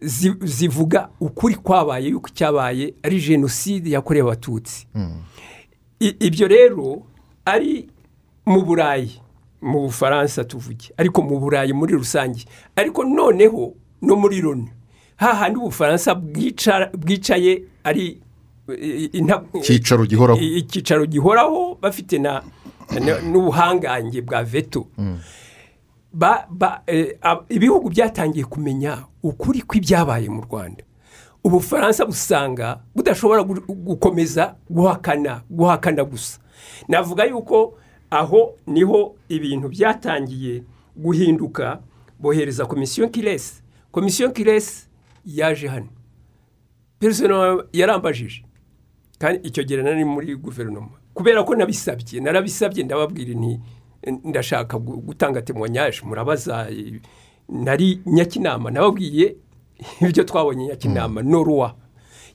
Zi- 0.01 0.35
zivuga 0.43 1.09
ukuri 1.19 1.55
kwabaye 1.55 2.07
yuko 2.09 2.27
icyabaye 2.29 2.93
ari 3.03 3.19
jenoside 3.21 3.89
yakorewe 3.91 4.27
abatutsi. 4.27 4.87
I- 5.99 6.15
ibyo 6.19 6.47
rero 6.47 7.03
ari 7.45 7.87
mu 8.45 8.61
burayi 8.61 9.21
mu 9.61 9.79
bufaransa 9.81 10.43
tuvuge 10.43 10.91
ariko 10.97 11.21
mu 11.21 11.39
burayi 11.39 11.73
muri 11.73 11.93
rusange. 11.93 12.45
Ariko 12.75 13.03
noneho 13.03 13.73
no 14.01 14.15
muri 14.15 14.41
loni 14.41 14.69
hahandi 15.15 15.59
ubufaransa 15.59 16.15
bwicaye 16.93 17.63
ari 17.83 18.19
Icyicaro 20.41 21.05
gihoraho. 21.05 21.74
Bafite 21.85 22.17
n'ubuhangange 23.31 24.21
bwa 24.21 24.43
veto. 24.43 24.87
Eh, 26.87 27.17
ibihugu 27.49 27.89
byatangiye 27.89 28.45
kumenya 28.45 29.03
ukuri 29.23 29.61
kw'ibyabaye 29.61 30.29
mu 30.29 30.41
rwanda. 30.41 30.83
Ubufaransa 31.43 32.05
busanga 32.05 32.79
budashobora 32.95 33.41
gu- 33.43 33.61
gukomeza 33.67 34.55
guhakana 34.69 35.43
guhakana 35.49 36.03
gusa. 36.03 36.39
Navuga 36.87 37.23
yuko 37.25 37.77
aho 38.09 38.55
ni 38.67 38.83
ho 38.83 39.15
ibintu 39.29 39.69
byatangiye 39.69 40.63
guhinduka 40.95 41.79
bohereza 42.19 42.65
komisiyo 42.65 43.09
kiresi 43.09 43.61
komisiyo 43.91 44.31
kiresi 44.31 44.87
yaje 45.25 45.67
hano. 45.67 45.87
Perezida 46.99 47.57
yarambajije 47.73 48.43
kandi 49.19 49.47
icyo 49.47 49.63
gihe 49.63 49.83
nari 49.83 50.05
muri 50.05 50.35
guverinoma. 50.35 50.95
Kubera 51.15 51.43
ko 51.47 51.55
nabisabye 51.55 52.19
narabisabye 52.21 52.83
ndababwira 52.83 53.33
nti 53.33 53.59
ndashaka 54.23 54.77
gu- 54.77 55.01
gutanga 55.01 55.41
temwanyaje 55.41 56.01
murabaza 56.05 56.67
nari 57.49 58.01
nyakinama. 58.05 58.71
Nababwiye 58.71 59.35
ibyo 60.01 60.23
twabonye 60.23 60.65
nyakinama 60.67 61.21
noruwa. 61.23 61.75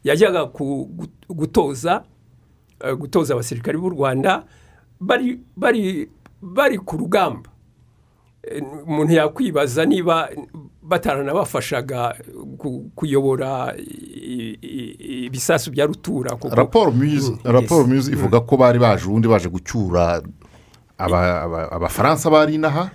Yajyaga 0.05 0.45
gutoza 1.29 2.05
eh, 2.85 2.97
gutoza 2.97 3.35
abasirikari 3.35 3.79
b'u 3.79 3.89
rwanda 3.95 4.45
bari 5.01 5.39
bari 5.57 6.09
bari 6.43 6.79
ku 6.79 6.97
rugamba. 6.97 7.51
Eh, 8.43 8.63
umuntu 8.87 9.13
yakwibaza 9.13 9.85
niba 9.85 10.31
bataranabafashaga 10.91 12.15
ku- 12.59 12.91
kuyobora 12.95 13.75
ibisasu 15.27 15.71
bya 15.71 15.87
rutura 15.87 16.31
raporo 16.51 16.91
muse 16.91 17.33
Mm, 17.45 17.89
muse 17.95 18.13
ivuga 18.13 18.41
ko 18.41 18.57
bari 18.57 18.79
baje 18.79 19.07
ubundi 19.07 19.29
baje 19.29 19.49
gucyura 19.49 20.23
aba- 20.99 21.43
aba- 21.43 21.73
abafaransa 21.73 22.31
bari 22.31 22.55
inaha 22.55 22.91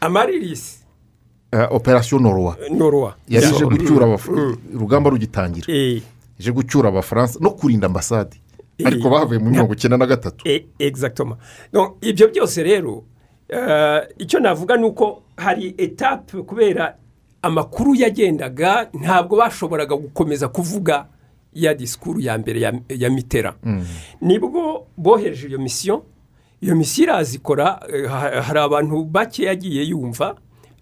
amaririsi 0.00 0.78
eh, 1.52 1.66
operasiyo 1.70 2.18
norowa 2.20 2.56
noruwa 2.70 3.14
yari 3.28 3.46
ije 3.46 3.56
Yeah. 3.64 3.70
gucyura 3.70 4.06
urugamba 4.74 5.10
rugitangira. 5.10 5.66
Eh, 5.74 6.02
ije 6.38 6.52
gucyura 6.52 6.88
abafaransa 6.88 7.38
no 7.42 7.50
kurinda 7.50 7.86
ambasade. 7.86 8.36
Ariko 8.84 9.08
Eh, 9.08 9.12
bavuye 9.12 9.38
muri 9.38 9.50
mirongo 9.52 9.72
icyenda 9.74 9.96
na 9.96 10.06
gatatu. 10.06 10.44
Ibyo 12.00 12.28
byose 12.28 12.62
rero 12.62 13.04
icyo 14.18 14.40
navuga 14.40 14.76
ni 14.76 14.84
uko 14.86 15.22
hari 15.36 15.74
etape 15.78 16.42
kubera 16.42 16.94
amakuru 17.42 17.94
yagendaga 17.94 18.88
ntabwo 18.92 19.36
bashoboraga 19.36 19.96
gukomeza 19.96 20.48
kuvuga 20.48 21.06
ya 21.54 21.74
disikuru 21.74 22.20
ya 22.20 22.38
mbere 22.38 22.60
ya, 22.60 22.72
mitera 23.10 23.54
ni 24.20 24.38
bwo 24.38 24.86
bohereje 24.96 25.48
iyo 25.48 25.58
misiyo 25.58 26.04
iyo 26.60 26.76
misiyo 26.76 27.04
irazikora 27.08 27.64
ha- 28.08 28.42
hari 28.42 28.58
abantu 28.60 29.04
bake 29.04 29.44
yagiye 29.44 29.82
yumva 29.84 30.36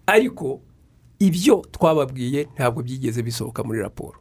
ariko 0.07 0.61
ibyo 1.19 1.63
twababwiye 1.73 2.49
ntabwo 2.55 2.83
byigeze 2.83 3.23
bisohoka 3.23 3.63
muri 3.65 3.81
raporo. 3.81 4.19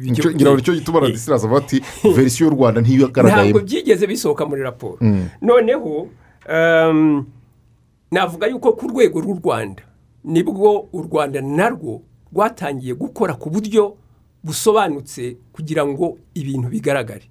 Nicyo- 0.00 0.30
ngira 0.34 0.50
ngo 0.50 0.56
ni 0.56 0.62
cyo 0.62 0.74
gituma 0.74 0.98
Eh, 0.98 1.04
radisirazi 1.04 1.46
avuga 1.46 1.60
ati 1.64 1.82
verisiyo 2.14 2.46
y'u 2.48 2.54
rwanda 2.56 2.80
ntabwo 2.80 2.96
ntiyagaragayemo 2.96 3.58
byigeze 3.60 4.06
bisohoka 4.06 4.46
muri 4.46 4.62
raporo. 4.62 4.98
Noneho 5.42 6.08
um, 6.48 7.26
navuga 8.10 8.46
yuko 8.46 8.72
ku 8.72 8.88
rwego 8.88 9.20
rw'u 9.20 9.38
rwanda 9.42 9.82
ni 10.26 10.42
bwo 10.42 10.88
u 10.92 11.02
rwanda 11.02 11.40
narwo 11.40 12.02
rwatangiye 12.32 12.94
gukora 12.94 13.34
ku 13.34 13.50
buryo 13.50 13.96
busobanutse 14.44 15.36
kugira 15.52 15.86
ngo 15.86 16.18
ibintu 16.34 16.68
bigaragare. 16.68 17.30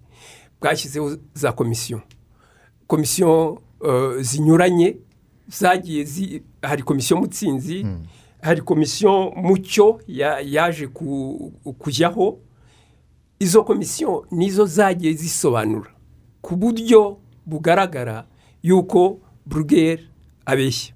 Bwashyizeho 0.61 1.17
za 1.33 1.51
komisiyo 1.51 2.01
komisiyo 2.87 3.61
eh, 3.85 4.21
zinyuranye 4.21 4.97
zagiye 5.47 6.03
zi 6.03 6.43
hari 6.61 6.83
komisiyo 6.83 7.19
mutsinzi 7.19 7.85
hari 8.41 8.61
komisiyo 8.61 9.31
mucyo 9.35 9.99
ya- 10.07 10.39
yaje 10.39 10.87
ku- 10.87 11.51
kujyaho. 11.79 12.39
Izo 13.39 13.63
komisiyo 13.63 14.25
nizo 14.31 14.65
zagiye 14.65 15.13
zisobanura 15.13 15.91
ku 16.41 16.55
buryo 16.55 17.17
bugaragara 17.45 18.25
yuko 18.63 19.19
burugeri 19.45 20.07
abeshya. 20.45 20.94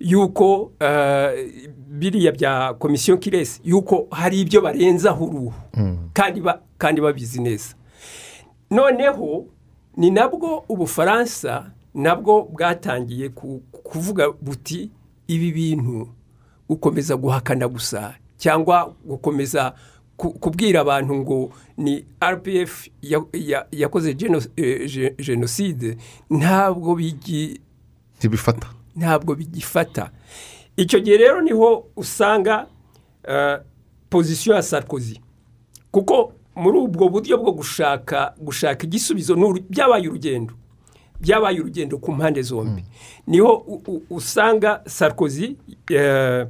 Yuko 0.00 0.72
eh, 0.80 1.70
biriya 1.88 2.32
bya 2.32 2.74
komisiyo 2.74 3.16
kiresi 3.16 3.60
yuko 3.64 4.06
hari 4.10 4.40
ibyo 4.40 4.60
barenzaho 4.62 5.24
uruhu 5.24 5.54
kandi 6.12 6.40
ba- 6.40 6.60
kandi 6.78 7.00
babizi 7.00 7.40
neza. 7.42 7.74
Noneho 8.70 9.46
ni 9.96 10.10
nabwo 10.10 10.64
ubufaransa 10.68 11.70
nabwo 11.94 12.42
bwatangiye 12.52 13.28
ku- 13.28 13.62
kuvuga 13.72 14.30
buti 14.30 14.90
ibi 15.28 15.52
bintu 15.52 16.08
gukomeza 16.68 17.16
guhakana 17.16 17.68
gusa 17.68 18.14
cyangwa 18.36 18.94
gukomeza 19.04 19.74
ku- 20.16 20.32
kubwira 20.32 20.80
abantu 20.80 21.14
ngo 21.16 21.52
ni 21.78 22.04
rpf 22.20 22.88
ya- 23.02 23.24
ya- 23.32 23.66
yakoze 23.72 24.12
geno- 24.14 24.42
eh, 24.56 25.14
jenoside 25.18 25.96
ntabwo 26.30 26.94
bigi 26.94 27.60
ntibifata. 28.18 28.66
Ntabwo 28.96 29.34
bigifata. 29.34 30.10
Icyo 30.76 31.00
gihe 31.00 31.16
rero 31.16 31.40
ni 31.42 31.52
ho 31.52 31.86
usanga 31.96 32.66
eh, 33.28 33.58
pozisiyo 34.10 34.54
ya 34.54 34.62
sarkozy. 34.62 35.20
Kuko 35.90 36.32
muri 36.56 36.78
ubwo 36.78 37.08
buryo 37.08 37.38
bwo 37.38 37.52
gushaka 37.52 38.34
gushaka 38.38 38.84
igisubizo 38.86 39.36
byabaye 39.70 40.08
urugendo. 40.08 40.54
Byabaye 41.20 41.60
urugendo 41.60 41.98
ku 41.98 42.12
mpande 42.12 42.42
zombi. 42.42 42.84
Niho 43.26 43.52
u- 43.66 43.82
u- 43.86 44.02
usanga 44.10 44.82
sarkozy 44.86 45.56
eh, 45.90 46.46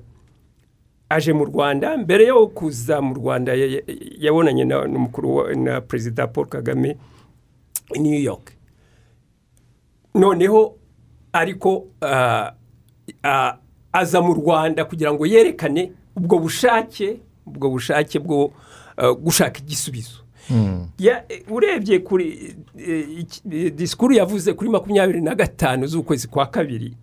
aje 1.09 1.33
mu 1.33 1.45
rwanda 1.45 1.97
mbere 1.97 2.27
yo 2.27 2.47
kuza 2.51 3.01
mu 3.01 3.15
rwanda 3.15 3.55
ya- 3.55 3.67
ya- 3.67 3.83
yabonanye 4.19 4.65
na 4.65 5.81
perezida 5.81 6.27
paul 6.27 6.47
kagame 6.47 6.97
i 7.95 7.99
new 7.99 8.19
york. 8.21 8.53
Noneho 10.15 10.75
ariko 11.39 11.87
ah, 12.03 12.53
ah, 13.23 13.57
aza 13.93 14.21
mu 14.23 14.35
rwanda 14.35 14.85
kugira 14.85 15.13
ngo 15.13 15.27
yerekane 15.27 15.93
ubwo 16.17 16.39
bushake 16.39 17.21
ubwo 17.47 17.71
bushake 17.71 18.19
bwo 18.19 18.53
ah, 18.97 19.13
gushaka 19.13 19.59
igisubizo. 19.61 20.23
Ya- 20.99 21.25
eh, 21.29 21.43
urebye 21.51 21.99
kuri 21.99 22.55
eh, 22.79 23.27
eh, 23.51 23.75
disikuru 23.75 24.15
yavuze 24.15 24.53
kuri 24.53 24.71
makumyabiri 24.71 25.21
na 25.21 25.35
gatanu 25.35 25.87
z'ukwezi 25.87 26.29
kwa 26.29 26.47
kabiri 26.47 26.95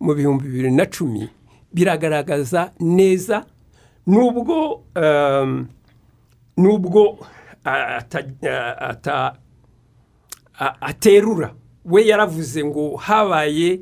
mu 0.00 0.14
bihumbi 0.14 0.44
bibiri 0.48 0.70
na 0.70 0.86
cumi 0.86 1.28
biragaragaza 1.74 2.70
neza 2.80 3.44
nubwo 4.06 4.82
um, 4.96 5.66
nubwo 6.56 7.18
ah, 7.64 7.96
ata- 7.98 8.24
ah, 8.50 8.76
ata- 8.90 9.34
a- 10.58 10.76
aterura 10.80 11.54
we 11.86 12.06
yaravuze 12.06 12.64
ngo 12.64 12.96
habaye 12.96 13.80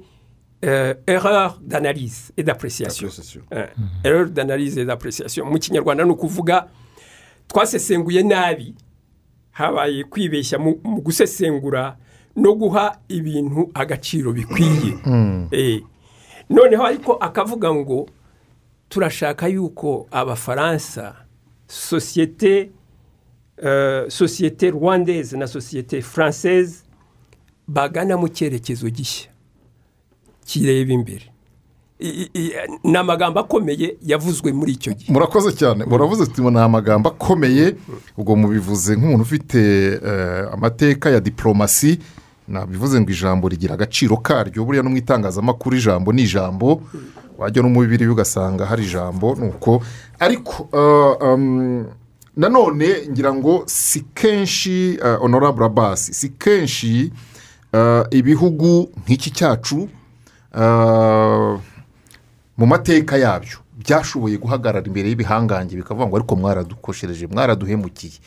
euh, 0.65 0.95
erreur 1.07 1.59
d'analyse 1.63 2.33
et 2.37 2.43
d'appréciation. 2.43 3.07
Appréciation. 3.09 3.41
Eh, 3.53 3.67
erreur 4.05 4.31
d'analyse 4.31 4.79
et 4.79 4.85
d'appréciation. 4.85 5.47
Mu 5.47 5.59
kinyarwanda 5.59 6.05
ni 6.05 6.11
ukuvuga 6.11 6.69
twasesenguye 7.49 8.23
nabi 8.23 8.75
habaye 9.53 10.05
kwibeshya 10.05 10.59
mu 10.59 10.75
gusesengura 11.03 11.97
no 12.37 12.55
guha 12.55 12.97
ibintu 13.09 13.71
agaciro 13.75 14.33
bikwiye. 14.33 14.95
Eh, 15.53 15.83
noneho 16.51 16.85
ariko 16.87 17.13
akavuga 17.13 17.75
ngo 17.75 18.07
turashaka 18.89 19.49
yuko 19.49 20.07
abafaransa 20.11 21.15
sosiyete 21.69 22.71
eh, 23.63 24.05
sosiyete 24.09 24.71
rwandaise 24.71 25.37
na 25.37 25.47
sosiyete 25.47 26.01
française 26.01 26.84
bagana 27.69 28.17
mu 28.17 28.29
cyerekezo 28.29 28.89
gishya. 28.91 29.31
Kireba 30.47 30.93
imbere. 30.93 31.35
Ni 32.85 32.97
amagambo 32.97 33.41
akomeye 33.41 33.97
yavuzwe 34.03 34.53
muri 34.53 34.73
icyo 34.73 34.93
gihe. 34.93 35.13
Murakoze 35.13 35.53
cyane. 35.53 35.85
Muravuze 35.85 36.25
ni 36.51 36.59
amagambo 36.59 37.09
akomeye. 37.09 37.77
Ubwo 38.17 38.37
mubivuze 38.37 38.97
nk'umuntu 38.97 39.23
ufite 39.23 39.61
eh, 39.93 40.53
amateka 40.53 41.11
ya 41.11 41.21
diporomasi 41.21 41.99
nabivuze 42.49 43.01
ngo 43.01 43.11
ijambo 43.11 43.49
rigira 43.49 43.75
agaciro 43.75 44.17
karyo. 44.17 44.65
Buriya 44.65 44.83
no 44.83 44.91
mu 44.91 44.97
itangazamakuru 44.97 45.77
ijambo 45.77 46.13
ni 46.13 46.23
ijambo 46.23 46.83
wajya 47.39 47.63
no 47.63 47.69
mu 47.69 47.81
bibiri 47.81 48.07
ugasanga 48.07 48.67
hari 48.67 48.85
ijambo 48.85 49.35
ni 49.35 49.49
uko 49.49 49.83
ariko 50.19 50.69
eh, 50.73 51.85
nanone 52.37 52.89
ngira 53.11 53.35
ngo 53.35 53.63
si 53.67 54.01
kenshi 54.15 54.99
eh, 55.05 55.19
honorable 55.21 55.65
abasi 55.67 56.15
si 56.15 56.29
kenshi 56.29 57.13
ibihugu 58.11 58.91
nk'iki 59.05 59.31
cyacu 59.31 59.89
eh, 60.59 61.59
mu 62.57 62.67
mateka 62.67 63.17
yabyo 63.19 63.59
byashoboye 63.79 64.37
guhagarara 64.39 64.87
imbere 64.87 65.09
y'ibihangange 65.11 65.77
bikavuga 65.77 66.07
ngo 66.07 66.17
ariko 66.17 66.37
mwaradukoshereje 66.37 67.27
mwaraduhemukiye. 67.27 68.19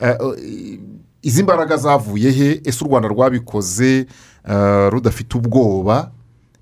Eh, 0.00 0.16
eh, 0.20 0.78
izi 1.22 1.42
mbaraga 1.42 1.76
zavuye 1.76 2.30
he? 2.30 2.60
Ese 2.64 2.84
u 2.84 2.88
rwanda 2.88 3.08
rwabikoze? 3.08 4.06
Eh, 4.48 4.88
rudafite 4.90 5.34
ubwoba? 5.38 6.10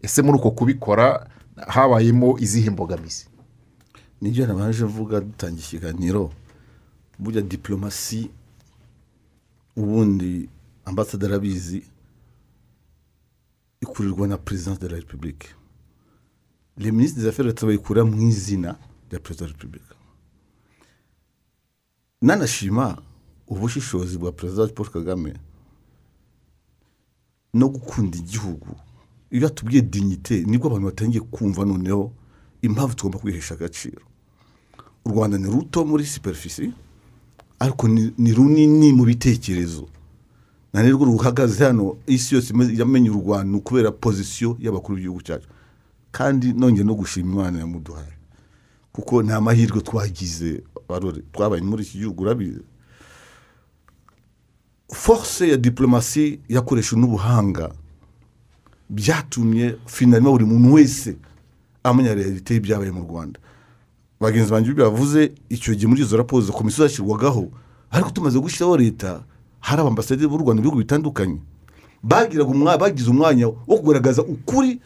Ese 0.03 0.23
muri 0.23 0.39
uko 0.39 0.51
kubikora 0.51 1.27
habayemo 1.69 2.39
izihe 2.39 2.71
mbogamizi? 2.71 3.27
Nibyo 4.21 4.47
nabaje 4.47 4.85
mvuga 4.85 5.21
dutangiye 5.21 5.65
ikiganiro. 5.67 6.31
Burya 7.19 7.43
diporomasi 7.43 8.31
ubundi 9.77 10.49
ambasaderi 10.85 11.35
abizi 11.35 11.83
ikurirwa 13.85 14.29
na 14.29 14.39
perezidansi 14.39 14.81
de 14.81 14.89
la 14.89 14.97
repubulike 14.97 15.49
le 16.77 16.91
minisitiri 16.93 17.23
des 17.25 17.29
affaires 17.29 17.55
bayikura 17.65 18.05
mu 18.05 18.23
izina 18.29 18.77
rya 19.11 19.19
perezida 19.21 19.45
wa 19.47 19.53
repubulika 19.53 19.95
nanashima 22.23 23.03
ubushishozi 23.49 24.19
bwa 24.19 24.33
perezida 24.33 24.67
paul 24.69 24.89
kagame 24.91 25.35
no 27.55 27.69
gukunda 27.69 28.19
igihugu. 28.19 28.77
Iyo 29.31 29.47
atubwiye 29.47 29.83
dignite 29.83 30.43
ni 30.45 30.59
bwo 30.59 30.67
abantu 30.69 30.87
batangiye 30.87 31.21
kumva 31.21 31.65
noneho 31.65 32.13
impamvu 32.63 32.95
tugomba 32.95 33.19
kwihesha 33.19 33.55
agaciro. 33.55 34.03
U 35.05 35.09
rwanda 35.11 35.39
ni 35.39 35.51
ruto 35.51 35.85
muri 35.85 36.07
superfisi 36.07 36.73
ariko 37.59 37.89
ni 37.89 38.33
runini 38.33 38.93
mu 38.93 39.05
bitekerezo. 39.05 39.89
Nirwo 40.75 41.05
ruhagaze 41.05 41.65
hano 41.65 41.97
isi 42.07 42.35
yose 42.35 42.55
yamenye 42.75 43.11
u 43.11 43.15
rwanda 43.21 43.45
ni 43.51 43.57
ukubera 43.57 43.91
pozisiyo 43.93 44.57
y'abakuru 44.61 44.97
b'igihugu 44.97 45.23
cyacu. 45.23 45.49
Kandi 46.13 46.53
nongeye 46.53 46.85
no 46.85 46.95
gushima 46.95 47.33
imana 47.33 47.59
yamuduhaye. 47.59 48.13
Kuko 48.93 49.23
nta 49.23 49.41
mahirwe 49.41 49.81
twagize 49.81 50.63
twabaye 51.33 51.63
muri 51.63 51.83
iki 51.83 51.99
gihugu 51.99 52.23
urabizi. 52.23 52.63
Force 54.95 55.49
ya 55.49 55.57
diplomasi 55.57 56.41
yakoreshejwe 56.49 57.01
n'ubuhanga. 57.01 57.71
Byatumye 58.91 59.77
finalima 59.87 60.31
buri 60.31 60.45
muntu 60.45 60.73
wese 60.75 61.17
amenya 61.85 62.15
realite 62.15 62.55
y'ibyabaye 62.55 62.91
mu 62.91 63.03
rwanda. 63.07 63.41
Bagenzi 64.21 64.51
banjye 64.51 64.75
bavuze 64.75 65.33
icyo 65.49 65.75
gihe 65.75 65.87
muri 65.87 66.03
izo 66.03 66.17
raporo 66.17 66.43
izo 66.43 66.53
komisiyo 66.53 66.87
zashyirwagaho 66.89 67.49
ariko 67.91 68.11
tumaze 68.11 68.39
gushyiraho 68.39 68.77
leta 68.77 69.23
hari 69.61 69.81
abambasaderi 69.83 70.29
b'u 70.29 70.39
rwanda 70.39 70.61
mu 70.61 70.63
bihugu 70.63 70.79
bitandukanye. 70.83 71.39
Bagize 72.03 73.11
umwanya 73.11 73.47
wo 73.47 73.77
kugaragaza 73.79 74.23
ukuri 74.23 74.81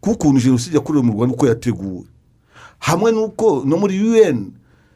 k'ukuntu 0.00 0.40
jenoside 0.40 0.76
yakorewe 0.76 1.04
mu 1.04 1.12
rwanda 1.12 1.34
uko 1.34 1.46
yateguwe. 1.46 2.04
Hamwe 2.78 3.12
n'uko 3.12 3.62
no 3.64 3.76
muri 3.76 3.96
un 4.00 4.52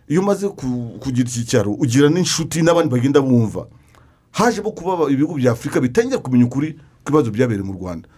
iyo 0.09 0.21
umaze 0.23 0.49
ku- 0.49 0.99
kugira 1.01 1.29
iki 1.29 1.45
cyaro 1.45 1.73
ugira 1.73 2.09
n'inshuti 2.11 2.63
n'abandi 2.63 2.91
bagenda 2.91 3.21
bumva. 3.21 3.67
Hajemo 4.31 4.71
kuba 4.71 5.11
ibihugu 5.11 5.35
bya 5.39 5.53
afurika 5.53 5.81
bitangiye 5.81 6.19
kumenya 6.19 6.45
ukuri 6.47 6.77
kw'ibibazo 7.05 7.31
byabereye 7.31 7.65
mu 7.65 7.73
rwanda. 7.73 8.09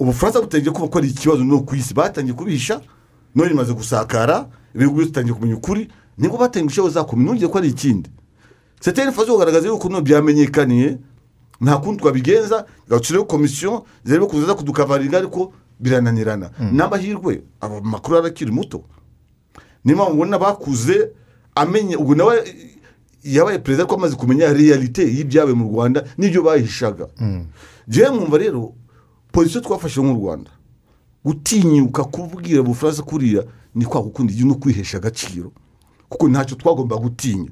Ubufaransa 0.00 0.40
butangiye 0.40 0.72
kuba 0.72 0.88
ko 0.88 0.98
ari 0.98 1.08
ikibazo 1.12 1.44
no 1.44 1.60
ku 1.62 1.74
isi. 1.76 1.94
Batangiye 1.94 2.34
kubihisha 2.34 2.80
none 3.34 3.50
bimaze 3.50 3.72
gusakara 3.76 4.48
ibihugu 4.74 4.98
bitangiye 5.04 5.34
kumenya 5.34 5.56
ukuri 5.60 5.88
ni 6.18 6.28
bwo 6.28 6.38
batangiye 6.38 6.64
gushyiraho 6.66 6.90
za 6.90 7.04
komini 7.04 7.28
ntugire 7.30 7.48
ko 7.52 7.58
ari 7.58 7.68
ikindi. 7.70 8.10
Seteri 8.84 9.12
faso 9.12 9.32
kugaragaza 9.32 9.68
yuko 9.68 9.88
no 9.88 10.00
byamenyekaniye 10.00 10.98
nta 11.60 11.76
kundi 11.76 12.02
twabigenza 12.02 12.66
gaciraho 12.88 13.24
komisiyo 13.24 13.86
zirebe 14.04 14.26
kuza 14.26 14.54
kudukavaringa 14.54 15.18
ariko 15.18 15.52
birananirana 15.80 16.50
n'amahirwe 16.72 17.42
aba 17.60 17.80
makuru 17.80 18.18
arakiri 18.18 18.50
muto 18.52 18.84
niyo 19.84 19.96
mpamvu 19.96 20.12
ubona 20.14 20.38
bakuze 20.38 21.10
amenye 21.54 21.96
ubwo 21.96 22.14
nawe 22.14 22.44
yabaye 23.22 23.58
perezida 23.58 23.82
ariko 23.82 23.94
amaze 23.94 24.16
kumenya 24.16 24.52
realite 24.52 25.02
y'ibyabaye 25.16 25.56
mu 25.56 25.64
rwanda. 25.72 26.04
N'ibyo 26.18 26.42
bahishaga 26.42 27.08
njyewe 27.88 28.10
mwumva 28.10 28.38
rero 28.38 28.72
pozisiyo 29.32 29.60
twafashe 29.60 30.00
nk'u 30.02 30.20
rwanda? 30.20 30.50
Gutinyuka 31.24 32.04
kubwira 32.04 32.60
ubufaransa 32.60 33.02
kuriya 33.02 33.44
ni 33.74 33.84
kwa 33.84 34.00
igihugu 34.00 34.54
no 34.54 34.60
kwihesha 34.60 34.96
agaciro 34.98 35.52
kuko 36.08 36.28
ntacyo 36.28 36.56
twagomba 36.56 36.96
gutinya 36.96 37.50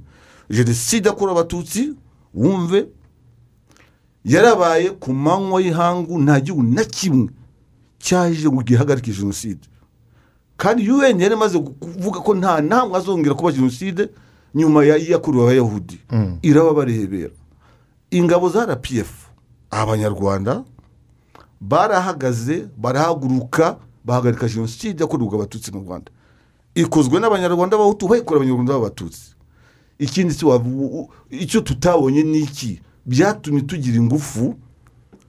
jenoside 0.50 1.08
yakorewe 1.08 1.32
abatutsi 1.38 1.94
wumve 2.34 2.86
yarabaye 4.24 4.90
ku 4.90 5.12
manywa 5.12 5.60
y'ihangu 5.62 6.18
nta 6.18 6.40
gihugu 6.40 6.62
na 6.62 6.84
kimwe 6.84 7.28
cyaje 7.98 8.48
ngo 8.48 8.62
gihagarike 8.62 9.12
jenoside. 9.12 9.60
Kandi 10.56 10.90
un 10.90 11.20
yari 11.20 11.34
imaze 11.34 11.58
kuvuga 11.58 12.20
ko 12.20 12.34
nta 12.34 12.60
namwe 12.60 12.98
azongera 12.98 13.34
kuba 13.34 13.52
jenoside 13.52 14.08
nyuma 14.54 14.84
ya- 14.84 14.96
yakorewe 14.96 15.42
abayahudi. 15.44 15.98
Iraba 16.42 16.72
barebera 16.74 17.30
ingabo 18.10 18.48
za 18.48 18.66
rpf 18.66 19.10
abanyarwanda 19.70 20.62
barahagaze 21.60 22.66
barahaguruka 22.76 23.76
bahagarika 24.04 24.48
jenoside 24.48 25.00
yakorerwa 25.02 25.34
abatutsi 25.34 25.72
mu 25.72 25.80
rwanda. 25.80 26.10
Ikozwe 26.74 27.20
n'abanyarwanda 27.20 27.76
b'abahutu 27.76 28.08
bayikora 28.08 28.36
abanyarwanda 28.40 28.72
b'abatutsi. 28.72 29.34
Ikindi 29.98 30.34
u- 30.86 31.08
icyo 31.30 31.60
tutabonye 31.60 32.22
ni 32.22 32.38
iki? 32.38 32.80
Byatumye 33.06 33.60
tugira 33.66 33.96
ingufu 33.96 34.54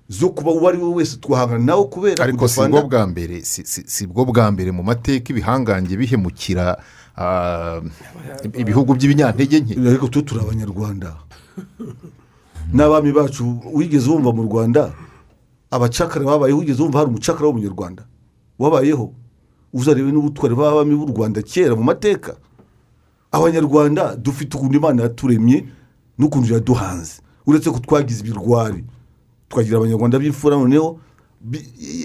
zo 0.10 0.30
kuba 0.30 0.52
uwo 0.52 0.68
ari 0.70 0.78
we 0.78 0.90
wese 0.94 1.18
twahangana 1.18 1.64
nawe 1.66 1.84
kubera 1.90 2.24
ariko 2.24 2.48
si 2.48 2.60
bwo 2.70 2.82
bwa 2.86 3.08
mbere 3.08 3.42
si- 3.46 4.08
bwo 4.08 4.26
bwa 4.26 4.52
mbere 4.52 4.72
mu 4.72 4.84
mateka 4.84 5.34
ibihangange 5.34 5.98
bihemukira 5.98 6.78
ah, 7.18 7.82
ibihugu 8.54 8.94
by'ibinyantege 8.94 9.60
nke. 9.60 9.74
Ariko 9.90 10.08
twe 10.08 10.22
turi 10.22 10.42
abanyarwanda. 10.42 11.18
N'abami 12.74 13.12
bacu 13.12 13.60
wigeze 13.74 14.10
wumva 14.10 14.32
mu 14.34 14.44
rwanda 14.44 14.94
abacakara 15.72 16.26
babayeho 16.26 16.60
wigeze 16.60 16.82
wumva 16.84 17.00
hari 17.00 17.10
umucakara 17.10 17.46
w'umunyarwanda 17.48 18.04
wabayeho? 18.60 19.14
Uzarebe 19.74 20.12
n'ubutwari 20.12 20.56
b'abami 20.56 20.94
b'u 20.96 21.06
rwanda 21.10 21.42
kera 21.42 21.76
mu 21.76 21.84
mateka. 21.84 22.36
Abanyarwanda 23.34 24.16
dufite 24.16 24.56
ukuntu 24.58 24.78
imana 24.78 25.04
yaturemye 25.04 25.66
n'ukuntu 26.18 26.54
yaduhanze. 26.54 27.22
Uretse 27.46 27.72
ko 27.72 27.80
twagize 27.80 28.22
ibirwari. 28.22 28.84
Twagira 29.50 29.78
abanyarwanda 29.78 30.20
b'imfura 30.20 30.56
noneho 30.58 31.00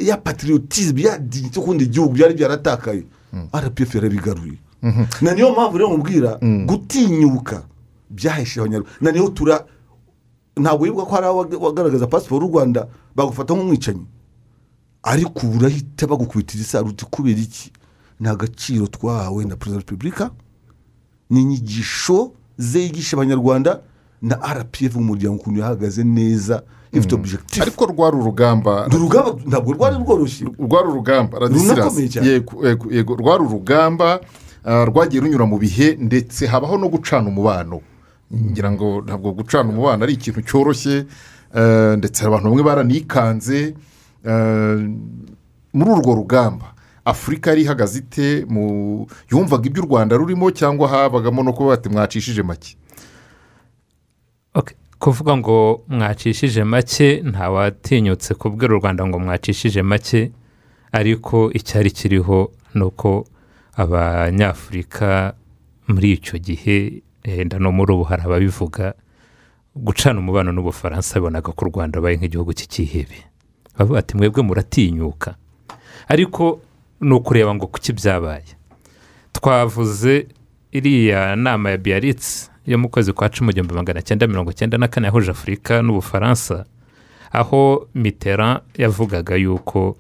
ya 0.03 0.17
patriotisme 0.17 1.03
ya 1.03 1.19
dignité 1.19 1.57
yo 1.57 1.63
gukunda 1.63 1.85
igihugu 1.85 2.13
byari 2.17 2.35
byaratakaye. 2.35 3.05
Rpf 3.55 3.95
yarabigaruye. 3.95 4.59
Na 5.23 5.35
niyo 5.35 5.53
mpamvu 5.53 5.79
rero 5.79 5.91
mubwira 5.91 6.39
gutinyuka 6.67 7.63
byaheshe 8.11 8.61
abanyarwanda. 8.61 8.97
Na 9.01 9.11
niyo 9.13 9.29
tura 9.29 9.65
ntabwo 10.57 10.85
wibuka 10.85 11.05
ko 11.07 11.15
hari 11.15 11.27
abagaragaza 11.57 12.07
pasiporo 12.07 12.47
y'u 12.47 12.53
rwanda 12.53 12.89
bagufata 13.15 13.55
nk'umwicanyi. 13.55 14.07
Ariko 15.03 15.47
ubu 15.47 15.59
urahita 15.59 16.07
bagukubitira 16.07 16.63
isaruti 16.63 17.05
kubera 17.05 17.39
iki? 17.41 17.71
Ni 18.21 18.29
agaciro 18.29 18.87
twahawe 18.87 19.45
na 19.45 19.57
perezida 19.57 19.77
wa 19.77 19.81
repubulika. 19.87 20.31
Ni 21.31 21.41
inyigisho 21.43 22.33
ze 22.59 22.81
yigisha 22.81 23.17
abanyarwanda 23.17 23.81
na 24.23 24.37
rpf 24.37 24.97
umuryango 24.97 25.37
ukuntu 25.37 25.61
yahagaze 25.61 26.05
neza 26.05 26.63
ifite 26.93 27.15
objectif. 27.15 27.63
Ariko 27.63 27.87
rwari 27.87 28.17
urugamba. 28.17 28.87
Ntabwo 29.47 29.73
rwari 29.73 29.97
rworoshye. 29.97 30.47
Rwari 30.59 30.89
urugamba 30.89 31.39
yego 32.91 33.15
rwari 33.15 33.43
urugamba 33.45 34.21
ah, 34.65 34.85
rwagiye 34.85 35.21
runyura 35.23 35.47
mu 35.47 35.59
bihe 35.59 35.97
ndetse 36.01 36.47
habaho 36.47 36.79
no 36.79 36.89
gucana 36.89 37.29
umubano. 37.29 37.81
Ngira 38.35 38.71
ngo 38.73 39.01
ntabwo 39.07 39.33
gucana 39.33 39.69
umubano 39.71 40.05
ari 40.05 40.13
ikintu 40.15 40.41
cyoroshye 40.43 41.07
eh, 41.55 41.95
ndetse 41.99 42.25
abantu 42.27 42.45
bamwe 42.49 42.63
baranikanze 42.63 43.75
eh, 44.25 44.79
muri 45.73 45.91
urwo 45.91 46.15
rugamba. 46.15 46.73
Afurika 47.09 47.51
yari 47.51 47.63
ihagaze 47.65 47.99
ite 48.05 48.45
mu 48.49 48.65
yumvaga 49.33 49.65
ibyo 49.69 49.83
u 49.83 49.87
rwanda 49.87 50.17
rurimo 50.17 50.51
cyangwa 50.53 50.89
habagamo 50.89 51.43
no 51.43 51.53
kuba 51.53 51.69
bati 51.77 51.89
mwacishije 51.89 52.43
make? 52.43 52.77
Kuvuga 54.99 55.37
ngo 55.37 55.85
mwacishije 55.89 56.65
make 56.65 57.23
ntawatinyutse 57.23 58.35
kubwira 58.35 58.75
u 58.75 58.79
rwanda 58.79 59.07
ngo 59.07 59.19
mwacishije 59.19 59.83
make 59.83 60.31
ariko 60.93 61.51
icyari 61.55 61.91
kiriho 61.91 62.51
ni 62.75 62.83
uko 62.83 63.25
abanyafurika 63.77 65.35
muri 65.89 66.13
icyo 66.13 66.39
gihe 66.39 67.03
wenda 67.27 67.59
no 67.59 67.71
muri 67.73 67.93
ubu 67.93 68.05
hari 68.11 68.23
ababivuga 68.23 68.95
gucana 69.77 70.19
umubano 70.21 70.51
n'ubufaransa 70.53 71.15
bibonaga 71.23 71.53
ko 71.55 71.63
u 71.65 71.69
rwanda 71.71 71.97
rubaye 72.03 72.17
nk'igihugu 72.19 72.51
cy'ikihebe 72.59 73.19
bavuga 73.79 73.99
bati 74.03 74.17
mwebwe 74.17 74.43
muratinyuka. 74.43 75.35
Ariko 76.11 76.59
ni 77.01 77.15
ukureba 77.15 77.55
ngo 77.55 77.67
kuki 77.67 77.93
byabaye. 77.93 78.45
Twavuze 79.33 80.27
iriya 80.73 81.37
nama 81.37 81.71
ya 81.71 81.77
biyaritsi 81.79 82.51
yo 82.67 82.79
mu 82.79 82.89
kwezi 82.89 83.13
kwa 83.13 83.29
cumi 83.29 83.51
igihumbi 83.51 83.75
magana 83.75 84.03
cyenda 84.03 84.27
mirongo 84.27 84.53
cyenda 84.53 84.79
na 84.79 84.89
kane 84.89 85.07
yahuje 85.07 85.31
afurika 85.31 85.83
n'ubufaransa 85.83 86.65
aho 87.33 87.89
mitera 87.95 88.61
yavugaga 88.79 89.37
yuko 89.37 89.97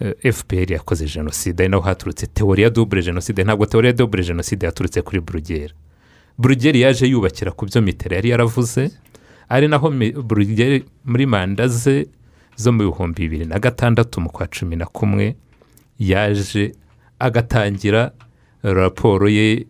eh, 0.00 0.32
fpr 0.34 0.72
yakoze 0.72 1.06
jenoside. 1.06 1.62
Ari 1.62 1.68
naho 1.70 1.82
haturutse 1.82 2.26
teori 2.26 2.62
ya 2.62 2.70
dubure 2.70 3.02
jenoside. 3.02 3.44
Ntabwo 3.44 3.66
teori 3.66 3.86
ya 3.86 3.92
dubure 3.92 4.24
jenoside 4.24 4.66
yaturutse 4.66 5.02
kuri 5.02 5.20
burugeri 5.20 5.74
burugeri 6.38 6.80
yaje 6.80 7.06
yubakira 7.06 7.50
ku 7.50 7.66
byo 7.66 7.82
mitera 7.82 8.16
yari 8.16 8.28
yaravuze. 8.30 8.90
Ari 9.48 9.68
naho 9.68 9.90
burugeri 10.22 10.84
muri 11.04 11.26
manda 11.26 11.68
ze 11.68 12.06
zo 12.56 12.72
mu 12.72 12.78
bihumbi 12.78 13.22
bibiri 13.22 13.44
na 13.44 13.58
gatandatu 13.58 14.20
mu 14.20 14.30
kwa 14.30 14.46
cumi 14.46 14.76
na 14.76 14.86
kumwe 14.86 15.36
yaje 16.10 16.72
agatangira 17.18 18.10
raporo 18.62 19.28
ye 19.28 19.66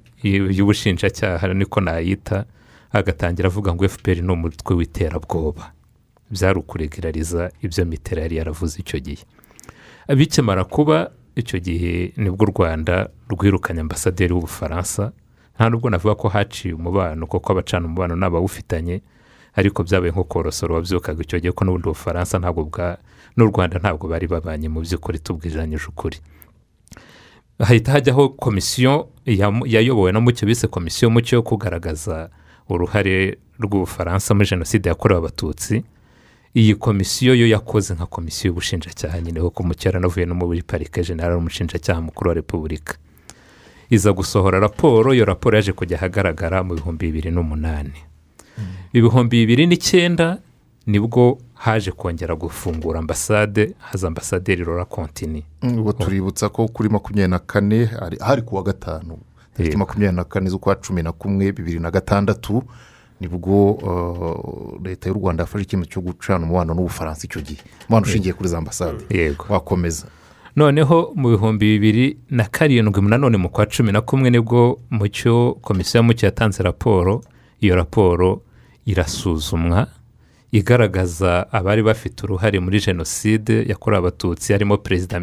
y'ubushinjacyaha 0.56 1.54
niko 1.54 1.80
nayita 1.80 2.44
agatangira 2.92 3.46
avuga 3.48 3.74
ngo 3.74 3.88
fpr 3.88 4.22
ni 4.22 4.32
umutwe 4.32 4.74
w'iterabwoba. 4.76 5.72
Byari 6.30 6.58
ukuregerariza 6.58 7.50
ibyo 7.62 7.84
mitera 7.84 8.22
yari 8.22 8.36
yaravuze 8.36 8.80
icyo 8.80 8.98
gihe. 9.00 9.24
Bikimara 10.16 10.64
kuba 10.64 11.10
icyo 11.36 11.58
gihe 11.60 12.12
ni 12.16 12.30
bwo 12.30 12.44
u 12.44 12.50
rwanda 12.52 13.08
rwirukanye 13.28 13.80
ambasaderi 13.80 14.32
w'ubufaransa 14.32 15.12
nta 15.56 15.68
nubwo 15.70 15.90
navuga 15.90 16.14
ko 16.14 16.28
haciye 16.28 16.74
umubano 16.74 17.26
kuko 17.26 17.52
abacana 17.52 17.86
umubano 17.86 18.16
ni 18.16 18.24
abawufitanye 18.24 19.00
ariko 19.54 19.82
byabaye 19.84 20.12
nko 20.12 20.24
korosoro 20.24 20.74
wabyukaga 20.74 21.22
icyo 21.22 21.38
gihe 21.40 21.52
ko 21.52 21.64
n'ubundi 21.64 21.88
bufaransa 21.88 22.38
ntabwo 22.38 22.64
bwa 22.64 22.96
n'u 23.36 23.46
rwanda 23.46 23.78
ntabwo 23.78 24.08
bari 24.08 24.26
babanye 24.26 24.68
mu 24.68 24.80
by'ukuri 24.80 25.18
tubwiranyije 25.18 25.86
ukuri. 25.88 26.18
Hahita 27.58 27.92
hajyaho 27.92 28.28
komisiyo 28.28 29.08
yayobowe 29.66 30.12
na 30.12 30.20
mucyo 30.20 30.46
bise 30.46 30.66
komisiyo 30.68 31.10
mucyo 31.10 31.36
yo 31.38 31.42
kugaragaza 31.42 32.30
uruhare 32.68 33.38
rw'ubufaransa 33.60 34.34
muri 34.34 34.48
jenoside 34.48 34.88
yakorewe 34.88 35.18
abatutsi. 35.18 35.84
Iyi 36.56 36.74
komisiyo 36.74 37.34
yo 37.34 37.46
yakoze 37.48 37.94
nka 37.94 38.06
komisiyo 38.06 38.48
y'ubushinjacyaha 38.48 39.20
nyine 39.20 39.40
kuko 39.40 39.62
mucyo 39.62 39.88
yaranavuye 39.88 40.26
no 40.26 40.34
muri 40.34 40.62
parike 40.62 41.02
generale 41.02 41.34
umushinjacyaha 41.36 42.00
mukuru 42.00 42.28
wa 42.28 42.34
repubulika. 42.34 42.94
Iza 43.90 44.12
gusohora 44.12 44.60
raporo 44.60 45.14
iyo 45.14 45.24
raporo 45.24 45.56
yaje 45.56 45.72
kujya 45.72 45.96
ahagaragara 45.98 46.62
mu 46.62 46.74
bihumbi 46.74 47.06
bibiri 47.06 47.30
n'umunani. 47.30 47.92
Ibihumbi 48.92 49.36
bibiri 49.46 49.66
n'icyenda 49.66 50.38
ni 50.86 50.98
bwo 51.00 51.38
haje 51.62 51.90
kongera 51.92 52.34
gufungura 52.34 52.98
ambasade 52.98 53.74
haza 53.78 54.08
ambasaderi 54.08 54.64
rora 54.64 54.84
kontini 54.84 55.44
ubu 55.62 55.92
tuributsa 55.92 56.48
ko 56.48 56.68
kuri 56.68 56.88
makumyabiri 56.88 57.28
na 57.30 57.38
kane 57.38 57.84
hari- 57.84 58.18
hari 58.20 58.42
ku 58.42 58.56
wa 58.56 58.62
gatanu 58.62 59.18
tariki 59.56 59.76
makumyabiri 59.76 60.16
na 60.16 60.24
kane 60.24 60.50
z'ukwa 60.50 60.74
cumi 60.74 61.02
na 61.02 61.12
kumwe 61.12 61.52
bibiri 61.52 61.78
na 61.80 61.90
gatandatu 61.90 62.62
ni 63.20 63.28
bwo 63.28 63.72
uh, 63.72 64.86
leta 64.86 65.08
y'u 65.08 65.14
rwanda 65.14 65.42
yafashe 65.42 65.62
icyemezo 65.64 65.90
cyo 65.90 66.00
gucana 66.00 66.44
umubano 66.44 66.74
n'ubufaransa 66.74 67.22
icyo 67.26 67.40
gihe. 67.40 67.62
Umubano 67.88 68.06
ushingiye 68.06 68.34
kuri 68.34 68.48
za 68.48 68.58
ambasade. 68.58 69.04
Yego. 69.10 69.44
Wakomeza. 69.48 70.06
Noneho 70.56 71.12
mu 71.14 71.28
bihumbi 71.30 71.66
bibiri 71.78 72.18
na 72.30 72.44
karindwi 72.44 73.02
nanone 73.02 73.36
mu 73.36 73.48
kwa 73.48 73.66
cumi 73.66 73.92
na 73.92 74.00
kumwe 74.00 74.30
ni 74.30 74.40
bwo 74.40 74.80
mucyo 74.90 75.54
komisiyo 75.62 75.98
ya 75.98 76.02
mucyo 76.02 76.26
yatanze 76.26 76.62
raporo 76.62 77.22
iyo 77.60 77.76
raporo 77.76 78.42
irasuzumwa. 78.86 79.86
Igaragaza 80.52 81.46
abari 81.52 81.82
bafite 81.82 82.22
uruhare 82.24 82.60
muri 82.60 82.80
jenoside 82.80 83.64
yakorewe 83.68 83.98
abatutsi 83.98 84.52
harimo 84.52 84.76
perezida 84.78 85.20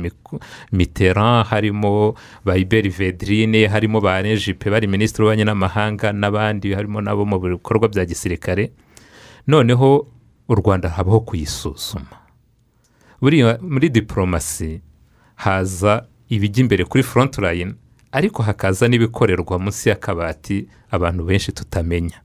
mitterrand 0.72 1.46
harimo 1.48 2.16
ba 2.46 2.58
iberi 2.58 2.90
vedrine 2.90 3.68
harimo 3.68 4.02
ba 4.02 4.22
rejipe 4.22 4.70
bari 4.70 4.88
minisitiri 4.88 5.24
w'ububanyi 5.24 5.46
n'amahanga 5.46 6.12
n'abandi 6.14 6.74
harimo 6.74 7.02
nabo 7.02 7.26
mu 7.26 7.40
bikorwa 7.40 7.88
bya 7.88 8.06
gisirikare. 8.06 8.72
Noneho 9.48 10.08
u 10.50 10.56
rwanda 10.56 10.90
habaho 10.90 11.20
kuyisuzuma. 11.20 12.18
Buriya 13.22 13.58
muri 13.62 13.90
diporomasi 13.90 14.82
haza 15.36 16.06
ibijya 16.30 16.62
imbere 16.62 16.84
kuri 16.86 17.04
front 17.04 17.38
line 17.38 17.74
ariko 18.12 18.44
hakaza 18.44 18.88
n'ibikorerwa 18.88 19.60
munsi 19.60 19.90
y'akabati 19.90 20.68
abantu 20.92 21.24
benshi 21.26 21.52
tutamenya. 21.52 22.18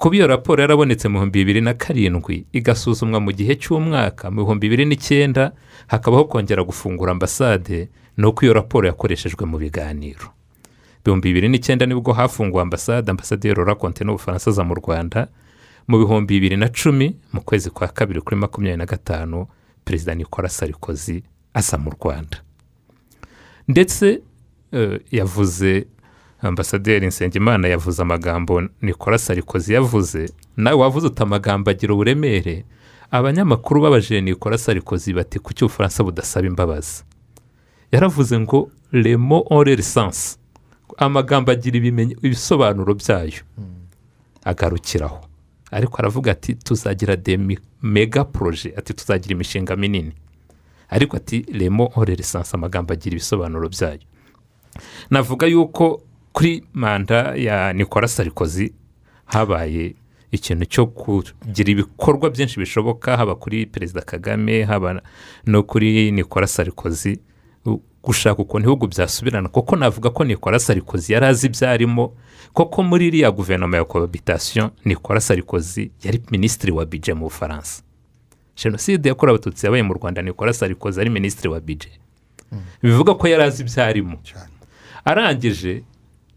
Kuba 0.00 0.16
iyo 0.16 0.26
raporo 0.26 0.62
yarabonetse 0.62 1.08
mu 1.08 1.18
bihumbi 1.20 1.38
bibiri 1.38 1.60
na 1.60 1.74
karindwi 1.76 2.46
igasuzumwa 2.56 3.20
mu 3.20 3.30
gihe 3.36 3.52
cy'umwaka 3.60 4.30
mu 4.32 4.40
bihumbi 4.48 4.64
bibiri 4.68 4.84
n'icyenda 4.88 5.52
hakabaho 5.92 6.24
kongera 6.24 6.64
gufungura 6.64 7.12
ambasade 7.12 7.88
ni 8.16 8.24
uko 8.26 8.44
iyo 8.44 8.52
raporo 8.56 8.88
yakoreshejwe 8.88 9.44
mu 9.46 9.58
biganiro. 9.60 10.32
Ibihumbi 11.04 11.28
bibiri 11.28 11.48
n'icyenda 11.52 11.84
ni 11.86 11.94
bwo 11.94 12.12
hafunguwe 12.16 12.62
ambasade 12.62 13.10
ambasade 13.12 13.48
y'Aurora 13.48 13.74
konte 13.76 14.04
n'ubufaransa 14.04 14.50
aza 14.50 14.64
mu 14.64 14.74
rwanda. 14.80 15.28
Mu 15.88 15.98
bihumbi 16.00 16.34
bibiri 16.40 16.56
na 16.56 16.68
cumi 16.72 17.16
mu 17.32 17.40
kwezi 17.44 17.70
kwa 17.70 17.88
kabiri 17.88 18.20
kuri 18.24 18.36
makumyabiri 18.36 18.78
na 18.80 18.86
gatanu 18.86 19.46
perezida 19.84 20.14
nicolas 20.14 20.56
sarikozy 20.56 21.20
aza 21.54 21.76
mu 21.78 21.90
rwanda. 21.92 22.40
Ndetse 23.68 24.20
eh, 24.72 25.00
yavuze 25.12 25.86
ambasaderi 26.42 27.06
nsengimana 27.06 27.68
yavuze 27.68 28.02
amagambo 28.02 28.62
nicolas 28.82 29.26
sarikozy 29.26 29.72
yavuze 29.74 30.32
nawe 30.56 30.76
wavuze 30.76 31.06
uti 31.06 31.22
amagambo 31.22 31.70
agira 31.70 31.94
uburemere. 31.94 32.64
Abanyamakuru 33.10 33.80
babajije 33.82 34.20
nicolas 34.20 34.64
sarikozy 34.64 35.12
bati 35.12 35.38
kuki 35.38 35.64
ubufaransa 35.64 36.04
budasaba 36.04 36.46
imbabazi? 36.46 37.04
Yaravuze 37.92 38.38
ngo 38.40 38.70
remo 38.92 39.44
ore 39.50 39.76
lisansi 39.76 40.38
amagambo 40.96 41.50
agira 41.52 41.76
ibisobanuro 42.22 42.94
byayo. 42.94 43.42
Agarukiraho. 44.44 45.20
Ariko 45.70 45.96
aravuga 45.98 46.32
ati 46.32 46.54
tuzagira 46.54 47.16
de 47.16 47.36
mi- 47.36 47.58
mega 47.82 48.24
poroje 48.24 48.74
ati 48.76 48.94
tuzagira 48.94 49.32
imishinga 49.34 49.76
minini. 49.76 50.12
Ariko 50.88 51.16
ati 51.16 51.46
remo 51.52 51.92
ore 51.96 52.14
lisansi 52.14 52.50
amagambo 52.56 52.92
agira 52.92 53.14
ibisobanuro 53.16 53.68
byayo. 53.68 54.00
Navuga 55.10 55.46
yuko 55.46 56.02
kuri 56.32 56.64
manda 56.74 57.34
ya 57.36 57.72
nicolas 57.72 58.16
sarikozy 58.16 58.72
habaye 59.24 59.94
ikintu 60.32 60.64
cyo 60.64 60.86
kugira 60.86 61.70
ibikorwa 61.70 62.30
byinshi 62.30 62.60
bishoboka 62.60 63.16
haba 63.16 63.34
kuri 63.34 63.66
perezida 63.66 64.00
kagame 64.02 64.64
haba 64.64 65.02
no 65.46 65.62
kuri 65.62 66.10
nicolas 66.10 66.54
sarikozy 66.54 67.18
gushaka 68.02 68.42
ukuntu 68.42 68.64
ibihugu 68.64 68.86
byasubirana. 68.86 69.48
Kuko 69.48 69.76
navuga 69.76 70.10
ko 70.10 70.24
nicolas 70.24 70.66
sarikozy 70.66 71.12
yari 71.12 71.26
azi 71.26 71.46
ibyo 71.46 71.68
arimo 71.68 72.16
koko 72.52 72.82
muri 72.82 73.06
iriya 73.06 73.30
guverinoma 73.30 73.76
ya 73.76 73.84
cohabitation 73.84 74.70
nicolas 74.84 75.26
sarikozy 75.26 75.90
yari 76.04 76.22
minisitiri 76.30 76.72
wa 76.72 76.84
bije 76.86 77.14
mu 77.14 77.20
bufaransa. 77.24 77.82
Jenoside 78.56 79.08
yakorewe 79.08 79.36
abatutsi 79.36 79.66
yabaye 79.66 79.82
mu 79.82 79.94
rwanda 79.94 80.22
nicolas 80.22 80.58
sarikozy 80.58 81.00
ari 81.00 81.10
minisitiri 81.10 81.48
wa 81.48 81.60
bije 81.60 81.88
bivuga 82.82 83.14
ko 83.14 83.28
yari 83.28 83.42
azi 83.42 83.62
ibyo 83.62 83.84
arimo 83.84 84.18
arangije 85.04 85.82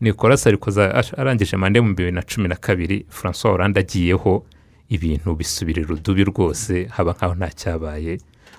nicolas 0.04 0.42
sarikozy 0.44 0.82
ash- 0.82 1.14
arangije 1.18 1.58
manda 1.58 1.78
yo 1.80 1.84
mu 1.84 1.90
bibiri 1.90 2.12
na 2.12 2.22
cumi 2.22 2.48
na 2.48 2.56
kabiri. 2.56 3.06
Francois 3.10 3.52
hollande 3.52 3.80
agiyeho. 3.80 4.44
Ibintu 4.90 5.36
bisubira 5.36 5.82
irudubi 5.82 6.24
rwose 6.24 6.86
haba 6.92 7.12
nk'aho 7.14 7.36
nta 7.36 7.50
cyabaye. 7.50 8.18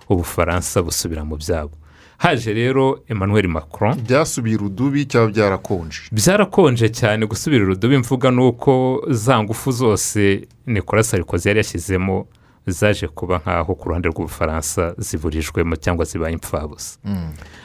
Ubufaransa 0.08 0.82
busubira 0.82 1.24
mu 1.24 1.36
byabo. 1.36 1.70
Haje 2.18 2.52
rero 2.54 3.02
emmanuel 3.08 3.48
macron. 3.48 4.00
Byasubiye 4.02 4.56
urudubi 4.56 5.06
cyangwa 5.06 5.30
byarakonje? 5.30 6.00
Byarakonje 6.12 6.88
cyane 6.88 7.26
gusubira 7.26 7.64
urudubi 7.64 7.98
mvuga 7.98 8.30
ni 8.30 8.40
uko 8.42 9.02
za 9.10 9.42
ngufu 9.42 9.72
zose 9.72 10.46
nicolas 10.66 11.10
sarikozy 11.10 11.48
yari 11.48 11.58
yashyizemo 11.58 12.26
zaje 12.66 13.06
kuba 13.08 13.38
nk'aho 13.38 13.74
ku 13.74 13.88
ruhande 13.88 14.08
rw'ubufaransa 14.08 14.94
ziburijwemo 14.98 15.76
cyangwa 15.76 16.04
zibaye 16.04 16.32
impfabusa. 16.32 16.98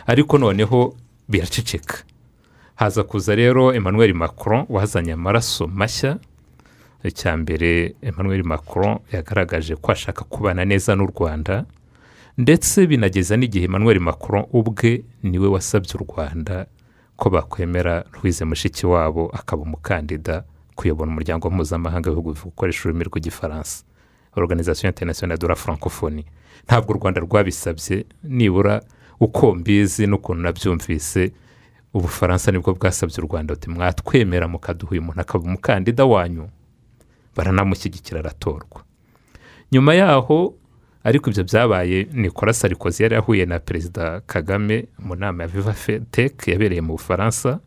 Ariko 0.08 0.38
noneho 0.38 0.94
biraceceka. 1.30 2.04
Haza 2.80 3.04
kuza 3.04 3.36
rero 3.36 3.74
emmanuel 3.74 4.14
macron 4.14 4.66
wazanye 4.70 5.12
amaraso 5.14 5.68
mashya. 5.68 6.18
Icya 7.04 7.38
mbere 7.38 7.96
emmanuel 8.02 8.44
macron 8.44 9.00
yagaragaje 9.12 9.76
ko 9.76 9.92
ashaka 9.92 10.24
kubana 10.24 10.66
neza 10.66 10.96
n'u 10.96 11.08
rwanda 11.08 11.66
ndetse 12.38 12.88
binageza 12.88 13.38
n'igihe 13.38 13.66
emmanuel 13.66 14.00
macron 14.00 14.46
ubwe 14.54 15.04
ni 15.24 15.40
we 15.40 15.48
wasabye 15.48 15.92
u 15.96 16.04
rwanda 16.08 16.66
ko 17.16 17.30
bakwemera 17.30 18.04
louise 18.14 18.46
mushikiwabo 18.46 19.30
akaba 19.34 19.62
umukandida 19.64 20.44
kuyobora 20.76 21.12
umuryango 21.12 21.50
mpuzamahanga 21.50 22.10
w'ibihugu 22.12 22.36
bikoresha 22.46 22.82
ururimi 22.84 23.04
rw'igifaransa. 23.04 23.84
Organisation 24.36 24.90
internationale 24.92 25.38
de 25.40 25.48
la 25.48 25.56
francophonie. 25.56 26.26
Ntabwo 26.66 26.94
u 26.94 26.98
rwanda 27.00 27.22
rwabisabye 27.22 28.06
nibura 28.24 28.82
uko 29.20 29.56
mbizi 29.56 30.08
n'ukuntu 30.08 30.42
nabyumvise 30.44 31.32
ubufaransa 31.94 32.52
ni 32.52 32.60
bwo 32.60 32.74
bwasabye 32.74 33.16
u 33.18 33.28
rwanda 33.28 33.54
buti 33.56 33.70
mwatwemera 33.70 34.48
mukaduha 34.48 34.92
uyu 34.92 35.02
muntu 35.02 35.22
akaba 35.22 35.44
umukandida 35.46 36.06
wanyu. 36.06 36.50
Baranamushyigikira 37.36 38.20
aratorwa. 38.20 38.84
Nyuma 39.72 39.94
yaho 39.94 40.54
ariko 41.04 41.30
ibyo 41.30 41.44
byabaye 41.44 42.08
nicolas 42.14 42.60
sarikozy 42.60 43.04
yari 43.04 43.16
yahuye 43.16 43.46
na 43.46 43.60
perezida 43.60 44.22
kagame 44.26 44.86
mu 45.00 45.16
nama 45.16 45.44
ya 45.44 45.48
viva 45.50 45.76
tek 46.12 46.48
yabereye 46.48 46.82
mu 46.82 46.94
bufaransa 46.94 47.60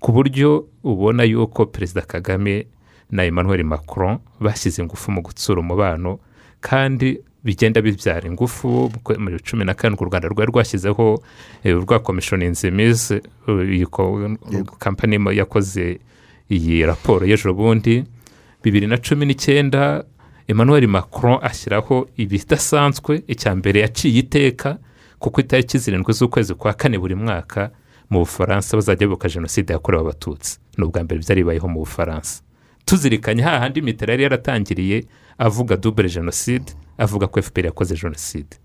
ku 0.00 0.12
buryo 0.12 0.68
ubona 0.84 1.22
yuko 1.24 1.66
perezida 1.66 2.02
kagame 2.02 2.66
na 3.10 3.24
emmanuel 3.24 3.64
macron 3.64 4.18
bashyize 4.40 4.82
ingufu 4.82 5.10
mu 5.10 5.22
gutsura 5.22 5.60
umubano 5.60 6.18
kandi 6.60 7.20
bigenda 7.46 7.80
bibyara 7.82 8.26
ingufu 8.28 8.90
muri 9.18 9.38
cumi 9.40 9.64
na 9.64 9.74
karindwi 9.74 10.02
u 10.04 10.08
rwanda 10.10 10.28
rwari 10.28 10.50
rwashyizeho 10.52 11.22
eh, 11.64 11.76
rwa 11.78 11.98
komishoninzi 11.98 12.70
mizi 12.70 13.20
iyi 13.48 13.86
ko- 13.86 14.36
kampani 14.78 15.16
yakoze 15.38 15.98
iyi 16.50 16.82
raporo 16.86 17.26
y'ejo 17.26 17.54
bundi. 17.54 18.04
Bibiri 18.62 18.86
na 18.86 18.98
cumi 18.98 19.26
n'icyenda 19.26 20.04
emmanuel 20.48 20.86
macron 20.88 21.38
ashyiraho 21.42 22.08
ibidasanzwe 22.16 23.22
icya 23.28 23.54
mbere 23.54 23.80
yaciye 23.80 24.18
iteka 24.18 24.78
kuko 25.18 25.40
itariki 25.40 25.78
zirindwi 25.78 26.12
z'ukwezi 26.12 26.54
kwa 26.54 26.72
kane 26.72 26.98
buri 26.98 27.14
mwaka 27.14 27.70
mu 28.10 28.18
bufaransa 28.18 28.76
bazajya 28.76 29.06
bibuka 29.06 29.28
jenoside 29.28 29.72
yakorewe 29.72 30.02
abatutsi. 30.02 30.58
Ni 30.78 30.84
ubwa 30.84 31.04
mbere 31.04 31.20
byari 31.20 31.40
bibayeho 31.42 31.68
mu 31.68 31.78
bufaransa. 31.80 32.42
Tuzirikanye 32.84 33.42
hahandi 33.42 33.82
mitera 33.82 34.12
yari 34.12 34.22
yaratangiriye 34.22 35.04
avuga 35.38 35.76
dubure 35.76 36.08
jenoside 36.08 36.72
avuga 36.98 37.26
ko 37.26 37.42
fpr 37.42 37.64
yakoze 37.66 37.94
jenoside. 37.94 38.56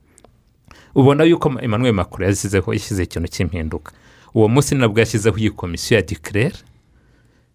Ubona 0.95 1.23
yuko 1.23 1.51
emmanuel 1.61 1.93
macron 1.93 2.27
yashyizeho 2.29 2.73
yashyize 2.73 3.03
ikintu 3.03 3.27
cy'impinduka. 3.27 3.91
Uwo 4.33 4.47
munsi 4.47 4.75
nabwo 4.75 4.99
yashyizeho 4.99 5.37
iyi 5.37 5.49
komisiyo 5.51 5.97
ya 5.99 6.05
declare 6.05 6.55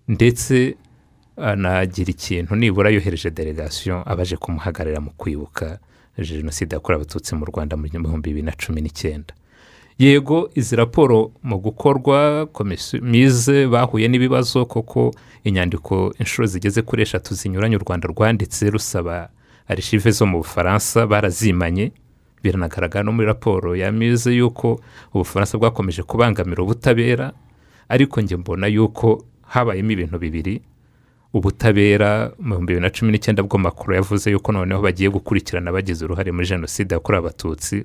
ndetse 0.08 0.76
anagira 1.36 2.10
ikintu 2.10 2.56
nibura 2.56 2.90
yohereje 2.90 3.30
delegasiyo 3.30 4.02
abaje 4.06 4.36
kumuhagararira 4.36 5.00
mu 5.00 5.10
kwibuka 5.16 5.78
jenoside 6.18 6.74
yakorewe 6.74 7.02
abatutsi 7.02 7.34
mu 7.34 7.44
rwanda 7.44 7.76
mu 7.76 7.82
bihumbi 7.88 8.28
bibiri 8.30 8.46
na 8.46 8.52
cumi 8.52 8.80
n'icyenda. 8.80 9.34
Yego 9.98 10.50
izi 10.54 10.76
raporo 10.76 11.30
mu 11.42 11.58
gukorwa 11.58 12.46
komisiyo 12.52 13.02
mize 13.04 13.66
bahuye 13.66 14.08
n'ibibazo 14.08 14.64
koko 14.66 15.14
inyandiko 15.44 16.14
inshuro 16.18 16.46
zigeze 16.46 16.82
kuri 16.82 17.02
eshatu 17.02 17.34
zinyuranye 17.34 17.76
u 17.76 17.78
rwanda 17.84 18.08
rwanditse 18.08 18.70
rusaba 18.70 19.28
arishive 19.68 20.10
zo 20.10 20.26
mu 20.26 20.38
bufaransa 20.38 21.06
barazimanye. 21.06 21.92
Biranagaragara 22.42 23.02
no 23.04 23.12
muri 23.12 23.26
raporo 23.26 23.76
ya 23.76 23.92
mize 23.92 24.30
yuko 24.36 24.80
ubufaransa 25.14 25.58
bwakomeje 25.58 26.02
kubangamira 26.02 26.62
ubutabera 26.62 27.32
ariko 27.88 28.20
njye 28.20 28.36
mbona 28.36 28.66
yuko 28.66 29.24
habayemo 29.42 29.90
ibintu 29.90 30.18
bibiri. 30.18 30.62
Ubutabera 31.32 32.30
mu 32.38 32.48
bihumbi 32.54 32.72
bibiri 32.72 32.80
na 32.80 32.90
cumi 32.90 33.12
n'icyenda 33.12 33.42
bwo 33.42 33.58
makuru 33.58 33.94
yavuze 33.94 34.30
yuko 34.30 34.52
noneho 34.52 34.82
bagiye 34.82 35.10
gukurikirana 35.10 35.72
bagize 35.72 36.04
uruhare 36.04 36.32
muri 36.32 36.46
jenoside 36.46 36.94
yakorewe 36.94 37.18
abatutsi. 37.24 37.84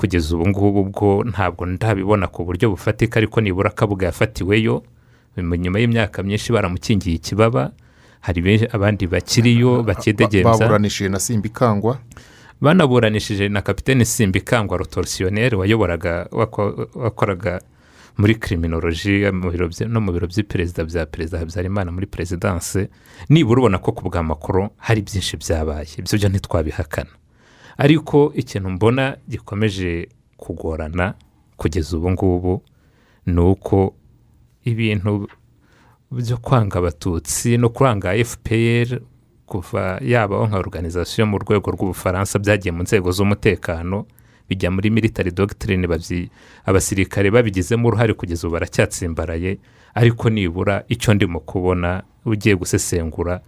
Kugeza 0.00 0.32
ubu 0.36 0.48
ngubu 0.48 0.84
bwo 0.88 1.24
ntabwo 1.28 1.66
ndabibona 1.68 2.26
ku 2.32 2.44
buryo 2.48 2.70
bufatika 2.72 3.20
ariko 3.20 3.40
nibura 3.40 3.70
akabuga 3.70 4.06
yafatiweyo. 4.08 4.82
Nyuma 5.36 5.78
y'imyaka 5.78 6.22
myinshi 6.24 6.52
baramukingiye 6.52 7.16
ikibaba. 7.20 7.70
Hari 8.20 8.68
abandi 8.72 9.06
bakiriyo 9.06 9.82
bakidegenza 9.82 10.50
baburanishije 10.58 11.08
na 11.08 11.20
simba 11.20 11.46
ikangwa 11.48 11.98
banaburanishije 12.60 13.48
na 13.48 13.62
kapitene 13.62 14.04
simbikangwa 14.04 14.76
rotorisiyoneri 14.78 15.56
wayoboraga 15.56 16.28
wako- 16.32 16.88
wakoraga 16.94 17.60
muri 18.18 18.34
kiriminoloji 18.34 19.24
no 19.88 20.00
mu 20.00 20.12
biro 20.12 20.26
by'iperezida 20.26 20.84
bya 20.84 21.06
perezida 21.06 21.38
habyarimana 21.38 21.88
muri 21.92 22.06
perezidanse 22.06 22.88
nibura 23.28 23.60
ubona 23.60 23.78
ko 23.78 23.92
ku 23.92 24.04
bwa 24.08 24.22
makuru 24.22 24.68
hari 24.76 25.00
byinshi 25.00 25.36
byabaye. 25.40 25.88
Ibyo 26.04 26.18
byo 26.18 26.28
ntitwabihakana. 26.28 27.10
Ariko 27.78 28.32
ikintu 28.36 28.70
mbona 28.70 29.16
gikomeje 29.28 30.08
kugorana 30.36 31.14
kugeza 31.56 31.96
ubu 31.96 32.10
ngubu 32.10 32.62
ni 33.26 33.40
uko 33.40 33.94
ibintu 34.64 35.28
byo 36.10 36.36
kwanga 36.36 36.78
abatutsi 36.78 37.58
no 37.58 37.68
kwanga 37.68 38.24
fpr 38.24 39.00
kuva 39.46 39.98
yabaho 40.02 40.46
nka 40.46 40.58
organization 40.58 41.28
mu 41.28 41.38
rwego 41.38 41.70
rw'ubufaransa 41.70 42.38
byagiye 42.38 42.72
mu 42.72 42.82
nzego 42.82 43.10
z'umutekano 43.12 44.06
bijya 44.48 44.70
muri 44.70 44.90
military 44.90 45.30
doctrine 45.30 45.86
babyi 45.86 46.30
abasirikare 46.64 47.30
babigizemo 47.30 47.88
uruhare 47.88 48.14
kugeza 48.14 48.46
ubu 48.46 48.54
baracyatsimbaraye 48.54 49.58
ariko 49.94 50.30
nibura 50.30 50.84
icyo 50.88 51.14
ndimo 51.14 51.40
kubona 51.40 52.02
ugiye 52.24 52.54
gusesengura 52.56 53.40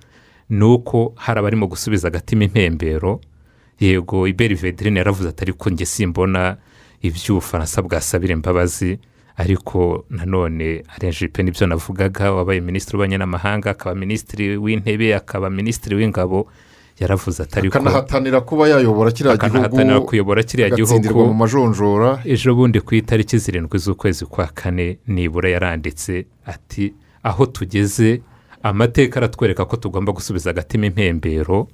ni 0.50 0.64
uko 0.64 1.12
hari 1.16 1.38
abarimo 1.40 1.66
gusubiza 1.66 2.08
agatima 2.08 2.44
impembero 2.44 3.20
yego 3.80 4.28
iberi 4.28 4.54
vedirine 4.54 4.98
yaravuze 4.98 5.28
ati 5.28 5.42
ariko 5.44 5.70
njye 5.70 5.86
simbona 5.86 6.56
iby'ubufaransa 7.02 7.82
bwasabira 7.82 8.32
imbabazi 8.32 8.98
ariko 9.36 10.04
nanone 10.10 10.82
arenjipe 10.96 11.42
ni 11.42 11.50
byo 11.50 11.66
navugaga 11.66 12.32
wabaye 12.32 12.60
minisitiri 12.60 12.96
w'ububanyi 12.96 13.18
n'amahanga 13.18 13.70
akaba 13.70 13.94
minisitiri 13.94 14.56
w'intebe 14.56 15.14
akaba 15.16 15.50
minisitiri 15.50 15.94
w'ingabo. 15.96 16.48
Yaravuze 17.00 17.42
ati 17.42 17.58
ariko 17.58 17.78
akanahatanira 17.78 18.40
kuba 18.40 18.68
yayobora 18.68 19.10
kiriya 19.10 19.34
akanahatanira 19.34 19.84
gihugu 19.94 20.06
kuyobora 20.06 20.42
kiriya 20.42 20.66
agatsindirwa 20.66 21.00
gihugu 21.00 21.26
mu 21.26 21.34
majonjora 21.34 22.20
ejo 22.24 22.54
bundi 22.54 22.80
ku 22.80 22.94
itariki 22.94 23.38
zirindwi 23.38 23.78
z'ukwezi 23.78 24.24
kwa 24.26 24.46
kane 24.46 24.98
nibura 25.06 25.48
yaranditse 25.50 26.26
ati 26.46 26.92
aho 27.22 27.46
tugeze 27.46 28.20
amateka 28.62 29.16
aratwereka 29.20 29.64
ko 29.64 29.76
tugomba 29.76 30.12
gusubiza 30.12 30.50
agatima 30.50 30.86
impembero 30.86 31.68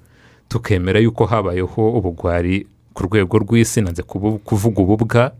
tukemera 0.48 1.00
yuko 1.00 1.26
habayeho 1.26 1.90
ubugwari 1.98 2.66
ku 2.94 3.02
rwego 3.06 3.38
rw'isi 3.38 3.80
nanze 3.80 4.02
kuvuga 4.44 4.80
ububwa. 4.82 5.32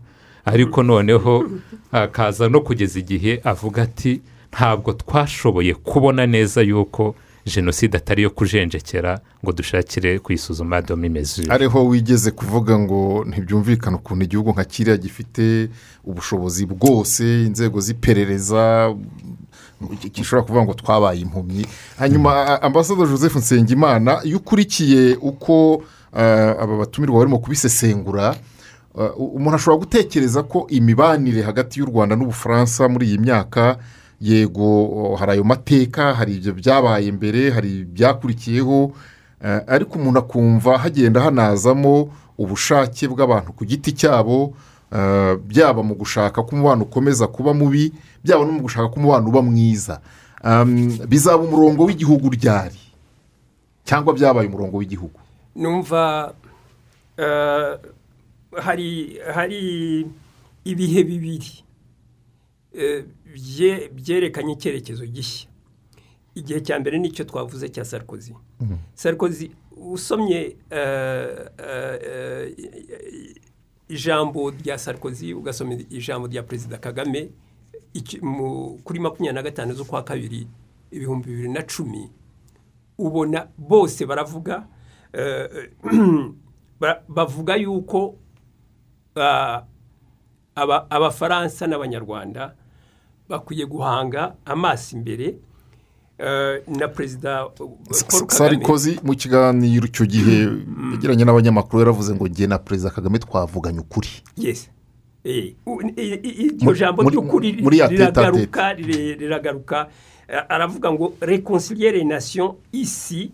Ariko 0.45 0.83
noneho 0.83 1.43
akaza 1.91 2.49
no 2.49 2.61
kugeza 2.61 2.99
igihe 2.99 3.41
avuga 3.43 3.81
ati 3.81 4.21
ntabwo 4.53 4.93
twashoboye 4.93 5.73
kubona 5.73 6.25
neza 6.25 6.61
yuko 6.61 7.15
jenoside 7.45 7.97
atari 7.97 8.21
iyo 8.21 8.29
kujenjekera 8.29 9.19
ngo 9.43 9.51
dushakire 9.51 10.19
kuyisuzuma 10.19 10.81
domi 10.81 11.09
mezure 11.09 11.47
ariho 11.53 11.85
wigeze 11.87 12.31
kuvuga 12.31 12.79
ngo 12.79 13.25
ntibyumvikane 13.27 13.95
ukuntu 13.95 14.23
igihugu 14.25 14.51
nka 14.51 14.63
kiriya 14.65 14.97
gifite 14.97 15.69
ubushobozi 16.03 16.65
bwose 16.65 17.23
inzego 17.45 17.79
z'iperereza 17.81 18.95
gishobora 20.13 20.43
kuvuga 20.45 20.63
ngo 20.65 20.73
twabaye 20.73 21.19
impumyi. 21.21 21.65
Hanyuma 21.97 22.31
a- 22.47 22.61
ambasada 22.61 23.05
joseph 23.05 23.35
nsengimana 23.35 24.19
iyo 24.23 24.37
ukurikiye 24.37 25.15
uko 25.21 25.83
aba 26.59 26.77
batumirwa 26.77 27.17
barimo 27.19 27.37
kubisesengura 27.39 28.35
umuntu 29.17 29.55
ashobora 29.55 29.79
gutekereza 29.79 30.43
ko 30.43 30.65
imibanire 30.69 31.41
hagati 31.41 31.79
y'u 31.79 31.85
rwanda 31.85 32.15
n'ubufaransa 32.15 32.89
muri 32.89 33.07
iyi 33.07 33.17
myaka 33.17 33.77
yego 34.21 35.15
hari 35.19 35.31
ayo 35.31 35.43
mateka 35.43 36.13
hari 36.13 36.35
ibyo 36.35 36.53
byabaye 36.53 37.11
mbere 37.11 37.49
hari 37.51 37.79
ibyakurikiyeho 37.79 38.91
eh, 39.45 39.61
ariko 39.67 39.99
umuntu 39.99 40.19
akumva 40.19 40.77
hagenda 40.77 41.21
hanazamo 41.21 42.09
ubushake 42.37 43.07
bw'abantu 43.07 43.53
ku 43.53 43.65
giti 43.65 43.91
cyabo 43.95 44.53
byaba 45.45 45.83
mu 45.83 45.95
gushaka 45.95 46.43
ko 46.43 46.49
umubano 46.55 46.83
ukomeza 46.83 47.27
kuba 47.27 47.53
mubi 47.53 47.93
byaba 48.23 48.45
no 48.45 48.51
mu 48.51 48.61
gushaka 48.65 48.89
ko 48.89 48.95
umubano 48.99 49.27
uba 49.29 49.41
mwiza. 49.41 50.01
Um, 50.43 50.97
bizaba 51.07 51.43
umurongo 51.43 51.83
w'igihugu 51.85 52.29
ryari? 52.29 52.79
Cyangwa 53.83 54.13
byabaye 54.13 54.47
umurongo 54.47 54.77
w'igihugu? 54.77 55.19
Numva 55.55 56.33
eh, 57.17 57.75
hari 58.57 59.19
hari 59.35 59.59
ibihe 60.65 61.03
bibiri 61.03 61.51
eh, 62.73 63.03
bye- 63.35 63.89
byerekanye 63.91 64.53
icyerekezo 64.53 65.05
gishya. 65.05 65.49
Igihe 66.35 66.61
cya 66.61 66.79
mbere 66.79 66.97
ni 66.99 67.11
cyo 67.11 67.25
twavuze 67.25 67.69
cya 67.69 67.85
sarkozy. 67.85 68.33
Sarkozy 68.95 69.51
usomye 69.75 70.55
eh, 70.71 71.45
eh, 71.59 71.97
eh, 72.09 73.35
ijambo 73.89 74.49
rya 74.51 74.77
sarkozy 74.77 75.33
ugasoma 75.33 75.73
ijambo 75.89 76.27
rya 76.27 76.43
perezida 76.43 76.77
kagame 76.77 77.29
kuri 78.83 78.99
makumyabiri 78.99 79.33
na 79.35 79.41
gatanu 79.43 79.73
z'ukwa 79.73 80.03
kabiri 80.03 80.47
ibihumbi 80.91 81.29
bibiri 81.29 81.49
na 81.49 81.61
cumi 81.63 82.09
ubona 82.97 83.47
bose 83.57 84.05
baravuga 84.05 84.67
eh, 85.13 85.69
ba- 86.79 87.01
bavuga 87.07 87.55
yuko 87.55 88.15
ah, 89.15 89.63
aba- 90.55 90.85
abafaransa 90.89 91.67
n'abanyarwanda 91.67 92.55
bakwiye 93.29 93.65
guhanga 93.65 94.35
amaso 94.45 94.97
imbere 94.97 95.27
eh, 95.27 95.37
na 96.67 96.87
perezida 96.87 97.45
paul 97.55 97.69
kagame. 98.07 98.27
Sarikozi 98.31 98.99
mu 99.03 99.15
kiganiro 99.15 99.85
icyo 99.87 100.05
gihe 100.05 100.47
yagiranye 100.91 101.23
n'abanyamakuru 101.25 101.79
yaravuze 101.79 102.13
ngo 102.15 102.27
njye 102.27 102.47
na 102.47 102.59
perezida 102.59 102.89
kagame 102.91 103.19
twavuganye 103.19 103.79
ukuri. 103.79 104.09
Eh, 105.23 105.53
iryo 105.95 106.73
jambo 106.75 107.03
ry'ukuri 107.09 107.51
riragaruka 107.89 108.73
riragaruka. 108.73 109.87
Eh, 110.27 110.43
aravuga 110.49 110.91
ngo 110.91 111.13
reconcilier 111.21 111.91
les 111.93 112.03
nations 112.05 112.55
ici 112.73 113.31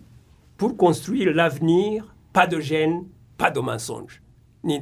pour 0.56 0.76
construire 0.76 1.32
l'avenir 1.34 2.04
pas 2.32 2.46
de 2.46 2.60
gêne 2.60 3.04
pas 3.38 3.50
de 3.50 3.60
mensonge. 3.60 4.20
Ni 4.64 4.78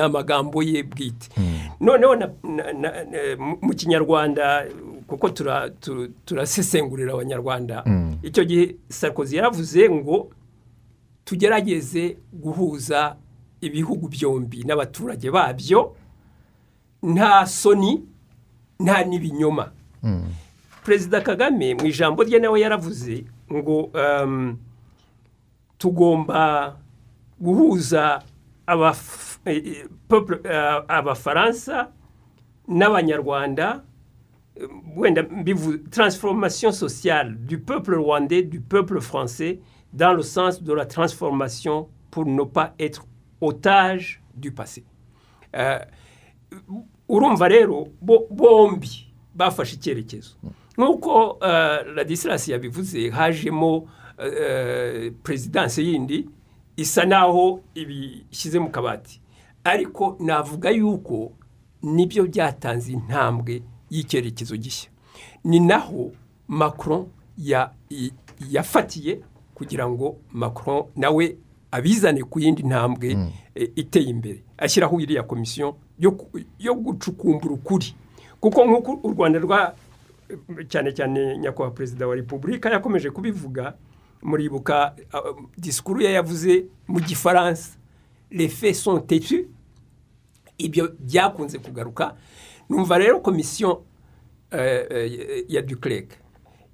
amagambo 0.00 0.62
ye 0.62 0.82
bwite. 0.82 1.28
Noneho 1.80 2.16
na- 2.16 2.32
na- 2.72 3.36
mu- 3.38 3.58
mu 3.62 3.74
kinyarwanda 3.74 4.64
kuko 5.12 5.28
tura- 5.30 5.70
tu- 5.70 6.08
turasesengurira 6.24 7.12
abanyarwanda. 7.12 7.84
Icyo 8.22 8.44
gihe 8.44 8.76
sarkozy 8.88 9.36
yaravuze 9.36 9.84
ngo 9.90 10.30
tugerageze 11.24 12.16
guhuza 12.32 13.16
ibihugu 13.60 14.08
byombi 14.08 14.64
n'abaturage 14.64 15.30
babyo 15.30 15.94
nta 17.02 17.46
soni 17.46 18.02
nta 18.80 19.04
n'ibinyoma. 19.04 19.70
Perezida 20.84 21.20
kagame 21.22 21.74
mu 21.78 21.86
ijambo 21.86 22.22
rye 22.26 22.38
nawe 22.42 22.58
yaravuze 22.60 23.24
ngo 23.52 23.90
um, 23.94 24.56
tugomba 25.78 26.76
guhuza 27.40 28.22
eh, 28.66 29.56
eh, 29.56 29.86
eh, 30.44 30.82
abafaransa 30.88 31.90
n'abanyarwanda 32.68 33.82
wenda 34.96 35.22
mbivu 35.22 35.78
transformation 35.90 36.72
sociale 36.72 37.34
du 37.46 37.58
peuple 37.58 37.94
rwandais 37.96 38.42
du 38.42 38.60
peuple 38.60 39.00
français 39.00 39.60
dans 39.92 40.12
le 40.14 40.22
sens 40.22 40.62
de 40.62 40.72
la 40.72 40.86
transformation 40.86 41.88
pour 42.10 42.26
ne 42.26 42.42
pas 42.44 42.74
être 42.78 43.06
otage 43.40 44.22
du 44.34 44.52
passé. 44.52 44.84
Eh, 45.54 45.78
urumva 47.08 47.48
rero 47.48 47.88
bo- 48.00 48.26
bombi 48.30 49.12
bafashe 49.34 49.74
icyerekezo. 49.76 50.36
Nk'uko 50.78 51.38
eh, 51.42 51.94
ladisirasi 51.94 52.52
yabivuze 52.52 53.10
hajemo 53.10 53.88
eh, 54.18 55.12
perezidansi 55.22 55.82
yindi 55.92 56.28
isa 56.76 57.04
naho 57.04 57.60
ibishyize 57.74 58.58
mu 58.58 58.70
kabati. 58.70 59.20
Ariko 59.64 60.16
navuga 60.20 60.70
yuko 60.70 61.32
ni 61.82 62.06
byo 62.06 62.24
byatanze 62.26 62.92
intambwe 62.92 63.62
y'icyerekezo 63.92 64.56
gishya. 64.56 64.88
Ni 65.44 65.60
naho 65.60 66.12
macron 66.48 67.06
yafatiye 68.50 69.20
kugira 69.54 69.88
ngo 69.88 70.16
macron 70.32 70.84
nawe 70.96 71.36
abizane 71.70 72.22
ku 72.24 72.40
yindi 72.40 72.62
ntambwe 72.62 73.16
eh, 73.54 73.70
iteye 73.76 74.06
imbere. 74.10 74.42
Ashyiraho 74.58 75.00
iriya 75.00 75.22
komisiyo 75.22 75.76
yo 75.98 76.10
ku- 76.12 76.40
yo 76.58 76.74
gucukumbura 76.74 77.54
ukuri. 77.54 77.94
Kuko 78.40 78.64
nk'uko 78.66 79.00
u 79.02 79.10
rwanda 79.12 79.38
rwa 79.38 79.74
cyane 80.68 80.92
cyane 80.92 81.38
nyakubahwa 81.38 81.74
perezida 81.74 82.06
wa 82.08 82.14
repubulika 82.14 82.70
yakomeje 82.70 83.10
kubivuga 83.10 83.74
muribuka 84.22 84.94
uh, 85.14 85.40
disikuru 85.58 86.00
ye 86.02 86.12
yavuze 86.12 86.64
mu 86.88 87.00
gifaransa. 87.00 87.76
Faits 88.48 88.82
sont 88.82 89.00
têtus. 89.06 89.44
Ibyo 90.58 90.92
byakunze 91.00 91.58
kugaruka. 91.58 92.16
Numva 92.72 92.98
rero 92.98 93.20
komisiyo 93.20 93.82
eh, 94.50 94.86
eh, 94.90 95.44
ya 95.48 95.62
duclerc 95.62 96.08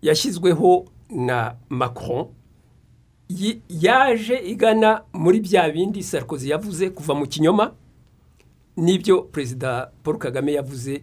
yashyizweho 0.03 0.85
na 1.11 1.57
macron 1.69 2.27
yaje 3.69 4.37
igana 4.39 5.03
muri 5.13 5.41
bya 5.41 5.69
bindi 5.71 6.03
sarkozy 6.03 6.49
yavuze 6.51 6.91
kuva 6.91 7.15
mu 7.15 7.27
kinyoma 7.27 7.75
n'ibyo 8.77 9.23
perezida 9.23 9.91
paul 10.03 10.19
kagame 10.19 10.53
yavuze 10.53 11.03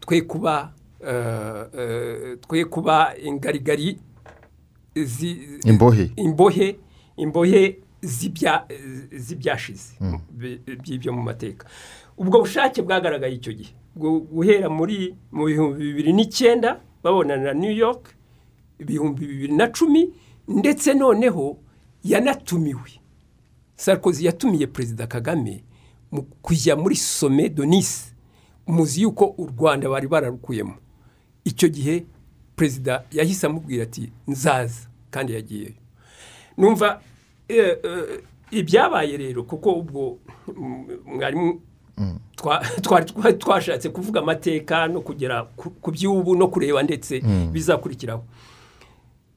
twe 0.00 0.20
kuba 0.20 0.72
eh, 1.00 2.36
twe 2.40 2.64
kuba 2.64 3.14
ingarigari 3.22 3.98
imbohe. 5.64 6.10
imbohe 6.16 6.76
imbohe 7.16 7.78
z'ibya- 8.02 8.66
z'ibyashize 9.16 9.94
bi- 10.30 10.60
by'ibyo 10.82 11.12
mu 11.12 11.22
mateka. 11.22 11.66
Ubwo 12.18 12.40
bushake 12.40 12.82
bwagaragaye 12.82 13.34
icyo 13.34 13.52
gihe. 13.52 13.72
Guhera 13.98 14.68
muri 14.70 15.14
mu 15.32 15.44
bihumbi 15.46 15.82
bibiri 15.84 16.12
n'icyenda 16.12 16.80
babonana 17.02 17.42
na 17.42 17.52
new 17.54 17.70
york 17.72 18.14
ibihumbi 18.78 19.26
bibiri 19.26 19.52
na 19.56 19.66
cumi 19.68 20.12
ndetse 20.48 20.94
noneho 20.94 21.58
yanatumiwe. 22.04 22.90
Sarkozy 23.76 24.26
yatumiye 24.26 24.66
perezida 24.66 25.06
kagame 25.06 25.64
mu 26.12 26.22
kujya 26.42 26.76
muri 26.76 26.96
some 26.96 27.48
de 27.48 27.66
nice. 27.66 28.14
Muzi 28.66 29.02
yuko 29.02 29.34
u 29.38 29.46
rwanda 29.46 29.88
bari 29.88 30.08
bararukuyemo. 30.08 30.74
Icyo 31.44 31.68
gihe 31.68 32.06
perezida 32.56 33.04
yahise 33.12 33.46
amubwira 33.46 33.82
ati 33.82 34.12
nzaza 34.28 34.88
kandi 35.10 35.32
yagiyeyo. 35.32 35.74
Numva 36.58 37.00
eh, 37.48 37.76
eh, 37.82 38.22
ibyabaye 38.50 39.16
rero 39.16 39.42
kuko 39.42 39.72
ubwo 39.72 40.18
mm, 40.56 40.86
mwarimu 41.06 41.60
twa- 41.96 42.18
twashatse 43.38 43.88
kuvuga 43.90 44.20
amateka 44.20 44.86
no 44.88 45.00
kugera 45.00 45.44
ku- 45.56 45.70
by'ubu 45.90 46.36
no 46.36 46.48
kureba 46.48 46.82
ndetse 46.82 47.20
bizakurikiraho. 47.52 48.24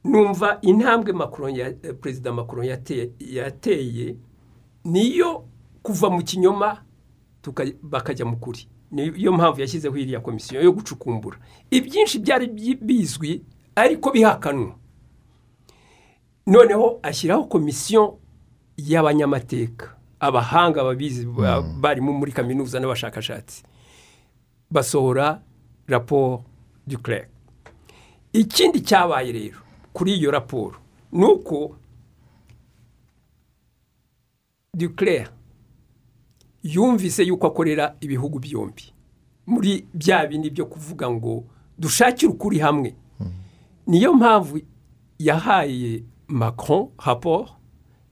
Numva 0.03 0.57
intambwe 0.61 1.13
eh, 1.83 1.93
perezida 2.01 2.31
Macron 2.33 2.65
yate- 2.65 3.09
yateye 3.19 4.15
niyo 4.85 5.43
kuva 5.83 6.09
mu 6.09 6.23
kinyoma 6.23 6.81
bakajya 7.81 8.25
mu 8.25 8.37
kuri. 8.37 8.67
Niyo 8.91 9.31
mpamvu 9.33 9.61
yashyizeho 9.61 9.97
iriya 9.97 10.19
komisiyo 10.19 10.61
yo 10.61 10.71
gucukumbura. 10.71 11.37
Ibyinshi 11.71 12.19
byari 12.19 12.47
bi- 12.47 12.75
bizwi 12.81 13.41
ariko 13.75 14.11
bihakanwa 14.11 14.75
noneho 16.47 16.99
ashyiraho 17.03 17.43
komisiyo 17.45 18.17
y'abanyamateka. 18.77 19.95
Abahanga 20.21 20.83
babizi 20.83 21.25
ba- 21.25 21.61
barimo 21.61 22.13
muri 22.13 22.31
kaminuza 22.31 22.79
n'abashakashatsi 22.79 23.63
basohora 24.71 25.41
raporo 25.87 26.43
du 26.87 26.97
claire 27.01 27.27
ikindi 28.33 28.81
cyabaye 28.81 29.31
rero 29.31 29.59
kuri 29.93 30.13
iyo 30.15 30.31
raporo 30.31 30.77
ni 31.11 31.25
uko 31.25 31.75
du 34.73 34.89
claire 34.95 35.29
yumvise 36.63 37.23
yuko 37.23 37.47
akorera 37.47 37.95
ibihugu 38.01 38.39
byombi. 38.39 38.93
Muri 39.47 39.85
bya 39.93 40.27
bindi 40.27 40.49
byo 40.49 40.65
kuvuga 40.65 41.09
ngo 41.11 41.43
dushakire 41.77 42.31
ukuri 42.31 42.59
hamwe. 42.59 42.95
Niyo 43.87 44.13
mpamvu 44.13 44.61
yahaye 45.19 46.03
Macron 46.27 46.87
raporo 47.05 47.49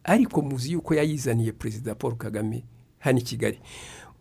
ariko 0.10 0.41
muzi 0.41 0.72
yuko 0.74 0.93
yayizaniye 0.95 1.51
perezida 1.51 1.95
paul 1.95 2.16
kagame 2.18 2.64
hano 2.99 3.20
i 3.20 3.22
kigali. 3.22 3.60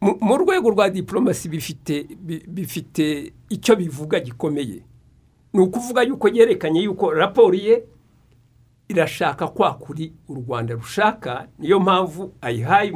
Mu- 0.01 0.19
rwego 0.37 0.71
rwa 0.71 0.91
diporomasi 0.91 1.49
bifite 1.49 2.05
bi- 2.21 2.45
bifite 2.49 3.33
icyo 3.49 3.77
bivuga 3.77 4.21
gikomeye. 4.21 4.83
Ni 5.53 5.61
ukuvuga 5.61 6.03
yuko 6.03 6.29
yerekanye 6.29 6.81
yuko 6.83 7.11
raporo 7.11 7.55
ye 7.57 7.85
irashaka 8.89 9.49
kwa 9.49 9.75
kuri 9.75 10.13
u 10.29 10.35
rwanda 10.35 10.75
rushaka 10.75 11.49
niyo 11.59 11.81
mpamvu 11.81 12.33
ayihaye 12.41 12.93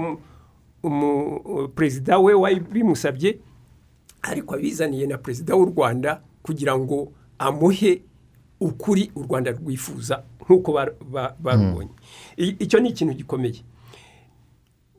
perezida 1.74 2.18
we 2.18 2.34
wabimusabye 2.34 3.38
ariko 4.22 4.55
abizaniye 4.55 5.07
na 5.07 5.18
perezida 5.18 5.55
w'u 5.55 5.64
rwanda 5.64 6.22
kugira 6.43 6.78
ngo 6.78 7.12
amuhe 7.38 8.03
ukuri 8.63 9.11
u 9.15 9.23
rwanda 9.27 9.51
rwifuza 9.51 10.23
nk'uko 10.43 10.73
bar- 10.73 10.95
ba- 11.11 11.35
barubonye. 11.41 11.91
I- 12.37 12.57
icyo 12.65 12.81
ni 12.81 12.89
ikintu 12.89 13.15
gikomeye. 13.15 13.63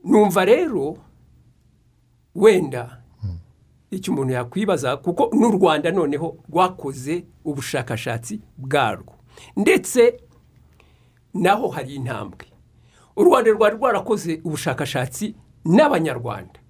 Numva 0.04 0.44
rero 0.44 0.96
wenda 2.34 3.00
icyo 3.90 4.12
umuntu 4.12 4.32
yakwibaza 4.32 4.96
kuko 4.96 5.30
n'u 5.32 5.50
rwanda 5.56 5.90
noneho 5.90 6.36
rwakoze 6.50 7.24
ubushakashatsi 7.44 8.40
bwarwo. 8.58 9.14
Ndetse 9.56 10.20
naho 11.34 11.68
hari 11.68 11.94
intambwe. 11.94 12.46
U 13.16 13.24
rwanda 13.24 13.50
rwari 13.50 13.76
rwarakoze 13.76 14.40
ubushakashatsi 14.44 15.34
n'abanyarwanda. 15.64 16.60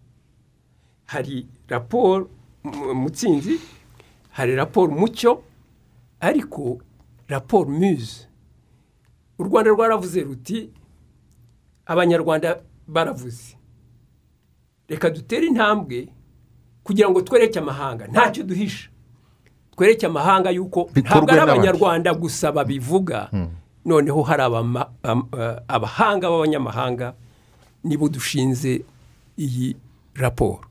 Hari 1.06 1.46
raporo 1.68 2.28
mu- 2.64 2.94
mutsinzi 2.94 3.60
hari 4.30 4.54
raporo 4.56 4.92
mucyo 4.92 5.42
ariko 6.24 6.78
raporo 7.28 7.68
muse 7.70 8.26
u 9.38 9.42
rwanda 9.44 9.70
rwaravuze 9.70 10.20
ruti 10.22 10.70
abanyarwanda 11.86 12.60
baravuze. 12.88 13.56
Reka 14.88 15.10
dutere 15.10 15.46
intambwe 15.46 16.08
kugira 16.84 17.08
ngo 17.10 17.20
twereke 17.22 17.58
amahanga. 17.58 18.06
Ntacyo 18.06 18.44
duhisha. 18.44 18.88
Twereke 19.76 20.06
amahanga 20.06 20.50
yuko 20.50 20.90
ntabwo 20.94 21.30
ari 21.32 21.40
abanyarwanda 21.40 22.14
gusa 22.14 22.52
babivuga. 22.52 23.28
Noneho 23.84 24.22
hari 24.22 24.42
abahanga 25.68 26.30
b'abanyamahanga 26.30 27.14
nibo 27.84 28.08
dushinze 28.08 28.84
iyi 29.36 29.76
raporo 30.14 30.64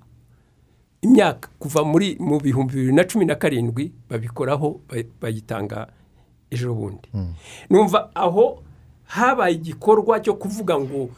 imyaka 1.03 1.49
kuva 1.59 1.83
muri 1.83 2.15
mu 2.19 2.39
bihumbi 2.39 2.73
bibiri 2.73 2.93
na 2.95 3.03
cumi 3.03 3.25
na 3.25 3.35
karindwi 3.35 3.91
babikoraho 4.09 4.79
ba- 4.89 5.03
bayitanga 5.21 5.87
ejo 6.51 6.73
bundi. 6.73 7.09
Numva 7.69 8.09
aho 8.15 8.63
habaye 9.11 9.55
igikorwa 9.55 10.19
cyo 10.23 10.33
kuvuga 10.39 10.79
ngo 10.79 11.09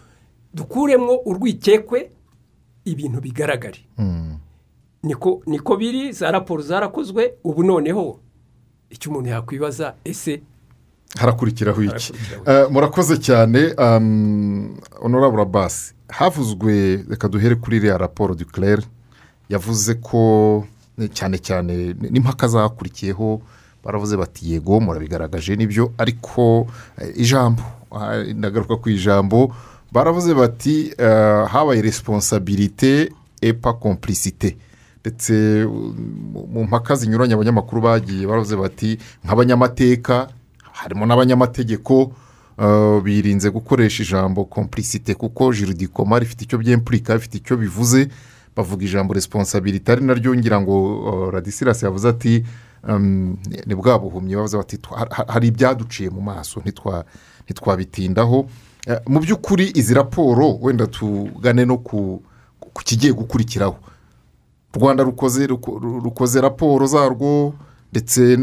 dukuremo 0.54 1.22
urwikekwe 1.26 2.10
ibintu 2.86 3.22
bigaragare. 3.22 3.80
Niko 5.04 5.42
niko 5.46 5.78
biri 5.78 6.12
za 6.14 6.32
raporo 6.32 6.62
zarakozwe 6.64 7.34
ubu 7.44 7.64
noneho 7.64 8.20
icyo 8.90 9.12
umuntu 9.12 9.30
yakwibaza 9.30 9.94
ese 10.06 10.42
harakurikiraho 11.20 11.84
iki? 11.84 12.14
Eh, 12.46 12.66
murakoze 12.72 13.18
cyane 13.18 13.74
um, 13.78 14.78
honorable 15.02 15.46
basi 15.46 15.94
havuzwe 16.10 17.04
reka 17.10 17.28
duhere 17.30 17.56
kuri 17.56 17.78
iriya 17.78 17.98
raporo 17.98 18.36
du 18.36 18.46
claire 18.46 18.82
yavuze 19.50 19.94
ko 20.02 20.20
eh, 21.00 21.10
cyane 21.14 21.38
cyane 21.38 21.94
n'impaka 22.12 22.48
zakurikiyeho 22.48 23.42
baravuze 23.84 24.18
bati 24.18 24.52
yego 24.52 24.80
murabigaragaje 24.80 25.56
ni 25.56 25.68
byo. 25.68 25.92
Ariko 25.98 26.68
eh, 26.98 27.14
ijambo 27.16 27.62
ah, 27.92 28.24
ndagaruka 28.24 28.76
ku 28.76 28.90
ijambo 28.90 29.54
baravuze 29.92 30.34
bati 30.34 30.92
eh, 30.98 31.46
habaye 31.48 31.82
responsabilite 31.82 33.12
epa 33.42 33.74
complicite 33.74 34.58
ndetse 35.02 35.34
mu 36.54 36.64
mpaka 36.64 36.96
zinyuranye 36.96 37.34
abanyamakuru 37.34 37.82
bagiye 37.82 38.28
baravuze 38.28 38.56
bati 38.56 38.98
nk'abanyamateka 39.26 40.28
harimo 40.72 41.06
n'abanyamategeko 41.06 42.12
uh, 42.58 43.02
birinze 43.04 43.50
gukoresha 43.50 44.04
ijambo 44.04 44.46
complicite 44.46 45.14
kuko 45.14 45.54
jiridikoma 45.54 46.20
rifite 46.20 46.42
icyo 46.44 46.58
byempurika 46.58 47.14
rifite 47.14 47.38
icyo 47.38 47.58
bivuze. 47.58 48.10
Bavuga 48.56 48.86
ijambo 48.86 49.14
responsabilite 49.14 49.92
ari 49.92 50.06
naryo 50.06 50.36
ngira 50.36 50.62
ngo 50.62 50.76
uh, 51.00 51.34
radisirasi 51.34 51.86
yavuze 51.86 52.10
ati 52.10 52.46
um, 52.90 53.38
ni- 53.66 53.76
bwa 53.76 54.00
buhumyi 54.00 54.36
bavuze 54.36 54.58
bati 54.58 54.78
"Twa- 54.78 55.08
ha- 55.10 55.26
hari 55.28 55.48
ibyaduciye 55.48 56.10
mu 56.10 56.22
maso 56.22 56.60
ntitwa- 56.60 57.04
ntitwabitindaho. 57.46 58.46
Eh, 58.88 59.00
mu 59.08 59.20
by'ukuri 59.20 59.72
izi 59.76 59.94
raporo 59.94 60.58
wenda 60.62 60.88
tugane 60.88 61.66
no 61.66 61.78
ku 61.78 62.22
kigiye 62.84 63.14
gukurikiraho. 63.14 63.76
U 64.76 64.80
rwanda 64.80 65.04
rukoze 65.04 65.48
ruko- 65.48 65.80
ru- 65.80 66.00
rukoze 66.04 66.42
raporo 66.42 66.86
zarwo 66.88 67.54
ndetse 67.92 68.36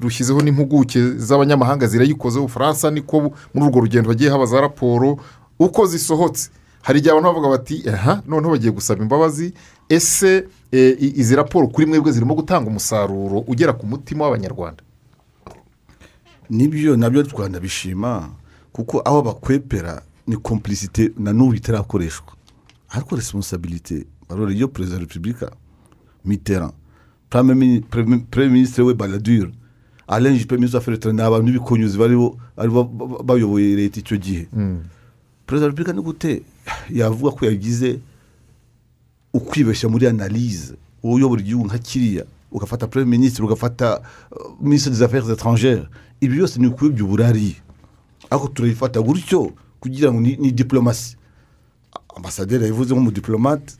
rushyizeho 0.00 0.40
n'impuguke 0.42 1.00
z'abanyamahanga 1.18 1.86
zirayikoze 1.86 2.38
ubufaransa 2.38 2.90
niko 2.90 3.20
muri 3.54 3.66
urwo 3.66 3.80
rugendo 3.80 4.10
hagiye 4.10 4.30
haba 4.30 4.46
za 4.46 4.60
raporo 4.60 5.18
uko 5.58 5.86
zisohotse. 5.86 6.50
Hari 6.88 6.98
igihe 6.98 7.12
abantu 7.12 7.28
bavuga 7.28 7.48
bati 7.48 7.84
aha 7.88 8.22
noneho 8.26 8.50
bagiye 8.56 8.72
gusaba 8.72 9.02
imbabazi. 9.02 9.52
Ese 9.88 10.48
eh, 10.72 10.96
izi 11.00 11.36
raporo 11.36 11.68
kuri 11.68 11.86
mwebwe 11.86 12.12
zirimo 12.12 12.34
gutanga 12.34 12.68
umusaruro 12.70 13.44
ugera 13.46 13.72
ku 13.72 13.84
mutima 13.86 14.24
w'abanyarwanda? 14.24 14.82
Nibyo 16.50 16.96
na 16.96 17.10
byo 17.10 17.22
rwanda 17.22 17.60
bishima 17.60 18.30
kuko 18.72 19.00
aho 19.04 19.22
bakwepera 19.22 20.02
ni 20.26 20.36
complicité 20.36 21.12
na 21.18 21.32
n'ubu 21.32 21.54
itarakoreshwa. 21.54 22.32
Ariko 22.88 23.16
responsabilité 23.16 24.06
barore 24.28 24.54
iyo 24.54 24.68
perezida 24.68 24.96
wa 24.96 25.00
repubulika 25.04 25.50
mitterrand 26.24 26.72
premier 27.30 27.56
mini- 27.56 27.80
premier- 27.80 28.24
premier 28.30 28.52
ministre 28.52 28.84
we 28.84 28.94
baladure 28.94 29.52
alain 30.06 30.38
juppe 30.38 30.54
ministre 30.56 30.78
w'affaires 30.78 30.98
étrangères 31.00 31.14
ni 31.16 31.22
abantu 31.22 31.52
b'ibikonyuzi 31.52 31.98
baribo 31.98 32.36
baribo 32.56 32.84
ba- 32.84 33.06
ba- 33.06 33.22
bayoboye 33.22 33.76
leta 33.76 34.00
icyo 34.00 34.16
gihe. 34.16 34.48
Perezida 35.46 35.64
wa 35.66 35.70
repubulika 35.70 35.92
ni 35.92 36.02
gute? 36.02 36.42
Yavuga 36.90 37.30
ko 37.32 37.46
yagize 37.46 37.98
ukwibeshya 39.34 39.88
muri 39.88 40.06
analyse. 40.06 40.74
Wowe 41.02 41.14
uyobora 41.16 41.40
igihugu 41.40 41.66
nka 41.66 41.78
kiriya 41.78 42.24
ugafata 42.52 42.86
premier 42.86 43.18
ministre 43.18 43.44
ugafata 43.44 44.00
uh, 44.32 44.56
ministre 44.60 44.90
des 44.90 45.02
affaires 45.02 45.28
étrangères. 45.30 45.86
Ibi 46.20 46.34
byose 46.36 46.58
ni 46.60 46.66
ukuyobya 46.66 47.04
uburari 47.04 47.56
ariko 48.30 48.48
turabifata 48.48 49.00
gutyo 49.00 49.52
kugira 49.80 50.12
ngo 50.12 50.20
ni, 50.20 50.52
diplomasi 50.52 51.16
ambasaderi 52.16 52.64
yabivuze 52.64 52.94
nk'umudiplomate 52.94 53.74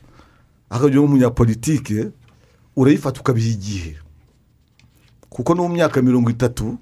akagira 0.69 1.01
nk'umunyapolitike 1.01 2.07
urayifata 2.75 3.19
ukabiha 3.19 3.49
igihe. 3.49 3.95
Kuko 5.29 5.55
no 5.55 5.67
mu 5.67 5.73
myaka 5.75 6.01
mirongo 6.01 6.29
itatu 6.29 6.77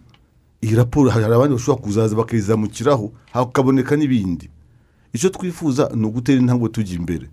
iyi 0.62 0.76
raporo 0.76 1.10
hari 1.10 1.26
abandi 1.26 1.54
bashobora 1.56 1.84
kuzaza 1.84 2.16
bakayizamukiraho 2.16 3.12
hakaboneka 3.34 3.96
n'ibindi. 3.96 4.50
Icyo 5.14 5.30
twifuza 5.30 5.90
ni 5.96 6.06
ugutera 6.06 6.40
intambwe 6.40 6.70
tujya 6.70 6.96
imbere. 6.96 7.28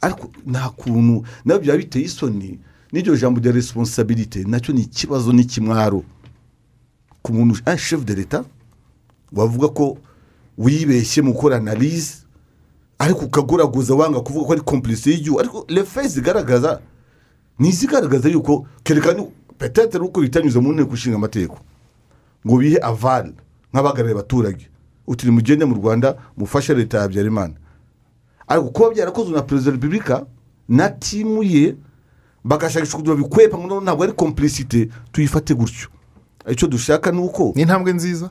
Ariko 0.00 0.30
nta 0.46 0.68
kuntu 0.68 1.24
na 1.44 1.54
byo 1.54 1.62
byaba 1.62 1.78
biteye 1.78 2.04
isoni 2.04 2.58
n'iryo 2.92 3.16
jambo 3.16 3.40
rya 3.40 3.52
responsabilite 3.52 4.44
na 4.44 4.60
cyo 4.60 4.72
ni 4.74 4.82
ikibazo 4.82 5.32
n'ikimwaro 5.32 6.04
ku 7.22 7.32
muntu 7.32 7.60
un 7.66 7.76
chef 7.78 8.04
de 8.04 8.14
leta 8.14 8.44
wavuga 9.32 9.68
ko 9.68 9.98
wibeshye 10.58 11.22
mu 11.22 11.32
gukora 11.32 11.56
analize 11.56 12.14
ariko 12.98 13.24
ukagoragoza 13.24 13.94
wanga 13.94 14.20
kuvuga 14.20 14.46
ko 14.46 14.52
ari 14.52 14.60
kompurisi 14.62 15.10
y'igihugu. 15.10 15.40
Ariko 15.40 15.66
refe 15.68 16.08
zigaragaza 16.08 16.80
ni 17.58 17.68
izigaragaza 17.68 18.28
yuko 18.28 18.66
kerekana 18.84 19.24
petete 19.58 19.98
uko 19.98 20.20
bitanyuze 20.20 20.60
mu 20.60 20.72
nteko 20.72 20.94
ishinga 20.94 21.16
amategeko 21.16 21.58
ngo 22.46 22.56
bihe 22.60 22.78
avani 22.82 23.32
nk'abahagarariye 23.72 24.14
abaturage. 24.14 24.64
Uti 25.06 25.30
mugende 25.30 25.64
mu 25.64 25.74
rwanda 25.74 26.16
mufashe 26.36 26.74
leta 26.74 26.96
ya 26.96 27.02
habyarimana. 27.02 27.54
Ariko 28.48 28.68
kuba 28.68 28.90
byarakozwe 28.90 29.34
na 29.34 29.42
perezida 29.42 29.70
wa 29.70 29.76
repubulika 29.76 30.26
na 30.68 30.88
timu 30.88 31.42
ye 31.42 31.74
bagashakisha 32.44 32.96
kugira 32.96 33.14
bikwepa 33.16 33.58
ngo 33.58 33.80
ntabwo 33.80 34.04
ari 34.04 34.12
kompurisite 34.12 34.88
tuyifate 35.12 35.54
gutyo. 35.54 35.88
Icyo 36.50 36.68
dushaka 36.68 37.10
ni 37.12 37.18
uko 37.20 37.52
ni 37.54 37.62
intambwe 37.62 37.92
nziza? 37.92 38.30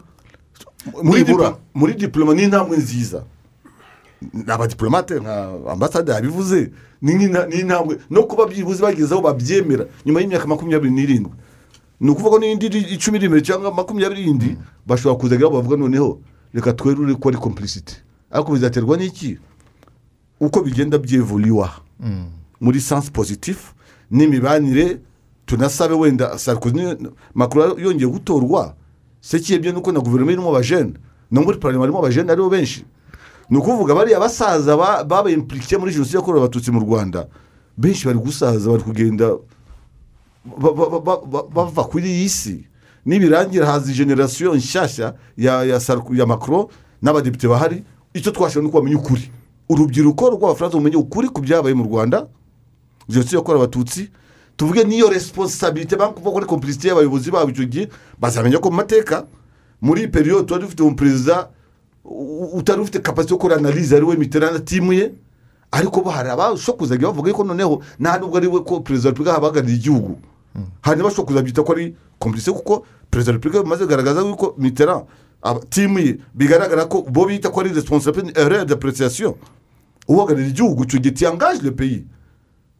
Muri 1.73 1.93
diporoma 1.93 2.33
ni 2.33 2.43
intambwe 2.43 2.77
nziza. 2.77 3.23
Abadiporomate 4.47 5.19
nka 5.19 5.49
ambasade 5.71 6.11
yabivuze 6.11 6.71
ni 7.01 7.13
ni 7.15 7.59
intambwe. 7.59 7.97
No 8.09 8.23
kuba 8.23 8.45
byibuze 8.47 8.81
bageze 8.83 9.13
aho 9.13 9.21
babyemera 9.21 9.85
nyuma 10.05 10.21
y'imyaka 10.21 10.47
makumyabiri 10.47 10.93
n'irindwi. 10.93 11.31
Ni 11.99 12.09
ukuvuga 12.11 12.29
ko 12.31 12.39
n'indi 12.39 12.67
icumi 12.67 13.17
iri 13.17 13.25
imbere 13.25 13.41
cyangwa 13.41 13.71
makumyabiri 13.73 14.21
y'indi 14.27 14.57
bashobora 14.87 15.19
kuzagira 15.19 15.47
aho 15.47 15.55
bavuga 15.59 15.77
noneho 15.77 16.19
reka 16.55 16.73
twerure 16.73 17.15
ko 17.19 17.29
ari 17.29 17.37
kompurisite 17.37 17.99
ariko 18.31 18.51
bizaterwa 18.55 18.97
n'iki? 18.97 19.37
Uko 20.39 20.61
bigenda 20.63 20.97
byevuriwa 20.97 21.69
muri 22.61 22.79
sansi 22.81 23.11
pozitifu 23.11 23.73
n'imibanire 24.11 24.99
tunasabe 25.45 25.93
wenda 25.95 26.37
sarkozy 26.37 26.75
ni- 26.75 27.09
macron 27.33 27.75
yongeye 27.79 28.07
gutorwa. 28.11 28.75
Se 29.21 29.39
kiyebye 29.39 29.71
nuko 29.71 29.91
na 29.91 29.99
guverinoma 29.99 30.31
irimo 30.31 30.49
abajene? 30.49 30.93
No 31.31 31.41
muri 31.41 31.57
parlement 31.59 31.81
harimo 31.85 31.99
abajene 31.99 32.31
ari 32.31 32.41
bo 32.41 32.49
benshi. 32.49 32.85
Ni 33.49 33.57
ukuvuga 33.57 33.95
bariya 33.95 34.19
basaza 34.19 34.77
ba- 34.77 35.03
babaye 35.03 35.35
impurike 35.35 35.77
muri 35.77 35.93
jenoside 35.93 36.17
yakorewe 36.17 36.43
abatutsi 36.43 36.71
mu 36.71 36.79
rwanda. 36.79 37.27
Benshi 37.77 38.05
bari 38.05 38.19
gusaza 38.19 38.69
bari 38.71 38.83
kugenda 38.83 39.27
ba- 40.45 40.73
ba- 40.73 40.99
ba- 40.99 41.21
ba- 41.25 41.47
bava 41.53 41.83
kuri 41.83 42.09
iyi 42.09 42.29
si. 42.29 42.67
Nibirangira 43.05 43.65
haza 43.65 43.93
generasiyo 43.93 44.55
nshyashya 44.55 45.13
ya 45.37 45.63
ya 45.63 45.79
ya 46.13 46.25
macron 46.25 46.67
n'abadepite 47.01 47.47
bahari 47.47 47.83
icyo 48.13 48.31
twashaka 48.31 48.61
ni 48.61 48.67
uko 48.67 48.77
bamenya 48.81 48.97
ukuri. 48.97 49.31
Urubyiruko 49.69 50.29
rw'abafaransa 50.29 50.77
bumenya 50.77 50.97
ukuri 50.97 51.27
ku 51.29 51.41
byabaye 51.41 51.75
mu 51.75 51.83
rwanda 51.83 52.27
jenoside 53.09 53.35
yakorewe 53.37 53.63
abatutsi. 53.63 54.09
Tuvuge 54.57 54.83
n'iyo 54.83 55.09
resiponsabirite 55.09 55.95
bakuvuga 55.95 56.31
ko 56.31 56.37
ari 56.37 56.45
kompurisite 56.47 56.87
y'abayobozi 56.87 57.31
babo 57.31 57.49
icyo 57.51 57.65
gihe 57.65 57.89
bazamenya 58.19 58.57
ko 58.59 58.69
mu 58.71 58.77
mateka 58.77 59.25
muri 59.81 60.01
iyi 60.01 60.07
periyode 60.11 60.47
tuba 60.47 60.59
dufite 60.63 60.79
umuperezida 60.83 61.49
utari 62.53 62.81
ufite 62.81 62.99
kapasite 63.03 63.31
yo 63.33 63.37
gukora 63.37 63.55
analize 63.59 63.95
ari 63.95 64.05
we 64.05 64.15
miterana 64.15 64.59
timu 64.59 64.93
ye 64.93 65.11
ariko 65.71 66.01
bo 66.01 66.09
hari 66.09 66.29
abashobora 66.29 66.77
kuzajya 66.79 67.07
bavuga 67.11 67.33
ko 67.33 67.43
noneho 67.43 67.81
nta 67.99 68.17
nubwo 68.17 68.37
ari 68.37 68.47
we 68.47 68.59
ko 68.63 68.79
perezida 68.79 69.09
wa 69.09 69.11
repubulika 69.11 69.31
ahabahagarariye 69.31 69.77
igihugu. 69.77 70.15
Hari 70.81 70.97
n'abashobora 70.97 71.27
kuzabyita 71.27 71.63
ko 71.63 71.71
ari 71.73 71.95
kompurisite 72.19 72.51
kuko 72.55 72.85
perezida 73.11 73.31
wa 73.31 73.37
repubulika 73.37 73.63
bimaze 73.63 73.83
kugaragaza 73.83 74.21
yuko 74.21 74.55
mitera 74.57 75.05
timu 75.69 75.99
ye 75.99 76.17
bigaragara 76.33 76.85
ko 76.85 77.01
bo 77.09 77.25
bita 77.25 77.49
ko 77.49 77.59
ari 77.61 77.69
responsabilité 77.73 78.39
erreur 78.41 78.65
d'appréciation. 78.65 79.35
Uhagarariye 80.07 80.49
igihugu 80.49 80.83
icyo 80.83 80.99
gihe 80.99 81.13
tiyangaje 81.13 81.61
le 81.63 81.71
pays. 81.71 82.03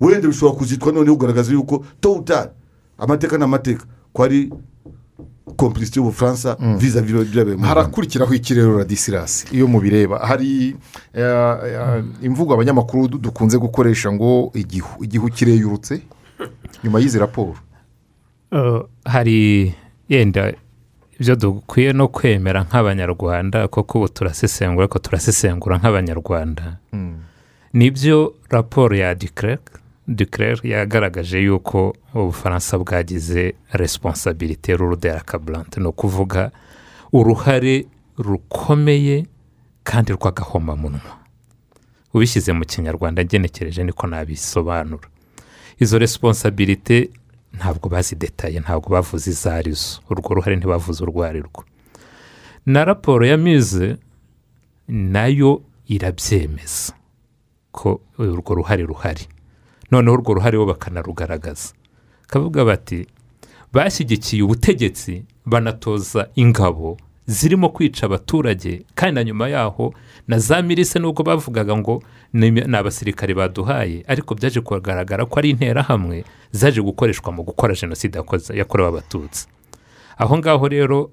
Wenda 0.02 0.28
bishobora 0.28 0.58
kuzitwa 0.58 0.92
noneho 0.92 1.16
ugaragaza 1.16 1.52
yuko 1.54 1.86
towutari 2.02 2.50
amateka 2.98 3.38
ni 3.38 3.44
amateka 3.44 3.86
ko 4.14 4.24
ari 4.24 4.50
kompurisite 5.56 5.98
y'ubufaransa 6.00 6.58
viza 6.78 7.02
byabaye 7.02 7.56
mu 7.58 7.66
harakurikiraho 7.66 8.34
ikirero 8.34 8.78
radisirasi 8.78 9.48
iyo 9.56 9.68
mubireba 9.68 10.20
hari 10.20 10.76
eh, 11.14 11.24
eh, 11.24 12.04
imvugo 12.22 12.54
abanyamakuru 12.54 13.08
du- 13.08 13.18
dukunze 13.18 13.58
gukoresha 13.58 14.12
ngo 14.12 14.52
igihu 14.54 15.04
igihu 15.04 15.30
kireyurutse. 15.30 16.02
Nyuma 16.86 17.00
y'izi 17.02 17.20
raporo? 17.20 17.56
Hari 19.06 19.74
yenda 20.10 20.54
ibyo 21.20 21.36
dukwiye 21.36 21.94
no 21.94 22.08
kwemera 22.08 22.64
nk'abanyarwanda 22.64 23.68
kuko 23.68 23.98
ubu 23.98 24.08
turasesengura 24.10 24.84
ariko 24.86 25.00
turasesengura 25.00 25.78
nk'abanyarwanda. 25.78 26.78
Nibyo 27.74 28.34
raporo 28.50 28.96
ya 28.96 29.16
dikirere 29.16 29.60
dikirere 30.08 30.70
yagaragaje 30.70 31.40
yuko 31.44 31.96
ubufaransa 32.14 32.78
bwagize 32.78 33.56
resiponsabirite 33.72 34.76
rurudera 34.78 35.20
kaburante 35.20 35.82
ni 35.82 35.88
ukuvuga 35.88 36.52
uruhare 37.14 37.86
rukomeye 38.18 39.26
kandi 39.84 40.14
rw'agahomamunwa. 40.14 41.12
Ubishyize 42.14 42.54
mu 42.54 42.66
kinyarwanda 42.66 43.24
ngenekereje 43.26 43.84
niko 43.84 44.08
nabisobanura. 44.08 45.08
Izo 45.80 45.98
resiponsabirite 46.00 47.10
ntabwo 47.58 47.90
bazidetaye 47.90 48.60
ntabwo 48.60 48.90
bavuze 48.90 49.30
izo 49.32 49.52
ari 49.52 49.72
zo 49.72 50.00
urwo 50.10 50.34
ruhare 50.36 50.56
ntibavuze 50.56 51.04
urwo 51.04 51.24
ari 51.24 51.40
rwo. 51.40 51.64
Na 52.66 52.86
raporo 52.86 53.26
ya 53.26 53.38
mize 53.38 53.98
na 54.88 55.28
yo 55.28 55.62
irabyemeza 55.88 56.94
ko 57.72 58.02
urwo 58.20 58.56
ruhare 58.56 58.84
ruhari. 58.84 59.28
Noneho 59.92 60.14
urwo 60.18 60.34
ruhare 60.34 60.58
bo 60.58 60.66
bakanarugaragaza. 60.66 61.74
Bakavuga 62.22 62.66
bati 62.66 63.08
bashyigikiye 63.74 64.44
ubutegetsi 64.44 65.24
banatoza 65.46 66.28
ingabo 66.36 66.98
zirimo 67.28 67.70
kwica 67.70 68.06
abaturage. 68.06 68.86
Kandi 68.96 69.16
na 69.16 69.24
nyuma 69.24 69.50
yaho 69.50 69.94
na 70.28 70.40
za 70.40 70.62
mirise 70.62 71.00
nubwo 71.00 71.24
bavugaga 71.24 71.78
ngo 71.78 72.04
ni 72.34 72.62
abasirikare 72.78 73.34
baduhaye. 73.34 74.04
Ariko 74.08 74.36
byaje 74.36 74.62
kugaragara 74.62 75.26
ko 75.26 75.40
ari 75.40 75.50
interahamwe 75.50 76.26
zaje 76.52 76.82
gukoreshwa 76.82 77.32
mu 77.32 77.44
gukora 77.44 77.74
jenoside 77.74 78.20
yakorewe 78.54 78.90
abatutsi. 78.90 79.48
Aho 80.18 80.38
ngaho 80.38 80.68
rero 80.68 81.12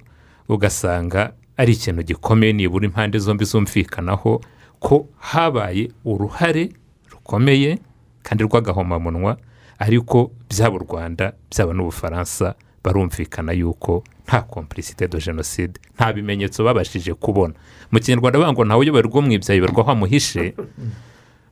ugasanga 0.49 1.33
ari 1.57 1.73
ikintu 1.73 2.03
gikomeye 2.03 2.53
nibura 2.53 2.85
impande 2.87 3.19
zombi 3.19 3.45
zumvikanaho 3.45 4.41
ko 4.81 5.07
habaye 5.19 5.91
uruhare 6.05 6.73
rukomeye 7.11 7.79
kandi 8.23 8.45
rw'agahomamunwa 8.45 9.37
ariko 9.79 10.31
byaba 10.51 10.77
u 10.77 10.79
rwanda 10.79 11.33
byaba 11.51 11.73
n'ubufaransa 11.75 12.55
barumvikana 12.85 13.53
yuko 13.53 14.05
nta 14.27 14.43
kompurisite 14.43 15.09
de 15.09 15.19
jenoside 15.19 15.81
nta 15.95 16.13
bimenyetso 16.13 16.65
babashije 16.65 17.15
kubona. 17.15 17.55
Mu 17.91 17.99
kinyarwanda 18.01 18.39
bavuga 18.39 18.53
ngo 18.53 18.65
ntawe 18.65 18.81
uyoboye 18.81 19.03
rwo 19.03 19.21
mu 19.23 19.31
ibyayi 19.33 19.61
barwaho 19.61 19.91
amuhishe. 19.93 20.55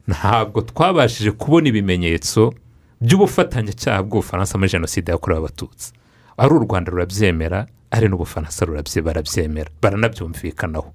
Ntabwo 0.09 0.61
twabashije 0.63 1.31
kubona 1.33 1.69
ibimenyetso 1.69 2.55
by'ubufatanyacyaha 3.01 4.03
bw'ubufaransa 4.03 4.59
muri 4.59 4.71
jenoside 4.71 5.13
yakorewe 5.13 5.39
abatutsi. 5.41 5.93
Ari 6.37 6.53
u 6.55 6.59
rwanda 6.65 6.91
rurabyemera 6.91 7.67
ari 7.91 8.09
n'ubufaransa 8.09 8.67
barabyemera. 9.03 9.71
Baranabyumvikanaho. 9.83 10.93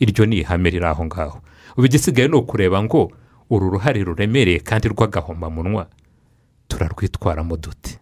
Iryo 0.00 0.26
ni 0.26 0.36
ihame 0.40 0.70
riri 0.70 0.84
aho 0.86 1.04
ngaho. 1.04 1.38
Ubu 1.76 1.86
igisigaye 1.86 2.28
ni 2.28 2.36
ukureba 2.36 2.82
ngo 2.82 3.12
uru 3.50 3.70
ruhare 3.70 4.02
ruremereye 4.04 4.58
kandi 4.60 4.88
rw'agahomamunwa 4.88 5.86
turarwitwaramo 6.68 7.56
dute 7.56 7.98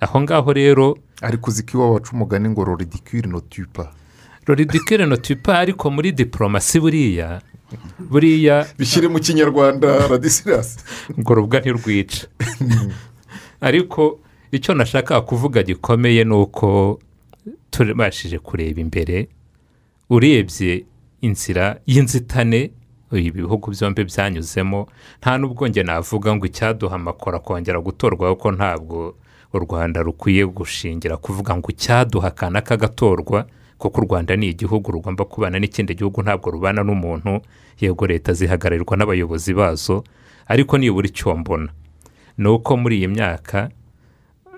aho 0.00 0.20
ngaho 0.20 0.52
rero 0.52 0.98
ariko 1.22 1.50
uzi 1.50 1.62
ko 1.62 1.78
iwabo 1.78 1.94
baca 1.94 2.10
umugani 2.12 2.48
ngo 2.48 2.64
roridikiri 2.64 3.28
notupa 3.28 3.92
roridikire 4.46 5.06
notipa 5.06 5.58
ariko 5.58 5.90
muri 5.90 6.12
diporomasi 6.12 6.80
buriya 6.80 7.40
buriya 7.98 8.66
bishyire 8.78 9.08
mu 9.08 9.18
kinyarwanda 9.20 10.08
radisirasi 10.08 10.78
ngo 11.18 11.34
rubwa 11.34 11.60
ntirwica 11.60 12.28
ariko 13.68 14.20
icyo 14.52 14.74
nashaka 14.74 15.20
kuvuga 15.20 15.62
gikomeye 15.62 16.24
ni 16.24 16.34
uko 16.34 16.98
tubashije 17.70 18.38
kureba 18.38 18.80
imbere 18.80 19.28
urebye 20.10 20.84
inzira 21.20 21.80
y'inzitane 21.86 22.70
ibi 23.12 23.30
bihugu 23.30 23.70
byombi 23.70 24.04
byanyuzemo 24.04 24.88
nta 25.20 25.38
n'ubwo 25.38 25.68
njye 25.68 25.82
navuga 25.82 26.36
ngo 26.36 26.46
icyaduha 26.46 26.94
amakoro 26.94 27.36
akongera 27.36 27.80
gutorwa 27.80 28.34
kuko 28.34 28.52
ntabwo 28.52 29.14
u 29.52 29.58
rwanda 29.58 30.02
rukwiye 30.02 30.46
gushingira 30.46 31.16
kuvuga 31.16 31.56
ngo 31.56 31.68
icyaduha 31.70 32.28
akana 32.28 32.60
kagatorwa 32.60 33.46
kuko 33.78 34.00
u 34.00 34.04
rwanda 34.04 34.36
ni 34.36 34.48
igihugu 34.48 34.92
rugomba 34.92 35.24
kubana 35.24 35.58
n'ikindi 35.58 35.94
gihugu 35.94 36.22
ntabwo 36.22 36.50
rubana 36.50 36.82
n'umuntu 36.84 37.40
yego 37.80 38.06
leta 38.06 38.32
zihagararirwa 38.32 38.96
n'abayobozi 38.96 39.54
bazo 39.54 40.04
ariko 40.48 40.78
nibura 40.78 41.06
icyo 41.08 41.36
mbona. 41.36 41.68
Ni 42.38 42.48
uko 42.48 42.76
muri 42.76 42.96
iyi 42.98 43.08
myaka 43.08 43.70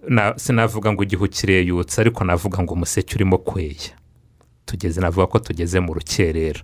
na- 0.08 0.38
sinavuga 0.38 0.92
ngo 0.92 1.02
igihu 1.02 1.28
kireyutse 1.28 2.00
ariko 2.00 2.24
navuga 2.24 2.62
ngo 2.62 2.74
umuseke 2.74 3.14
urimo 3.16 3.38
kweya. 3.38 3.94
Tugeze 4.66 5.00
navuga 5.00 5.26
ko 5.26 5.38
tugeze 5.38 5.80
mu 5.80 5.94
rukerera 5.94 6.60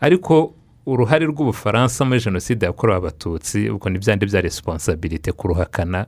ariko 0.00 0.54
uruhare 0.86 1.26
rw'ubufaransa 1.26 2.04
muri 2.04 2.20
jenoside 2.20 2.66
yakorewe 2.66 2.98
abatutsi 2.98 3.70
ubwo 3.70 3.88
ni 3.90 3.98
byandi 3.98 4.26
bya 4.26 4.40
resiponsabirite 4.40 5.32
kuruhakana 5.32 6.06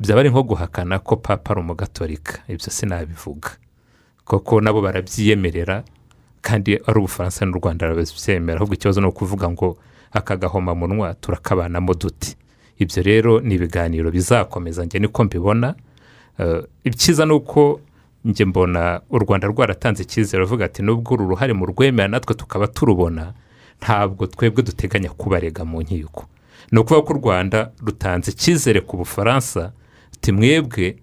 byaba 0.00 0.20
ari 0.20 0.30
nko 0.30 0.42
guhakana 0.42 0.98
ko 0.98 1.16
papa 1.16 1.50
ari 1.52 1.60
umugatolika. 1.60 2.38
Ibyo 2.48 2.70
sinabivuga. 2.70 3.50
Koko 4.24 4.60
nabo 4.60 4.80
barabyiyemerera 4.82 5.84
kandi 6.42 6.76
ari 6.86 6.98
ubufaransa 6.98 7.44
n'u 7.46 7.58
rwanda 7.58 7.88
barabyemera. 7.88 8.56
Ahubwo 8.58 8.74
ikibazo 8.74 9.00
ni 9.00 9.06
ukuvuga 9.06 9.50
ngo 9.50 9.76
aka 10.12 10.36
gahomamunwa 10.36 11.14
turakabanamo 11.14 11.94
duti. 11.94 12.36
Ibyo 12.78 13.02
rero 13.02 13.40
ni 13.40 13.54
ibiganiro 13.54 14.10
bizakomeza 14.10 14.84
njye 14.84 14.98
niko 15.00 15.24
mbibona. 15.24 15.74
Eh, 16.38 16.62
icyiza 16.84 17.26
ni 17.26 17.32
uko 17.32 17.80
njye 18.24 18.44
mbona 18.44 19.00
u 19.10 19.18
rwanda 19.18 19.48
rwaratanze 19.48 20.02
icyizere 20.02 20.40
ruvuga 20.42 20.64
ati 20.64 20.82
nubwo 20.82 21.14
uru 21.14 21.28
ruhare 21.28 21.52
mu 21.52 21.66
rwemera 21.66 22.08
natwe 22.08 22.34
tukaba 22.34 22.66
turubona 22.66 23.32
ntabwo 23.82 24.26
twebwe 24.26 24.62
duteganya 24.62 25.08
kubarega 25.10 25.64
mu 25.64 25.82
nkiko. 25.82 26.24
Ni 26.72 26.78
ukuvuga 26.80 27.06
ko 27.06 27.12
u 27.12 27.16
rwanda 27.16 27.70
rutanze 27.86 28.30
icyizere 28.30 28.80
ku 28.80 28.96
bufaransa 28.96 29.72
ati 30.24 30.32
mwebwe 30.32 30.96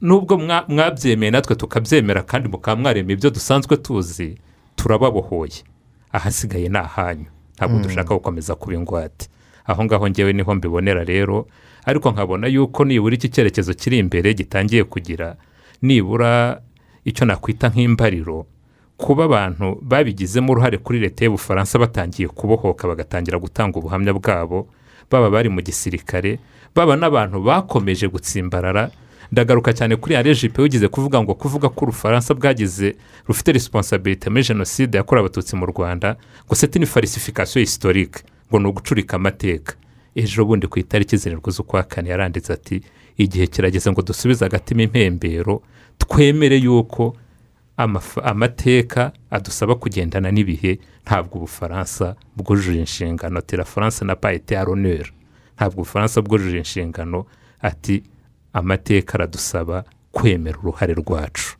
nubwo 0.00 0.36
mwa- 0.38 0.64
mwabyemeye 0.68 1.30
natwe 1.30 1.56
tukabyemera 1.56 2.22
kandi 2.22 2.48
mukaba 2.48 2.92
ibyo 2.96 3.30
dusanzwe 3.30 3.76
tuzi 3.76 4.38
turababohoye. 4.76 5.62
Ahasigaye 6.12 6.68
ni 6.68 6.78
ahanyu. 6.78 7.26
Ntabwo 7.56 7.78
dushaka 7.82 8.14
gukomeza 8.14 8.54
kuba 8.54 8.74
ingwate 8.74 9.28
aho 9.66 9.84
ngaho 9.84 10.08
ngewe 10.10 10.32
ni 10.32 10.42
ho 10.42 10.54
mbibonera 10.54 11.04
rero 11.04 11.46
ariko 11.84 12.10
nkabona 12.10 12.46
yuko 12.48 12.84
nibura 12.84 13.14
iki 13.14 13.28
cyerekezo 13.28 13.74
kiri 13.74 13.98
imbere 13.98 14.34
gitangiye 14.34 14.84
kugira 14.84 15.36
nibura 15.82 16.60
icyo 17.04 17.26
nakwita 17.26 17.68
nk'imbariro. 17.68 18.46
Kuba 18.96 19.24
abantu 19.24 19.78
babigizemo 19.82 20.52
uruhare 20.52 20.78
kuri 20.78 20.98
leta 21.00 21.24
y'ubufaransa 21.24 21.78
batangiye 21.78 22.28
kubohoka 22.28 22.88
bagatangira 22.88 23.38
gutanga 23.38 23.78
ubuhamya 23.78 24.12
bwabo 24.12 24.68
baba 25.10 25.30
bari 25.30 25.48
mu 25.48 25.60
gisirikare 25.62 26.38
baba 26.74 26.96
n'abantu 26.96 27.40
bakomeje 27.42 28.08
gutsimbarara. 28.08 28.90
Ndagaruka 29.32 29.72
cyane 29.72 29.96
kuri 29.96 30.16
arejipe 30.16 30.62
wigeze 30.62 30.88
kuvuga 30.88 31.22
ngo 31.22 31.34
kuvuga 31.34 31.68
ko 31.68 31.84
ubufaransa 31.84 32.34
bwagize 32.34 32.94
rufite 33.26 33.52
resiponsabirite 33.52 34.30
muri 34.30 34.42
jenoside 34.44 34.96
yakorewe 34.98 35.26
abatutsi 35.26 35.56
mu 35.56 35.66
rwanda 35.66 36.16
ngo 36.46 36.54
seti 36.54 36.78
ni 36.78 36.86
farisifikasiyo 36.86 37.60
historique 37.60 38.22
ngo 38.50 38.58
ni 38.58 38.66
ugucurika 38.68 39.16
amateka. 39.16 39.74
Ejo 40.14 40.44
bundi 40.44 40.66
ku 40.66 40.78
itariki 40.78 41.16
zirindwi 41.16 41.50
z'ukwa 41.52 41.82
kane 41.82 42.10
yaranditse 42.10 42.52
ati 42.52 42.82
igihe 43.16 43.46
kirageze 43.46 43.90
ngo 43.90 44.02
dusubize 44.02 44.44
agatima 44.44 44.82
impembero 44.82 45.62
twemere 45.98 46.56
yuko 46.56 47.16
amateka 48.22 49.12
adusaba 49.30 49.74
kugendana 49.74 50.30
n'ibihe 50.30 50.78
ntabwo 51.04 51.38
ubufaransa 51.38 52.14
bwujuje 52.36 52.78
inshingano. 52.78 53.38
Ati 53.38 53.56
la 53.56 53.64
france 53.64 54.04
na 54.04 54.14
été 54.14 54.54
à 54.56 54.64
l'honneur. 54.64 55.10
Ntabwo 55.56 55.74
ubufaransa 55.82 56.22
bwujuje 56.22 56.58
inshingano 56.58 57.24
ati 57.60 58.02
amateka 58.52 59.14
aradusaba 59.14 59.84
kwemera 60.12 60.58
uruhare 60.58 60.94
rwacu. 60.94 61.56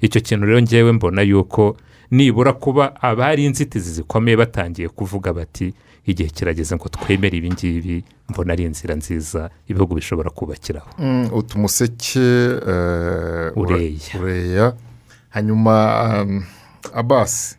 Icyo 0.00 0.20
kintu 0.20 0.46
rero 0.46 0.62
ngewe 0.62 0.92
mbona 0.92 1.22
yuko 1.22 1.76
nibura 2.10 2.52
kuba 2.52 3.02
abari 3.02 3.44
inzitizi 3.44 3.90
zikomeye 3.92 4.36
batangiye 4.36 4.88
kuvuga 4.88 5.32
bati 5.32 5.74
igihe 6.06 6.28
kirageze 6.30 6.76
ngo 6.76 6.88
twemere 6.88 7.38
ibi 7.38 7.50
ngibi 7.52 8.04
mbona 8.28 8.52
ari 8.52 8.64
inzira 8.64 8.94
nziza 8.94 9.50
ibihugu 9.68 9.94
bishobora 9.94 10.30
kubakiraho. 10.30 10.90
Mm, 10.98 11.28
utu 11.32 11.58
museke 11.58 12.20
eh, 12.68 13.52
ureya. 13.56 14.74
hanyuma 15.30 15.74
um, 16.22 16.44
abasi 16.94 17.56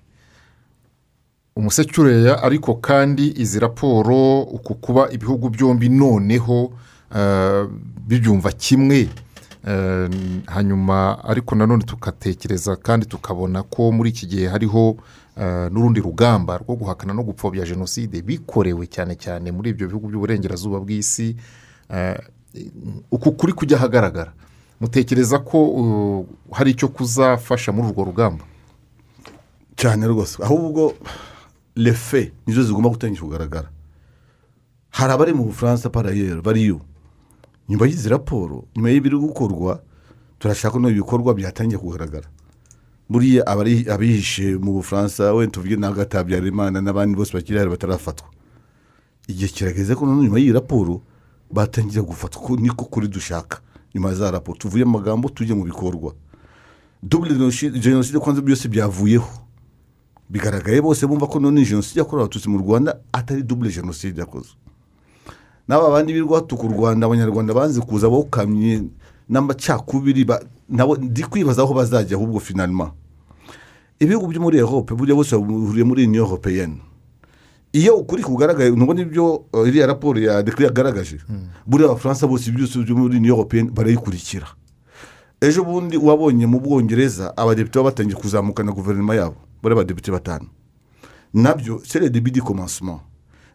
umuseke 1.60 2.02
ureya 2.02 2.44
ariko 2.44 2.76
kandi 2.76 3.34
izi 3.42 3.60
raporo 3.60 4.42
uku 4.42 4.76
kuba 4.76 5.12
ibihugu 5.12 5.50
byombi 5.50 5.90
noneho 5.90 6.72
eh, 7.16 7.68
bibyumva 8.08 8.52
kimwe 8.52 9.10
eh, 9.68 10.10
hanyuma 10.46 11.24
ariko 11.24 11.56
nanone 11.56 11.84
tugatekereza 11.84 12.76
kandi 12.76 13.06
tukabona 13.06 13.64
ko 13.64 13.92
muri 13.92 14.10
iki 14.10 14.26
gihe 14.28 14.48
hariho 14.48 14.98
eh, 15.38 15.72
n'urundi 15.72 16.02
rugamba 16.02 16.58
rwo 16.58 16.76
guhakana 16.76 17.14
no 17.14 17.24
gupfobya 17.24 17.66
jenoside 17.66 18.22
bikorewe 18.22 18.88
cyane 18.88 19.16
cyane 19.16 19.52
muri 19.52 19.70
ibyo 19.70 19.88
bihugu 19.88 20.08
by'uburengerazuba 20.08 20.80
bw'isi 20.80 21.36
uku 23.12 23.32
kuri 23.32 23.54
kujya 23.54 23.78
ahagaragara. 23.78 24.34
Mutekereza 24.82 25.40
ko 25.40 26.26
hari 26.52 26.72
icyo 26.72 26.88
kuzafasha 26.88 27.72
muri 27.72 27.88
urwo 27.88 28.04
rugamba? 28.04 28.44
Cyane 29.76 30.08
rwose. 30.08 30.44
Ahubwo 30.44 30.94
refe 31.76 32.32
nizo 32.48 32.64
zigomba 32.64 32.90
gutangira 32.90 33.22
kugaragara 33.22 33.70
hari 34.90 35.14
abari 35.14 35.34
mu 35.34 35.44
bufaransa 35.44 35.90
parayeri 35.90 36.42
bariyo 36.42 36.82
nyuma 37.70 37.86
y'izi 37.86 38.10
raporo 38.10 38.66
nyuma 38.76 38.90
y'ibiri 38.90 39.18
gukorwa 39.18 39.82
turashaka 40.40 40.80
ko 40.80 40.90
ibikorwa 40.90 41.34
byatangiye 41.34 41.78
kugaragara. 41.80 42.28
Buriya 43.10 43.48
abihishe 43.94 44.58
mu 44.58 44.74
bufaransa 44.74 45.34
wenda 45.34 45.52
tuvuge 45.52 45.76
na 45.76 45.88
hagati 45.88 46.18
habyarimana 46.18 46.82
n'abandi 46.82 47.16
bose 47.16 47.34
bakiri 47.34 47.58
hari 47.58 47.70
batarafatwa. 47.70 48.28
Igihe 49.28 49.48
kirageze 49.48 49.96
ko 49.96 50.06
nyuma 50.06 50.40
y'iyi 50.40 50.54
raporo 50.54 51.02
batangira 51.52 52.02
gufatwa 52.02 52.42
ko 52.42 52.56
niko 52.56 52.86
kuri 52.86 53.08
dushaka 53.08 53.62
nyuma 53.96 54.14
za 54.14 54.32
raporo. 54.32 54.58
Tuvuye 54.58 54.86
mu 54.86 54.92
magambo 55.00 55.30
tujye 55.30 55.56
mu 55.56 55.64
bikorwa. 55.64 56.14
Dubule 57.04 57.34
jenoside 57.80 58.20
kwanza 58.20 58.42
byose 58.42 58.68
byavuyeho. 58.68 59.30
Bigaragaye 60.30 60.82
bose 60.82 61.06
bumva 61.08 61.28
ko 61.28 61.40
none 61.40 61.66
jenoside 61.66 62.00
yakorewe 62.00 62.24
abatutsi 62.26 62.50
mu 62.50 62.58
rwanda 62.58 62.98
atari 63.14 63.44
dubule 63.44 63.70
jenoside 63.72 64.20
yakozwe 64.20 64.56
n'aba 65.68 65.90
bandi 65.90 66.14
birirwa 66.14 66.42
batuka 66.42 66.64
u 66.64 66.72
rwanda 66.74 67.06
abanyarwanda 67.08 67.54
banze 67.54 67.82
kuza 67.82 68.10
bawukamye 68.10 68.84
n'amacakubiri 69.30 70.26
nabo 70.70 70.96
ndi 70.98 71.24
kwibaza 71.24 71.62
aho 71.62 71.74
bazajya 71.74 72.18
ahubwo 72.18 72.40
finalima 72.40 72.92
ibihugu 74.00 74.28
byo 74.28 74.42
muri 74.42 74.58
erope 74.58 74.94
burya 74.96 75.16
bose 75.16 75.36
bahuriye 75.38 75.84
muri 75.86 76.06
uniyo 76.08 76.24
europeyeni 76.26 76.82
iyo 77.74 77.96
ukuri 77.98 78.24
kugaragaye 78.24 78.70
ntubona 78.72 79.02
ibyo 79.02 79.46
uh, 79.54 79.68
iriya 79.68 79.88
raporo 79.88 80.20
ya 80.20 80.44
dekire 80.44 80.66
yagaragaje 80.68 81.18
buriya 81.68 81.90
abafaransa 81.90 82.28
bose 82.28 82.52
byose 82.52 82.80
byo 82.84 82.96
muri 82.96 83.18
uniyo 83.18 83.34
europeyeni 83.36 83.70
barayikurikira. 83.70 84.48
Ejo 85.42 85.64
bundi 85.64 85.98
wabonye 85.98 86.48
mu 86.48 86.60
bwongereza 86.60 87.36
abadepite 87.38 87.76
baba 87.76 87.90
batangiye 87.92 88.16
kuzamuka 88.16 88.64
na 88.64 88.72
guverinoma 88.72 89.16
yabo. 89.16 89.36
Bari 89.66 89.74
abadepite 89.74 90.12
batanu. 90.12 90.46
Nabyo 91.34 91.82
sere 91.86 92.10
de 92.10 92.20
bidi 92.22 92.42
komansoma 92.42 93.00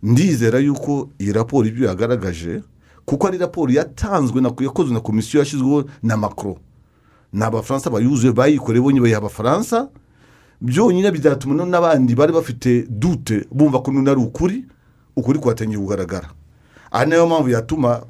ndizera 0.03 0.59
yuko 0.59 1.09
iyi 1.19 1.33
raporo 1.33 1.69
ibyo 1.69 1.87
yagaragaje 1.89 2.63
kuko 3.05 3.27
ari 3.27 3.39
raporo 3.39 3.73
yatanzwe 3.73 4.41
na 4.41 4.53
yakozwe 4.61 4.95
na 4.95 5.01
komisiyo 5.01 5.41
yashyizweho 5.41 5.85
na 6.03 6.17
makoro 6.17 6.59
ni 7.33 7.43
abafaransa 7.45 7.91
bayuzuye 7.91 8.33
bayikoreye 8.33 8.83
bonyine 8.83 9.01
bayiha 9.01 9.19
abafaransa. 9.19 9.89
Byonyine 10.61 11.11
bizatuma 11.11 11.65
n'abandi 11.65 12.15
bari 12.15 12.33
bafite 12.33 12.85
dute 12.91 13.47
bumva 13.53 13.81
ko 13.83 13.93
none 13.93 14.11
ari 14.11 14.21
ukuri 14.21 14.65
ukuri 15.17 15.39
kwatangiye 15.39 15.79
kugaragara. 15.79 16.29
Aha 16.91 17.05
niyo 17.07 17.27
mpamvu 17.27 17.49
yatuma 17.49 18.03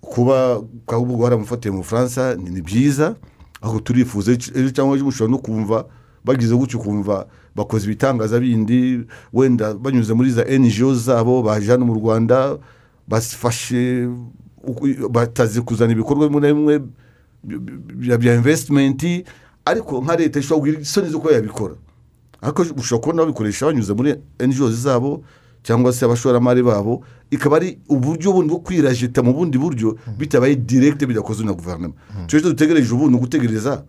kuba 0.00 0.60
ahubwo 0.86 1.16
baramufatiye 1.16 1.72
mu 1.72 1.78
bufaransa 1.78 2.34
ni 2.34 2.62
byiza 2.62 3.16
aho 3.62 3.80
turifuza 3.80 4.36
cyangwa 4.72 4.96
ejo 4.96 5.04
mushobora 5.04 5.30
no 5.32 5.38
kumva 5.38 5.84
bagize 6.24 6.54
gutyo 6.54 6.78
ukumva 6.80 7.26
bakoze 7.56 7.86
ibitangaza 7.86 8.40
bindi 8.40 9.06
wenda 9.32 9.74
banyuze 9.74 10.12
muri 10.14 10.30
za 10.30 10.44
ngo 10.44 10.94
zabo 10.94 11.42
baje 11.42 11.70
hano 11.70 11.84
mu 11.86 11.94
rwanda 11.94 12.58
bafashe 13.08 14.08
batazi 15.10 15.60
kuzana 15.62 15.92
ibikorwa 15.92 16.28
bimwe 16.28 16.40
na 16.40 16.48
bimwe 16.54 16.74
bya- 17.98 18.18
invesitimenti 18.36 19.24
ariko 19.64 20.00
nka 20.02 20.16
leta 20.16 20.38
ishobora 20.40 20.60
kugira 20.60 20.80
isoni 20.80 21.08
zo 21.10 21.18
kuba 21.20 21.32
yabikora. 21.34 21.74
Ariko 22.42 22.62
ushobora 22.62 23.00
kubona 23.02 23.22
babikoresha 23.22 23.66
banyuze 23.66 23.92
muri 23.94 24.14
ngo 24.38 24.70
zabo 24.70 25.22
cyangwa 25.62 25.92
se 25.92 26.04
abashoramari 26.04 26.62
babo 26.62 27.02
ikaba 27.30 27.56
ari 27.56 27.78
uburyo 27.88 28.32
bundi 28.32 28.48
bwo 28.50 28.58
kwirajeta 28.60 29.22
mu 29.22 29.32
bundi 29.34 29.58
buryo 29.58 29.96
bitabaye 30.18 30.54
direkite 30.56 31.06
bidakozwe 31.06 31.46
na 31.46 31.52
guverinoma. 31.52 31.94
Icyo 32.26 32.40
cyo 32.40 32.48
dutegereje 32.50 32.94
ubu 32.94 33.10
ni 33.10 33.16
ugutegereza 33.16 33.82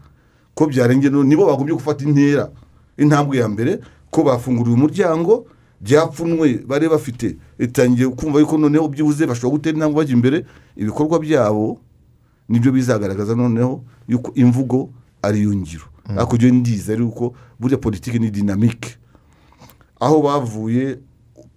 ko 0.56 0.66
byarengera 0.66 1.14
none 1.14 1.30
nibo 1.30 1.46
bagombye 1.46 1.74
gufata 1.76 2.06
intera. 2.06 2.50
Intambwe 2.98 3.38
ya 3.38 3.48
mbere 3.48 3.80
ko 4.10 4.24
bafunguriwe 4.24 4.76
umuryango 4.76 5.46
byapfunwe 5.82 6.64
bari 6.68 6.90
bafite 6.90 7.38
itangiye 7.60 8.10
kumva 8.10 8.40
yuko 8.40 8.58
noneho 8.58 8.88
byibuze 8.90 9.26
bashobora 9.28 9.58
gutera 9.58 9.76
intambwe 9.78 9.98
bajya 10.02 10.14
imbere. 10.16 10.46
Ibikorwa 10.76 11.20
byabo 11.20 11.80
ni 12.50 12.60
byo 12.60 12.72
bizagaragaza 12.72 13.36
noneho 13.36 13.84
yuko 14.08 14.32
imvugo 14.36 14.90
ari 15.22 15.42
yo 15.44 15.54
ngiro 15.54 15.86
ariko 16.18 16.36
ibyo 16.36 16.50
ndiza 16.54 16.94
ari 16.94 17.04
uko 17.04 17.34
buriya 17.60 17.78
politiki 17.78 18.20
ni 18.20 18.32
dinamike 18.32 18.96
aho 20.00 20.22
bavuye 20.22 20.98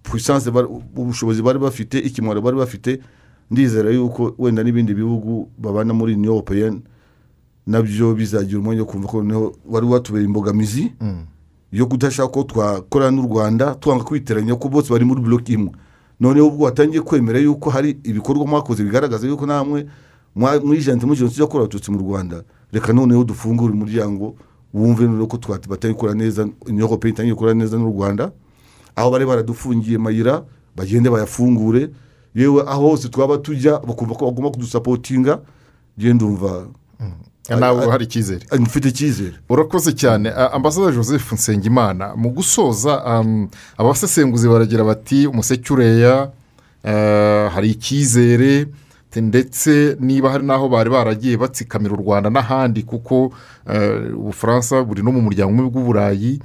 puissance 0.03 0.49
ubushobozi 0.95 1.41
bari 1.41 1.59
bafite 1.59 1.99
ikimwaro 1.99 2.41
bari 2.41 2.57
bafite 2.57 2.99
ndizera 3.51 3.89
yuko 3.89 4.35
wenda 4.37 4.63
n'ibindi 4.63 4.93
bihugu 4.93 5.47
babana 5.57 5.93
muri 5.93 6.13
union 6.13 6.35
européenne 6.35 6.81
na 7.67 7.81
byo 7.81 8.13
bizagira 8.13 8.59
umwanya 8.59 8.81
wo 8.81 8.85
kumva 8.87 9.07
ko 9.07 9.17
noneho 9.23 9.55
wari 9.69 9.85
watubera 9.85 10.25
imbogamizi 10.25 10.91
yo 11.71 11.85
kudashaka 11.87 12.27
ko 12.29 12.43
twakorana 12.43 13.11
n'u 13.11 13.23
rwanda 13.27 13.75
twanga 13.75 14.03
kwiteranya 14.03 14.55
ko 14.55 14.69
bose 14.69 14.89
bari 14.91 15.05
muri 15.05 15.21
bloc 15.21 15.49
imwe. 15.49 15.71
Noneho 16.19 16.47
ubwo 16.47 16.65
watangiye 16.65 17.01
kwemera 17.01 17.39
yuko 17.39 17.69
hari 17.69 17.97
ibikorwa 18.03 18.47
mwakoze 18.47 18.83
bigaragaza 18.83 19.27
yuko 19.27 19.45
namwe 19.45 19.87
mwijante 20.35 21.05
muri 21.05 21.19
jenoside 21.19 21.41
yakorewe 21.41 21.65
abatutsi 21.65 21.91
mu 21.91 21.99
rwanda. 21.99 22.43
Reka 22.71 22.93
noneho 22.93 23.23
dufungure 23.23 23.73
umuryango 23.73 24.35
wumve 24.73 25.03
noneho 25.05 25.27
ko 25.27 25.37
batari 25.69 25.93
gukora 25.93 26.13
neza 26.13 26.43
union 26.67 26.87
européenne 26.89 27.09
itangiye 27.13 27.33
gukora 27.33 27.53
neza 27.53 27.77
n'u 27.77 27.87
rwanda. 27.93 28.31
Aho 28.95 29.11
bari 29.11 29.25
baradufungiye 29.25 29.97
mayira 29.97 30.43
bagende 30.75 31.09
bayafungure. 31.09 31.89
Yewe 32.35 32.63
aho 32.67 32.89
hose 32.89 33.09
twaba 33.09 33.37
tujya 33.37 33.79
bakumva 33.79 34.15
ko 34.15 34.25
bagomba 34.25 34.51
kudusapotinga 34.51 35.39
genda 35.97 36.25
umva. 36.25 36.67
Nawe 37.49 37.89
hari 37.91 38.05
icyizere 38.05 38.45
mfite 38.59 38.87
icyizere 38.89 39.33
urakoze 39.49 39.93
cyane. 39.93 40.29
A- 40.29 40.51
ambasaderi 40.53 40.95
joseph 40.95 41.31
nsengimana 41.33 42.15
mu 42.15 42.29
gusoza 42.29 43.03
um, 43.05 43.49
abasesenguzi 43.77 44.47
baragira 44.47 44.83
bati 44.83 45.27
umuseke 45.27 45.73
ureya 45.73 46.29
eh, 46.83 47.49
hari 47.53 47.69
icyizere 47.69 48.67
ndetse 49.15 49.97
niba 49.99 50.31
hari 50.31 50.45
n'aho 50.45 50.69
bari 50.69 50.89
baragiye 50.89 51.37
batsikamira 51.37 51.93
u 51.93 51.97
rwanda 51.99 52.29
n'ahandi 52.29 52.83
kuko 52.83 53.33
ubufaransa 54.15 54.83
buri 54.83 55.03
no 55.03 55.11
mu 55.11 55.21
muryango 55.21 55.51
umwe 55.51 55.67
bw'uburayi 55.69 56.39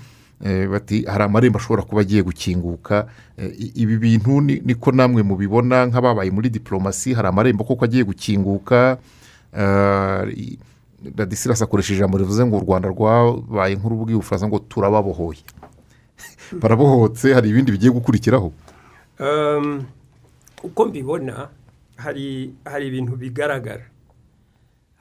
bati 0.70 1.04
hari 1.06 1.24
amarembo 1.24 1.58
ashobora 1.58 1.82
kuba 1.82 2.00
agiye 2.02 2.22
gukinguka. 2.22 3.06
Ibi 3.74 3.96
bintu 3.96 4.40
ni- 4.40 4.60
niko 4.66 4.92
namwe 4.92 5.22
mubibona 5.22 5.86
nk'ababaye 5.86 6.30
muri 6.34 6.50
diporomasi 6.50 7.14
hari 7.14 7.28
amarembo 7.28 7.64
koko 7.64 7.84
agiye 7.84 8.04
gukinguka 8.04 8.98
radisirasi 11.16 11.64
akoresha 11.64 11.94
ijambo 11.94 12.18
rivuze 12.18 12.46
ngo 12.46 12.56
u 12.56 12.64
rwanda 12.64 12.88
rwabaye 12.88 13.74
nk'urubuga 13.76 14.12
ibufaransa 14.12 14.48
ngo 14.48 14.58
turababohoye. 14.58 15.42
Barabohotse 16.62 17.34
hari 17.34 17.48
ibindi 17.50 17.72
bigiye 17.72 17.92
gukurikiraho? 17.92 18.52
Um, 19.20 19.84
uko 20.62 20.86
mbibona 20.86 21.48
hari 21.96 22.54
hari 22.64 22.86
ibintu 22.88 23.16
bigaragara. 23.16 23.86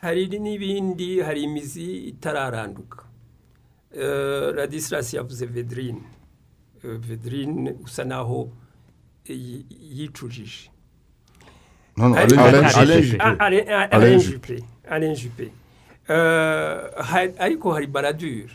Hari 0.01 0.27
n'ibindi 0.39 1.21
hari 1.21 1.43
imizi 1.43 2.07
itararanduka. 2.11 3.03
Uh, 3.95 4.51
radisirasi 4.55 5.15
yavuze 5.15 5.45
vedirine 5.45 6.01
vedirine 6.83 7.75
usa 7.83 8.03
naho 8.03 8.49
yi- 9.25 9.65
yicujije. 9.97 10.69
Hano, 11.97 12.15
Hari- 16.07 17.33
ariko 17.39 17.73
hari 17.73 17.87
baradure. 17.87 18.49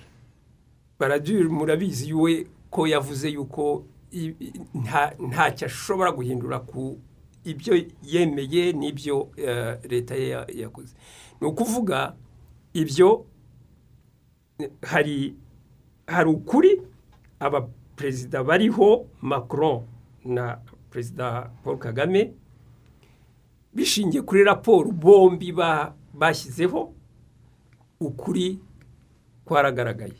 Baradure 0.98 1.48
murabizi 1.48 2.12
we 2.14 2.47
ko 2.70 2.86
yavuze 2.86 3.28
yuko 3.31 3.85
ntacyo 5.18 5.66
ashobora 5.66 6.12
guhindura 6.12 6.59
ku 6.60 6.98
ibyo 7.44 7.74
yemeye 8.02 8.72
n'ibyo 8.72 9.31
eh, 9.36 9.78
leta 9.90 10.14
ye 10.14 10.28
ya- 10.28 10.47
yakoze. 10.55 10.94
Ni 11.40 11.47
ukuvuga 11.47 12.14
ibyo 12.74 13.27
hari 14.82 15.35
hari 16.06 16.28
ukuri 16.31 16.82
abaperezida 17.40 18.44
bariho 18.44 19.06
macron 19.22 19.82
na 20.24 20.59
perezida 20.90 21.51
paul 21.64 21.78
kagame 21.78 22.35
bishingiye 23.74 24.22
kuri 24.22 24.44
raporo 24.44 24.90
bombi 24.93 25.52
ba- 25.52 25.94
bashyizeho 26.14 26.93
ukuri 28.01 28.59
kwaragaragaye. 29.44 30.16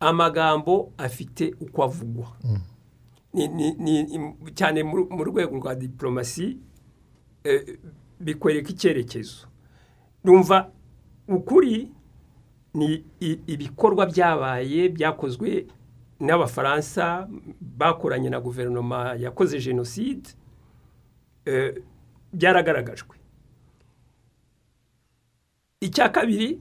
Amagambo 0.00 0.92
afite 0.98 1.54
uko 1.60 1.84
avugwa. 1.84 2.36
Cyane 4.54 4.82
mu 4.84 5.24
rwego 5.24 5.56
rwa 5.56 5.74
diporomasi 5.74 6.58
eh, 7.44 7.78
bikwereka 8.20 8.70
icyerekezo. 8.70 9.46
Numva 10.24 10.70
ukuri 11.28 11.90
ni 12.74 13.04
ibikorwa 13.46 14.06
byabaye 14.06 14.88
byakozwe 14.88 15.66
n'abafaransa 16.20 17.28
bakoranye 17.60 18.30
na 18.30 18.40
guverinoma 18.40 19.14
yakoze 19.18 19.58
jenoside 19.60 20.28
eh, 21.44 21.74
byaragaragajwe. 22.32 23.16
Icya 25.82 26.08
kabiri 26.14 26.60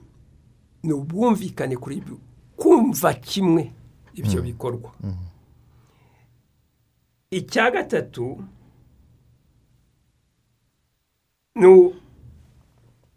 ni 0.83 0.91
ubwumvikane 0.93 1.77
kuri 1.77 1.95
ibyo 2.01 2.17
kumva 2.57 3.13
kimwe 3.13 3.71
ibyo 4.17 4.41
bikorwa. 4.41 4.91
Icya 7.31 7.71
gatatu 7.71 8.43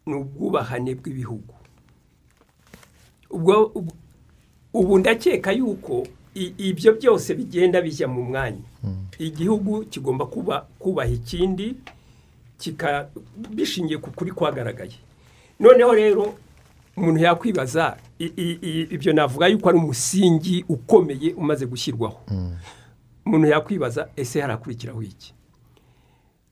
ni 0.06 0.14
ubwubahane 0.14 0.94
bw'ibihugu. 0.94 1.54
Ubwo 3.30 3.54
ubu- 3.74 4.98
ndakeka 4.98 5.52
yuko 5.52 6.06
ibyo 6.34 6.92
byose 6.98 7.34
bigenda 7.34 7.80
bijya 7.82 8.08
mu 8.08 8.22
mwanya. 8.22 8.62
Igihugu 9.18 9.84
kigomba 9.86 10.26
kuba 10.26 10.60
kubaha 10.78 11.08
ikindi 11.10 11.76
kika 12.58 13.08
bishingiye 13.54 13.98
ku 13.98 14.10
kuri 14.12 14.30
kwagaragaye. 14.30 14.98
Noneho 15.60 15.92
rero 15.94 16.34
umuntu 16.96 17.20
yakwibaza 17.20 17.96
ibyo 18.18 19.12
navuga 19.12 19.46
yuko 19.46 19.68
ari 19.68 19.78
umusingi 19.78 20.64
ukomeye 20.68 21.32
umaze 21.34 21.66
gushyirwaho. 21.66 22.20
Umuntu 23.26 23.46
yakwibaza 23.48 24.08
ese 24.16 24.40
harakurikiraho 24.40 25.02
iki? 25.02 25.34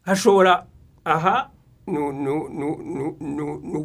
Hashobora 0.02 0.66
aha 1.04 1.50
nu- 1.86 2.12
nu- 2.12 2.48
nu- 2.48 2.82
nu- 2.82 3.16
nu- 3.20 3.60
ni 3.62 3.76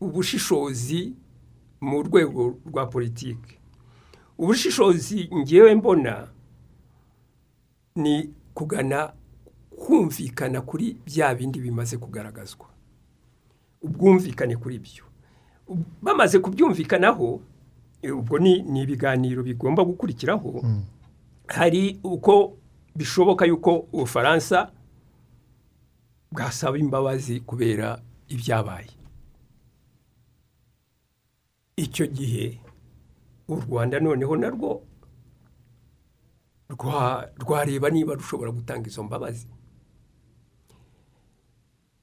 ubushishozi 0.00 1.12
mu 1.80 2.02
rwego 2.02 2.58
rwa 2.66 2.86
politiki. 2.86 3.58
Ubushishozi 4.38 5.30
ngewe 5.34 5.74
mbona 5.74 6.28
ni 7.96 8.30
kugana 8.54 9.12
kumvikana 9.70 10.60
kuri 10.60 10.96
bya 11.06 11.34
bindi 11.34 11.60
bimaze 11.60 11.96
kugaragazwa. 11.96 12.66
Ubwumvikane 13.82 14.56
kuri 14.56 14.78
byo. 14.78 15.04
Bamaze 16.02 16.38
kubyumvikanaho 16.38 17.40
ubwo 18.12 18.38
ni 18.38 18.62
ni 18.62 18.82
ibiganiro 18.82 19.42
bigomba 19.42 19.84
gukurikiraho 19.84 20.62
hari 21.46 22.00
uko 22.04 22.56
bishoboka 22.96 23.46
yuko 23.46 23.88
ubufaransa 23.92 24.70
bwasaba 26.32 26.78
imbabazi 26.78 27.40
kubera 27.40 28.02
ibyabaye. 28.28 28.90
Icyo 31.76 32.06
gihe 32.06 32.60
u 33.48 33.54
rwanda 33.60 34.00
noneho 34.00 34.36
narwo 34.36 34.82
rwa- 36.70 37.28
rwareba 37.38 37.90
niba 37.90 38.14
rushobora 38.14 38.50
gutanga 38.52 38.88
izo 38.88 39.02
mbabazi. 39.04 39.46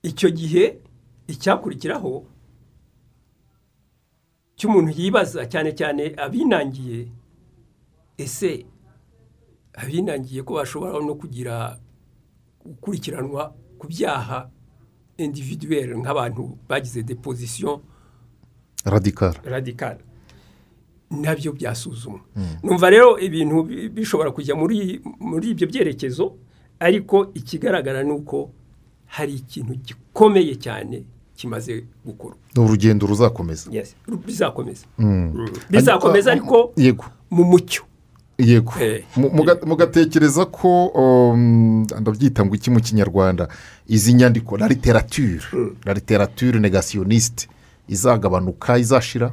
Icyo 0.04 0.30
gihe 0.32 0.80
icyakurikiraho 1.28 2.26
cy'umuntu 4.58 4.92
yibaza 4.98 5.46
cyane 5.52 5.72
cyane 5.76 6.04
abinangiye 6.18 7.08
ese 8.18 8.66
abinangiye 9.76 10.44
ko 10.48 10.54
bashobora 10.56 11.00
no 11.04 11.16
kugira 11.16 11.76
gukurikiranwa 12.66 13.52
ku 13.80 13.86
byaha 13.88 14.50
individuel 15.18 15.90
nk'abantu 16.00 16.58
bagize 16.70 17.04
deposition 17.04 17.80
radikara 18.86 19.40
radikari 19.44 20.04
na 21.12 21.36
byo 21.36 21.52
byasuzumwa 21.54 22.22
numva 22.64 22.90
rero 22.90 23.20
ibintu 23.20 23.64
bi- 23.68 23.90
bishobora 23.90 24.32
kujya 24.32 24.56
muri 24.56 25.02
muri 25.20 25.50
ibyo 25.52 25.68
byerekezo 25.68 26.26
ariko 26.80 27.32
ikigaragara 27.34 28.04
ni 28.04 28.12
uko 28.12 28.52
hari 29.06 29.34
ikintu 29.36 29.74
gikomeye 29.84 30.56
cyane 30.56 31.04
kimaze 31.36 31.84
gukorwa 32.06 32.38
ni 32.56 32.64
urugendo 32.64 33.08
ruzakomeza. 33.08 33.72
Bizakomeza. 34.26 34.86
Mm. 34.98 35.48
bizakomeza 35.70 36.32
ariko 36.32 36.74
yego. 36.78 37.06
mu 37.32 37.44
mucyo. 37.44 37.84
Yego. 38.38 38.74
Eh. 38.82 39.04
Mu- 39.16 39.30
muga- 39.30 39.66
mugatekereza 39.66 40.46
ko 40.46 40.88
um, 40.88 41.88
ndabyita 42.00 42.46
ngo 42.46 42.56
iki 42.56 42.72
mu 42.72 42.80
kinyarwanda? 42.82 43.48
Izi 43.88 44.14
nyandiko 44.14 44.58
la 44.58 44.68
literature. 44.68 45.40
La 45.86 45.94
literature 45.94 46.60
negationiste 46.60 47.48
izagabanuka 47.88 48.78
izashira? 48.78 49.32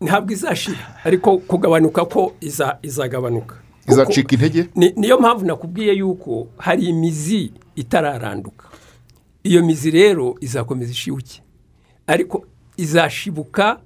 Ntabwo 0.00 0.32
izashira. 0.32 1.00
Ariko 1.04 1.38
kugabanuka 1.38 2.04
ko 2.04 2.32
iza- 2.40 2.78
izagabanuka. 2.82 3.56
Izacika 3.88 4.34
intege? 4.34 4.68
Ni- 4.76 4.92
niyo 4.96 5.18
mpamvu 5.18 5.46
nakubwiye 5.46 5.92
yuko 5.96 6.46
hari 6.58 6.82
imizi 6.88 7.52
itararanduka. 7.76 8.66
Iyo 9.44 9.62
mizi 9.64 9.90
rero 9.90 10.34
izakomeza 10.40 10.90
ishibuke. 10.92 11.42
Ariko 12.06 12.44
izashibuka 12.76 13.80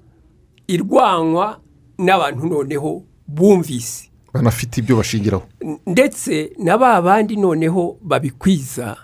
irwanywa 0.67 1.59
n'abantu 1.97 2.47
noneho 2.47 3.03
bumvise. 3.27 4.09
Banafite 4.33 4.77
ibyo 4.81 4.95
bashingiraho. 4.97 5.43
Ndetse 5.87 6.53
na 6.57 6.77
ba 6.77 7.01
bandi 7.01 7.35
noneho 7.35 7.97
babikwiza 8.01 8.97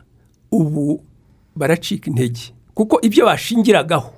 ubu 0.52 1.03
baracika 1.56 2.10
intege. 2.10 2.53
Kuko 2.73 2.99
ibyo 3.02 3.26
bashingiragaho 3.26 4.14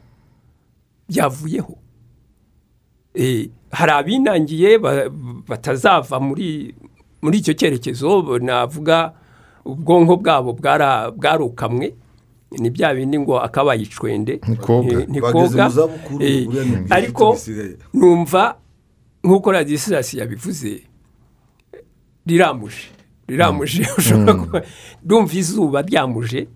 byavuyeho. 1.10 1.78
Eh, 3.14 3.50
hari 3.72 3.92
abinangiye 3.92 4.78
ba- 4.78 5.10
batazava 5.48 6.20
muri 6.20 6.76
muri 7.22 7.38
icyo 7.42 7.54
cyerekezo 7.54 8.38
navuga 8.40 9.14
ubwonko 9.66 10.16
bwabo 10.22 10.54
bwarukamwe. 11.18 11.96
Ni 12.52 12.70
bya 12.70 12.94
bindi 12.96 13.20
ngo 13.20 13.40
akabaye 13.42 13.82
icwende 13.84 14.40
Ntikoga. 15.08 15.66
Ariko 16.90 17.26
numva 17.94 18.56
nk'uko 19.24 19.52
radisilasi 19.52 20.18
yabivuze 20.20 20.84
riramuje 22.26 22.88
riramuje 23.28 23.84
ushobora 23.98 24.34
kuba 24.34 24.62
ndumva 25.04 25.34
izuba 25.36 25.82
ryamuje 25.82 26.48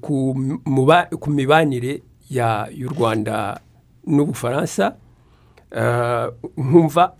ku 0.00 0.34
muba- 0.66 1.08
ku 1.20 1.30
mibanire 1.30 2.02
ya- 2.30 2.68
y'u 2.72 2.88
rwanda 2.88 3.60
n'ubufaransa 4.06 4.96
Eh, 5.72 6.26
nkumva 6.58 7.14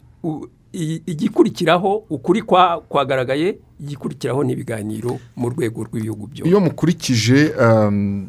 igikurikiraho 1.07 2.05
ukuri 2.11 2.43
kwa- 2.43 2.81
kwagaragaye 2.89 3.59
igikurikiraho 3.81 4.45
n'ibiganiro 4.45 5.19
mu 5.37 5.49
rwego 5.51 5.85
rw'ibihugu 5.85 6.27
byose 6.27 6.49
iyo 6.49 6.61
mukurikije 6.61 7.53
um, 7.61 8.27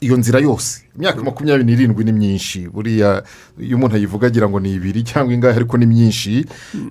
iyo 0.00 0.16
nzira 0.16 0.38
yose 0.40 0.84
imyaka 0.96 1.22
makumyabiri 1.24 1.64
n'irindwi 1.64 2.04
ni 2.04 2.12
myinshi 2.12 2.68
buriya 2.68 3.22
iyo 3.60 3.76
umuntu 3.76 3.96
ayivuga 3.96 4.26
agira 4.26 4.48
ngo 4.48 4.60
ni 4.60 4.74
ibiri 4.74 5.02
cyangwa 5.02 5.34
ingahe 5.34 5.56
ariko 5.56 5.76
ni 5.78 5.86
myinshi 5.86 6.44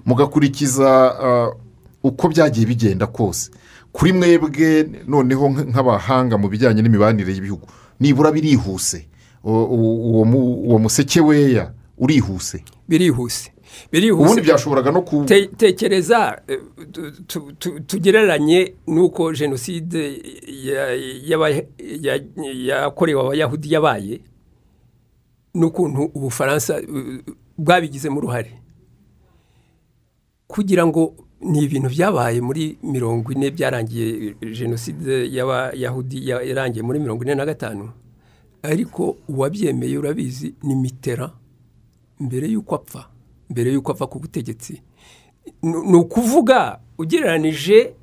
mugakurikiza 0.06 0.90
uh, 1.26 1.62
uko 2.12 2.28
byagiye 2.30 2.66
bigenda 2.68 3.08
kose. 3.08 3.52
Kuri 3.92 4.14
mwebwe 4.14 4.90
noneho 5.08 5.50
nk- 5.50 5.70
nk'abahanga 5.74 6.38
mu 6.38 6.50
bijyanye 6.50 6.82
n'imibanire 6.82 7.34
y'ibihugu 7.34 7.66
nibura 8.00 8.32
birihuse. 8.32 9.08
Uwo 9.44 10.80
museke 10.80 11.22
weya 11.22 11.72
urihuse. 11.98 12.64
Birihuse. 12.90 13.52
Ubundi 14.14 14.42
byashoboraga 14.42 14.92
no 14.92 15.02
ku 15.02 15.26
Te- 15.26 15.48
tekereza 15.48 16.42
eh, 16.48 16.60
tu- 16.92 17.12
tu- 17.28 17.52
tu- 17.60 17.80
tugereranye 17.80 18.74
n'uko 18.88 19.34
jenoside 19.34 20.22
ya- 20.68 20.96
y'aba- 21.30 21.50
ya- 21.80 22.24
yakorewe 22.70 23.22
abayahudi 23.22 23.74
yabaye 23.74 24.22
n'ukuntu 25.56 26.02
ubufaransa 26.14 26.80
eh, 26.82 27.24
bwabigizemo 27.58 28.18
uruhare. 28.20 28.52
Kugira 30.48 30.86
ngo 30.88 31.16
ni 31.42 31.64
ibintu 31.64 31.90
byabaye 31.90 32.42
muri 32.42 32.78
mirongo 32.84 33.32
ine 33.32 33.52
byarangiye 33.52 34.36
jenoside 34.54 35.28
y'abayahudi 35.36 36.30
ya- 36.30 36.42
yarangiye 36.42 36.84
muri 36.84 37.00
mirongo 37.00 37.24
ine 37.24 37.36
na 37.36 37.46
gatanu 37.46 37.90
ariko 38.64 39.18
uwabyemeye 39.28 39.98
urabizi 39.98 40.56
ni 40.64 40.76
mitera 40.76 41.32
mbere 42.20 42.48
y'uko 42.48 42.76
apfa. 42.76 43.10
Mbere 43.50 43.72
y'uko 43.74 43.92
apfa 43.92 44.08
ku 44.08 44.20
butegetsi. 44.20 44.82
Ni 45.64 45.96
ukuvuga 45.98 46.80
ugereranije 46.98 47.94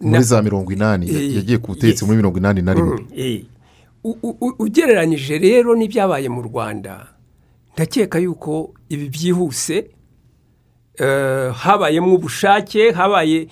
muri 0.00 0.22
za 0.22 0.42
mirongo 0.42 0.72
inani 0.72 1.06
Eh, 1.10 1.36
yagiye 1.36 1.58
ku 1.58 1.66
butegetsi 1.72 2.04
muri 2.04 2.16
mirongo 2.16 2.38
inani 2.38 2.62
na 2.62 2.74
rimwe. 2.74 2.96
Mm, 3.00 3.06
eh. 3.16 3.44
U- 4.04 4.18
u- 4.22 4.36
u- 4.40 4.54
ugereranije 4.58 5.38
rero 5.38 5.74
n'ibyabaye 5.76 6.28
mu 6.28 6.42
rwanda 6.42 7.06
ndakeka 7.74 8.18
yuko 8.18 8.74
ibi 8.88 9.08
byihuse 9.08 9.90
eh, 10.98 11.52
habayemo 11.54 12.14
ubushake 12.14 12.90
habaye 12.92 13.48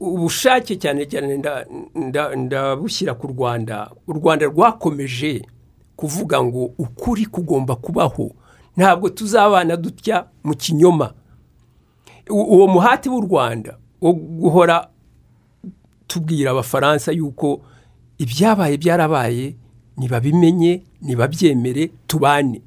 ubushake 0.00 0.76
cyane 0.76 1.06
cyane 1.06 1.36
nda- 1.36 1.66
nda- 1.94 2.36
ndabushyira 2.36 3.14
ku 3.14 3.26
rwanda. 3.26 3.90
U 4.06 4.12
rwanda 4.12 4.46
rwakomeje 4.46 5.42
kuvuga 5.96 6.42
ngo 6.44 6.64
ukuri 6.78 7.26
kugomba 7.26 7.76
kubaho. 7.76 8.30
Ntabwo 8.76 9.08
tuzabana 9.08 9.76
dutya 9.76 10.26
mu 10.44 10.54
kinyoma. 10.56 11.12
Uwo 12.30 12.66
muhati 12.66 13.08
w'u 13.08 13.20
rwanda 13.20 13.78
wo 14.00 14.12
guhora 14.12 14.88
tubwira 16.06 16.50
abafaransa 16.50 17.12
yuko 17.12 17.60
ibyabaye 18.18 18.76
byarabaye 18.76 19.54
ntibabimenye 19.96 20.82
ntibabyemere 21.02 21.90
tubane. 22.06 22.62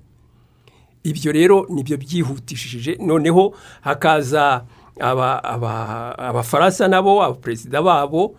Ibyo 1.04 1.32
rero 1.32 1.66
ni 1.70 1.84
byo 1.84 1.98
byihutishije. 1.98 2.98
Noneho 3.02 3.54
hakaza 3.82 4.66
aba- 5.00 5.44
aba- 5.44 6.18
abafaransa 6.20 6.88
nabo 6.88 7.24
abaperezida 7.24 7.82
babo 7.82 8.36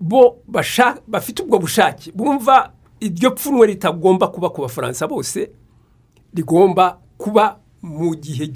bo 0.00 0.36
bafite 1.08 1.42
ubwo 1.42 1.58
bushake. 1.58 2.12
Bumva 2.14 2.72
iryo 3.00 3.30
pfunwe 3.30 3.66
ritagomba 3.66 4.28
kuba 4.28 4.50
ku 4.50 4.62
bafaransa 4.62 5.06
bose 5.06 5.50
rigomba 6.34 6.98
kuba 7.18 7.56
mu 7.82 8.14
gihe 8.16 8.52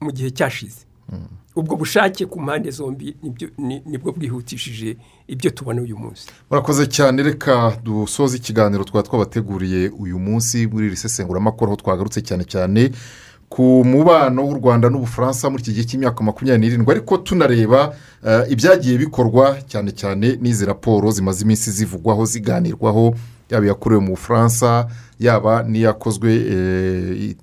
mu 0.00 0.12
gihe 0.12 0.30
cyashize. 0.30 0.86
Ubwo 1.56 1.76
bushake 1.76 2.26
ku 2.26 2.40
mpande 2.40 2.70
zombi 2.70 3.16
ni 3.58 3.98
bwo 3.98 4.12
bwihutishije 4.12 4.96
ibyo 5.28 5.50
tubona 5.50 5.82
uyu 5.82 5.98
munsi. 5.98 6.26
Murakoze 6.50 6.86
cyane 6.86 7.22
reka 7.22 7.76
dusoze 7.84 8.36
ikiganiro 8.36 8.84
twaba 8.84 9.02
twabateguriye 9.08 9.88
uyu 9.98 10.18
munsi 10.18 10.66
muri 10.66 10.86
iri 10.86 10.96
sesenguramakuru 10.96 11.70
aho 11.72 11.76
twagarutse 11.76 12.20
cyane 12.24 12.44
cyane 12.44 12.90
ku 13.52 13.84
mubano 13.84 14.44
w'u 14.48 14.54
rwanda 14.56 14.88
n'ubufaransa 14.88 15.50
muri 15.52 15.60
iki 15.62 15.72
gihe 15.76 15.84
cy'imyaka 15.84 16.24
makumyabiri 16.24 16.60
n'irindwi 16.60 16.90
ariko 16.92 17.16
tunareba 17.20 17.92
eh, 18.26 18.42
ibyagiye 18.48 18.96
bikorwa 18.98 19.60
cyane 19.68 19.90
cyane 19.92 20.36
n'izi 20.40 20.64
raporo 20.64 21.10
zimaze 21.12 21.44
iminsi 21.44 21.68
zivugwaho 21.70 22.24
ziganirwaho 22.24 23.12
yaba 23.52 23.64
iyakorewe 23.66 24.00
mu 24.00 24.10
bufaransa 24.16 24.86
yaba 25.20 25.62
n'iyakozwe 25.62 26.32
eh, 26.34 27.36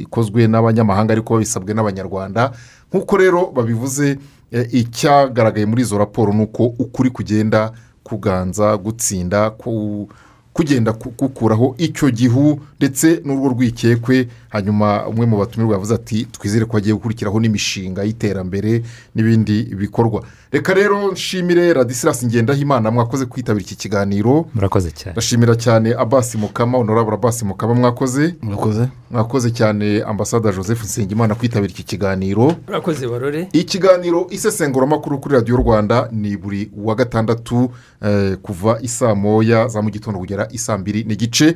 ikozwe 0.00 0.46
n'abanyamahanga 0.48 1.12
ariko 1.12 1.34
babisabwe 1.34 1.74
n'abanyarwanda. 1.74 2.52
Nk'uko 2.90 3.16
rero 3.16 3.52
babivuze 3.52 4.18
eh, 4.52 4.66
icyagaragaye 4.72 5.66
muri 5.66 5.82
izo 5.82 5.98
raporo 5.98 6.32
ni 6.32 6.42
uko 6.42 6.64
ukuri 6.78 7.10
kugenda 7.10 7.72
kuganza 8.02 8.76
gutsinda 8.76 9.50
ku- 9.50 10.08
kugenda 10.52 10.92
ku- 10.92 11.12
gukuraho 11.18 11.74
icyo 11.78 12.10
gihu 12.10 12.60
ndetse 12.80 13.20
n'urwo 13.24 13.48
rwikekwe 13.48 14.28
hanyuma 14.48 15.06
umwe 15.06 15.26
mu 15.26 15.38
batumirwa 15.38 15.74
yavuze 15.74 15.94
ati 15.94 16.24
twizere 16.32 16.64
ko 16.64 16.76
hagiye 16.76 16.94
gukurikiraho 16.94 17.40
n'imishinga 17.40 18.02
y'iterambere 18.04 18.82
n'ibindi 19.14 19.62
bikorwa. 19.76 20.22
Reka 20.52 20.74
rero 20.74 21.12
nshimire 21.12 21.72
radisirasi 21.72 22.26
ngendahimana 22.26 22.90
mwakoze 22.90 23.26
kwitabira 23.26 23.62
iki 23.64 23.76
kiganiro. 23.76 24.46
Murakoze 24.54 24.90
cyane. 24.90 25.12
Ndashimira 25.12 25.56
cyane 25.56 25.94
abasi 25.98 26.38
mukama 26.38 26.78
honorable 26.78 27.14
abasi 27.14 27.44
mukama 27.44 27.74
mwakoze? 27.74 28.34
Murakoze. 28.42 28.88
Mwakoze 29.10 29.50
cyane 29.50 30.02
ambasada 30.02 30.52
joseph 30.52 30.84
nsengimana 30.84 31.34
kwitabira 31.34 31.70
iki 31.72 31.82
kiganiro. 31.82 32.54
Urakoze 32.68 33.08
barore 33.08 33.48
ikiganiro 33.52 34.26
isesenguramakuru 34.30 35.18
kuri 35.18 35.34
radiyo 35.34 35.56
rwanda 35.56 36.08
ni 36.12 36.36
buri 36.36 36.70
wa 36.76 36.94
gatandatu 36.94 37.70
eh, 38.02 38.36
kuva 38.42 38.78
isaa 38.82 39.14
moya 39.14 39.68
za 39.68 39.82
mu 39.82 39.90
gitondo 39.90 40.18
kugera 40.20 40.48
isaa 40.50 40.78
mbiri 40.78 41.04
n'igice 41.04 41.54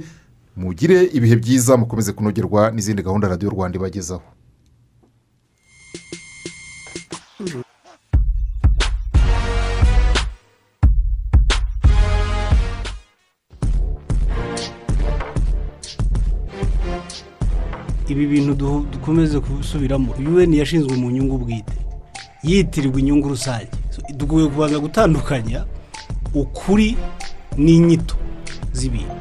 mugire 0.60 0.98
ibihe 1.16 1.34
byiza 1.42 1.72
mukomeze 1.80 2.10
kunogerwa 2.16 2.60
n'izindi 2.74 3.04
gahunda 3.06 3.30
radiyo 3.32 3.48
rwanda 3.54 3.74
ibagezaho. 3.78 4.26
Ibi 18.08 18.26
bintu 18.26 18.54
du- 18.54 18.86
dukomeze 18.92 19.38
gusubiramo 19.38 20.12
un 20.18 20.52
yashinzwe 20.54 20.94
mu 20.96 21.08
nyungu 21.10 21.38
bwite. 21.38 21.72
Yitirirwa 22.42 22.98
inyungu 23.00 23.28
rusange. 23.28 23.70
Dukwiye 24.18 24.48
kubanza 24.50 24.78
gutandukanya 24.78 25.64
ukuri 26.34 26.96
n'inyito 27.56 28.16
z'ibintu. 28.76 29.14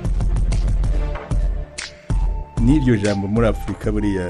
N'iryo 2.65 2.95
jambo 2.97 3.27
muri 3.27 3.47
afurika 3.47 3.91
buriya 3.91 4.29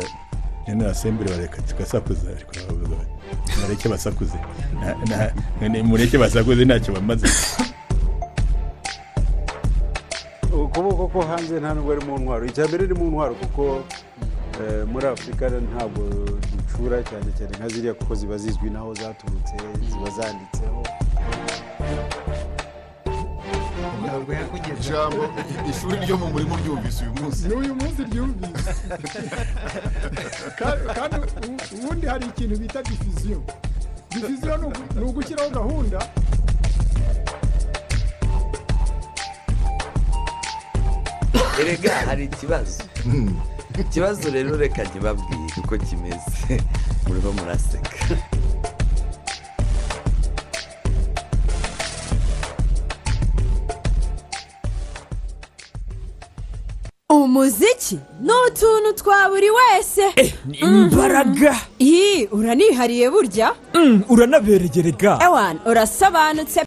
nyine 0.68 0.86
asembure 0.90 1.30
bareka 1.30 1.62
tugasakuza 1.62 2.30
ariko 2.36 2.52
baravuga 2.56 2.96
bati, 2.96 3.60
mureke 3.62 3.90
basakuze. 3.90 4.38
Mureke 5.84 6.18
basakuze 6.18 6.66
ntacyo 6.66 6.94
bamaze. 6.94 7.28
Ukuboko 10.54 11.08
ko 11.08 11.20
hanze 11.22 11.60
nta 11.60 11.74
nubwo 11.74 11.92
ari 11.92 12.06
mu 12.06 12.18
ntwaro. 12.20 12.46
Icya 12.46 12.68
mbere 12.68 12.88
ni 12.88 12.94
mu 12.94 13.06
ntwaro 13.12 13.34
kuko 13.42 13.84
eh, 14.62 14.84
muri 14.92 15.06
afurika 15.08 15.50
ntabwo 15.50 16.02
ducura 16.52 16.98
cyane 17.10 17.30
cyane 17.38 17.52
nka 17.58 17.68
ziriya 17.68 17.94
kuko 17.94 18.16
ziba 18.16 18.38
zizwi 18.38 18.70
n'aho 18.70 18.94
zaturutse 18.94 19.56
ziba 19.90 20.10
zanditseho. 20.18 20.80
Ijambo 24.80 25.24
ishuri 25.70 25.96
ryo 26.06 26.16
mu 26.22 26.28
murimo 26.34 26.54
ryumvise 26.62 27.00
uyu 27.04 27.14
munsi. 27.20 27.42
N'uyu 27.48 27.74
munsi 27.80 28.02
ryumvise. 28.10 28.72
Ka- 30.58 30.80
kandi 30.98 31.16
ubundi 31.76 32.06
hari 32.12 32.26
ikintu 32.32 32.56
bita 32.62 32.80
difiziyo 32.90 33.40
difiziyo 34.12 34.54
ni 34.60 34.66
ugu- 34.70 34.90
ni 35.00 35.04
ugushyiraho 35.10 35.50
gahunda. 35.58 36.00
Erega 41.60 41.92
hari 42.06 42.24
ikibazo. 42.26 42.84
Ikibazo 43.80 44.30
rero 44.32 44.58
reka 44.58 44.84
ntibabwire 44.84 45.54
uko 45.58 45.78
kimeze. 45.78 46.62
Muriho 47.08 47.32
muraseka. 47.34 47.92
Umuziki 57.24 57.98
ni 58.22 58.32
utuntu 58.48 58.90
twa 58.96 59.30
buri 59.30 59.50
wese. 59.60 60.04
Imbaraga 60.62 61.56
iyi 61.80 62.28
uranihariye 62.32 63.10
burya? 63.10 63.54
Uranaberegerega. 64.10 65.20
Ewana 65.26 65.60
urasobanutse 65.66 66.60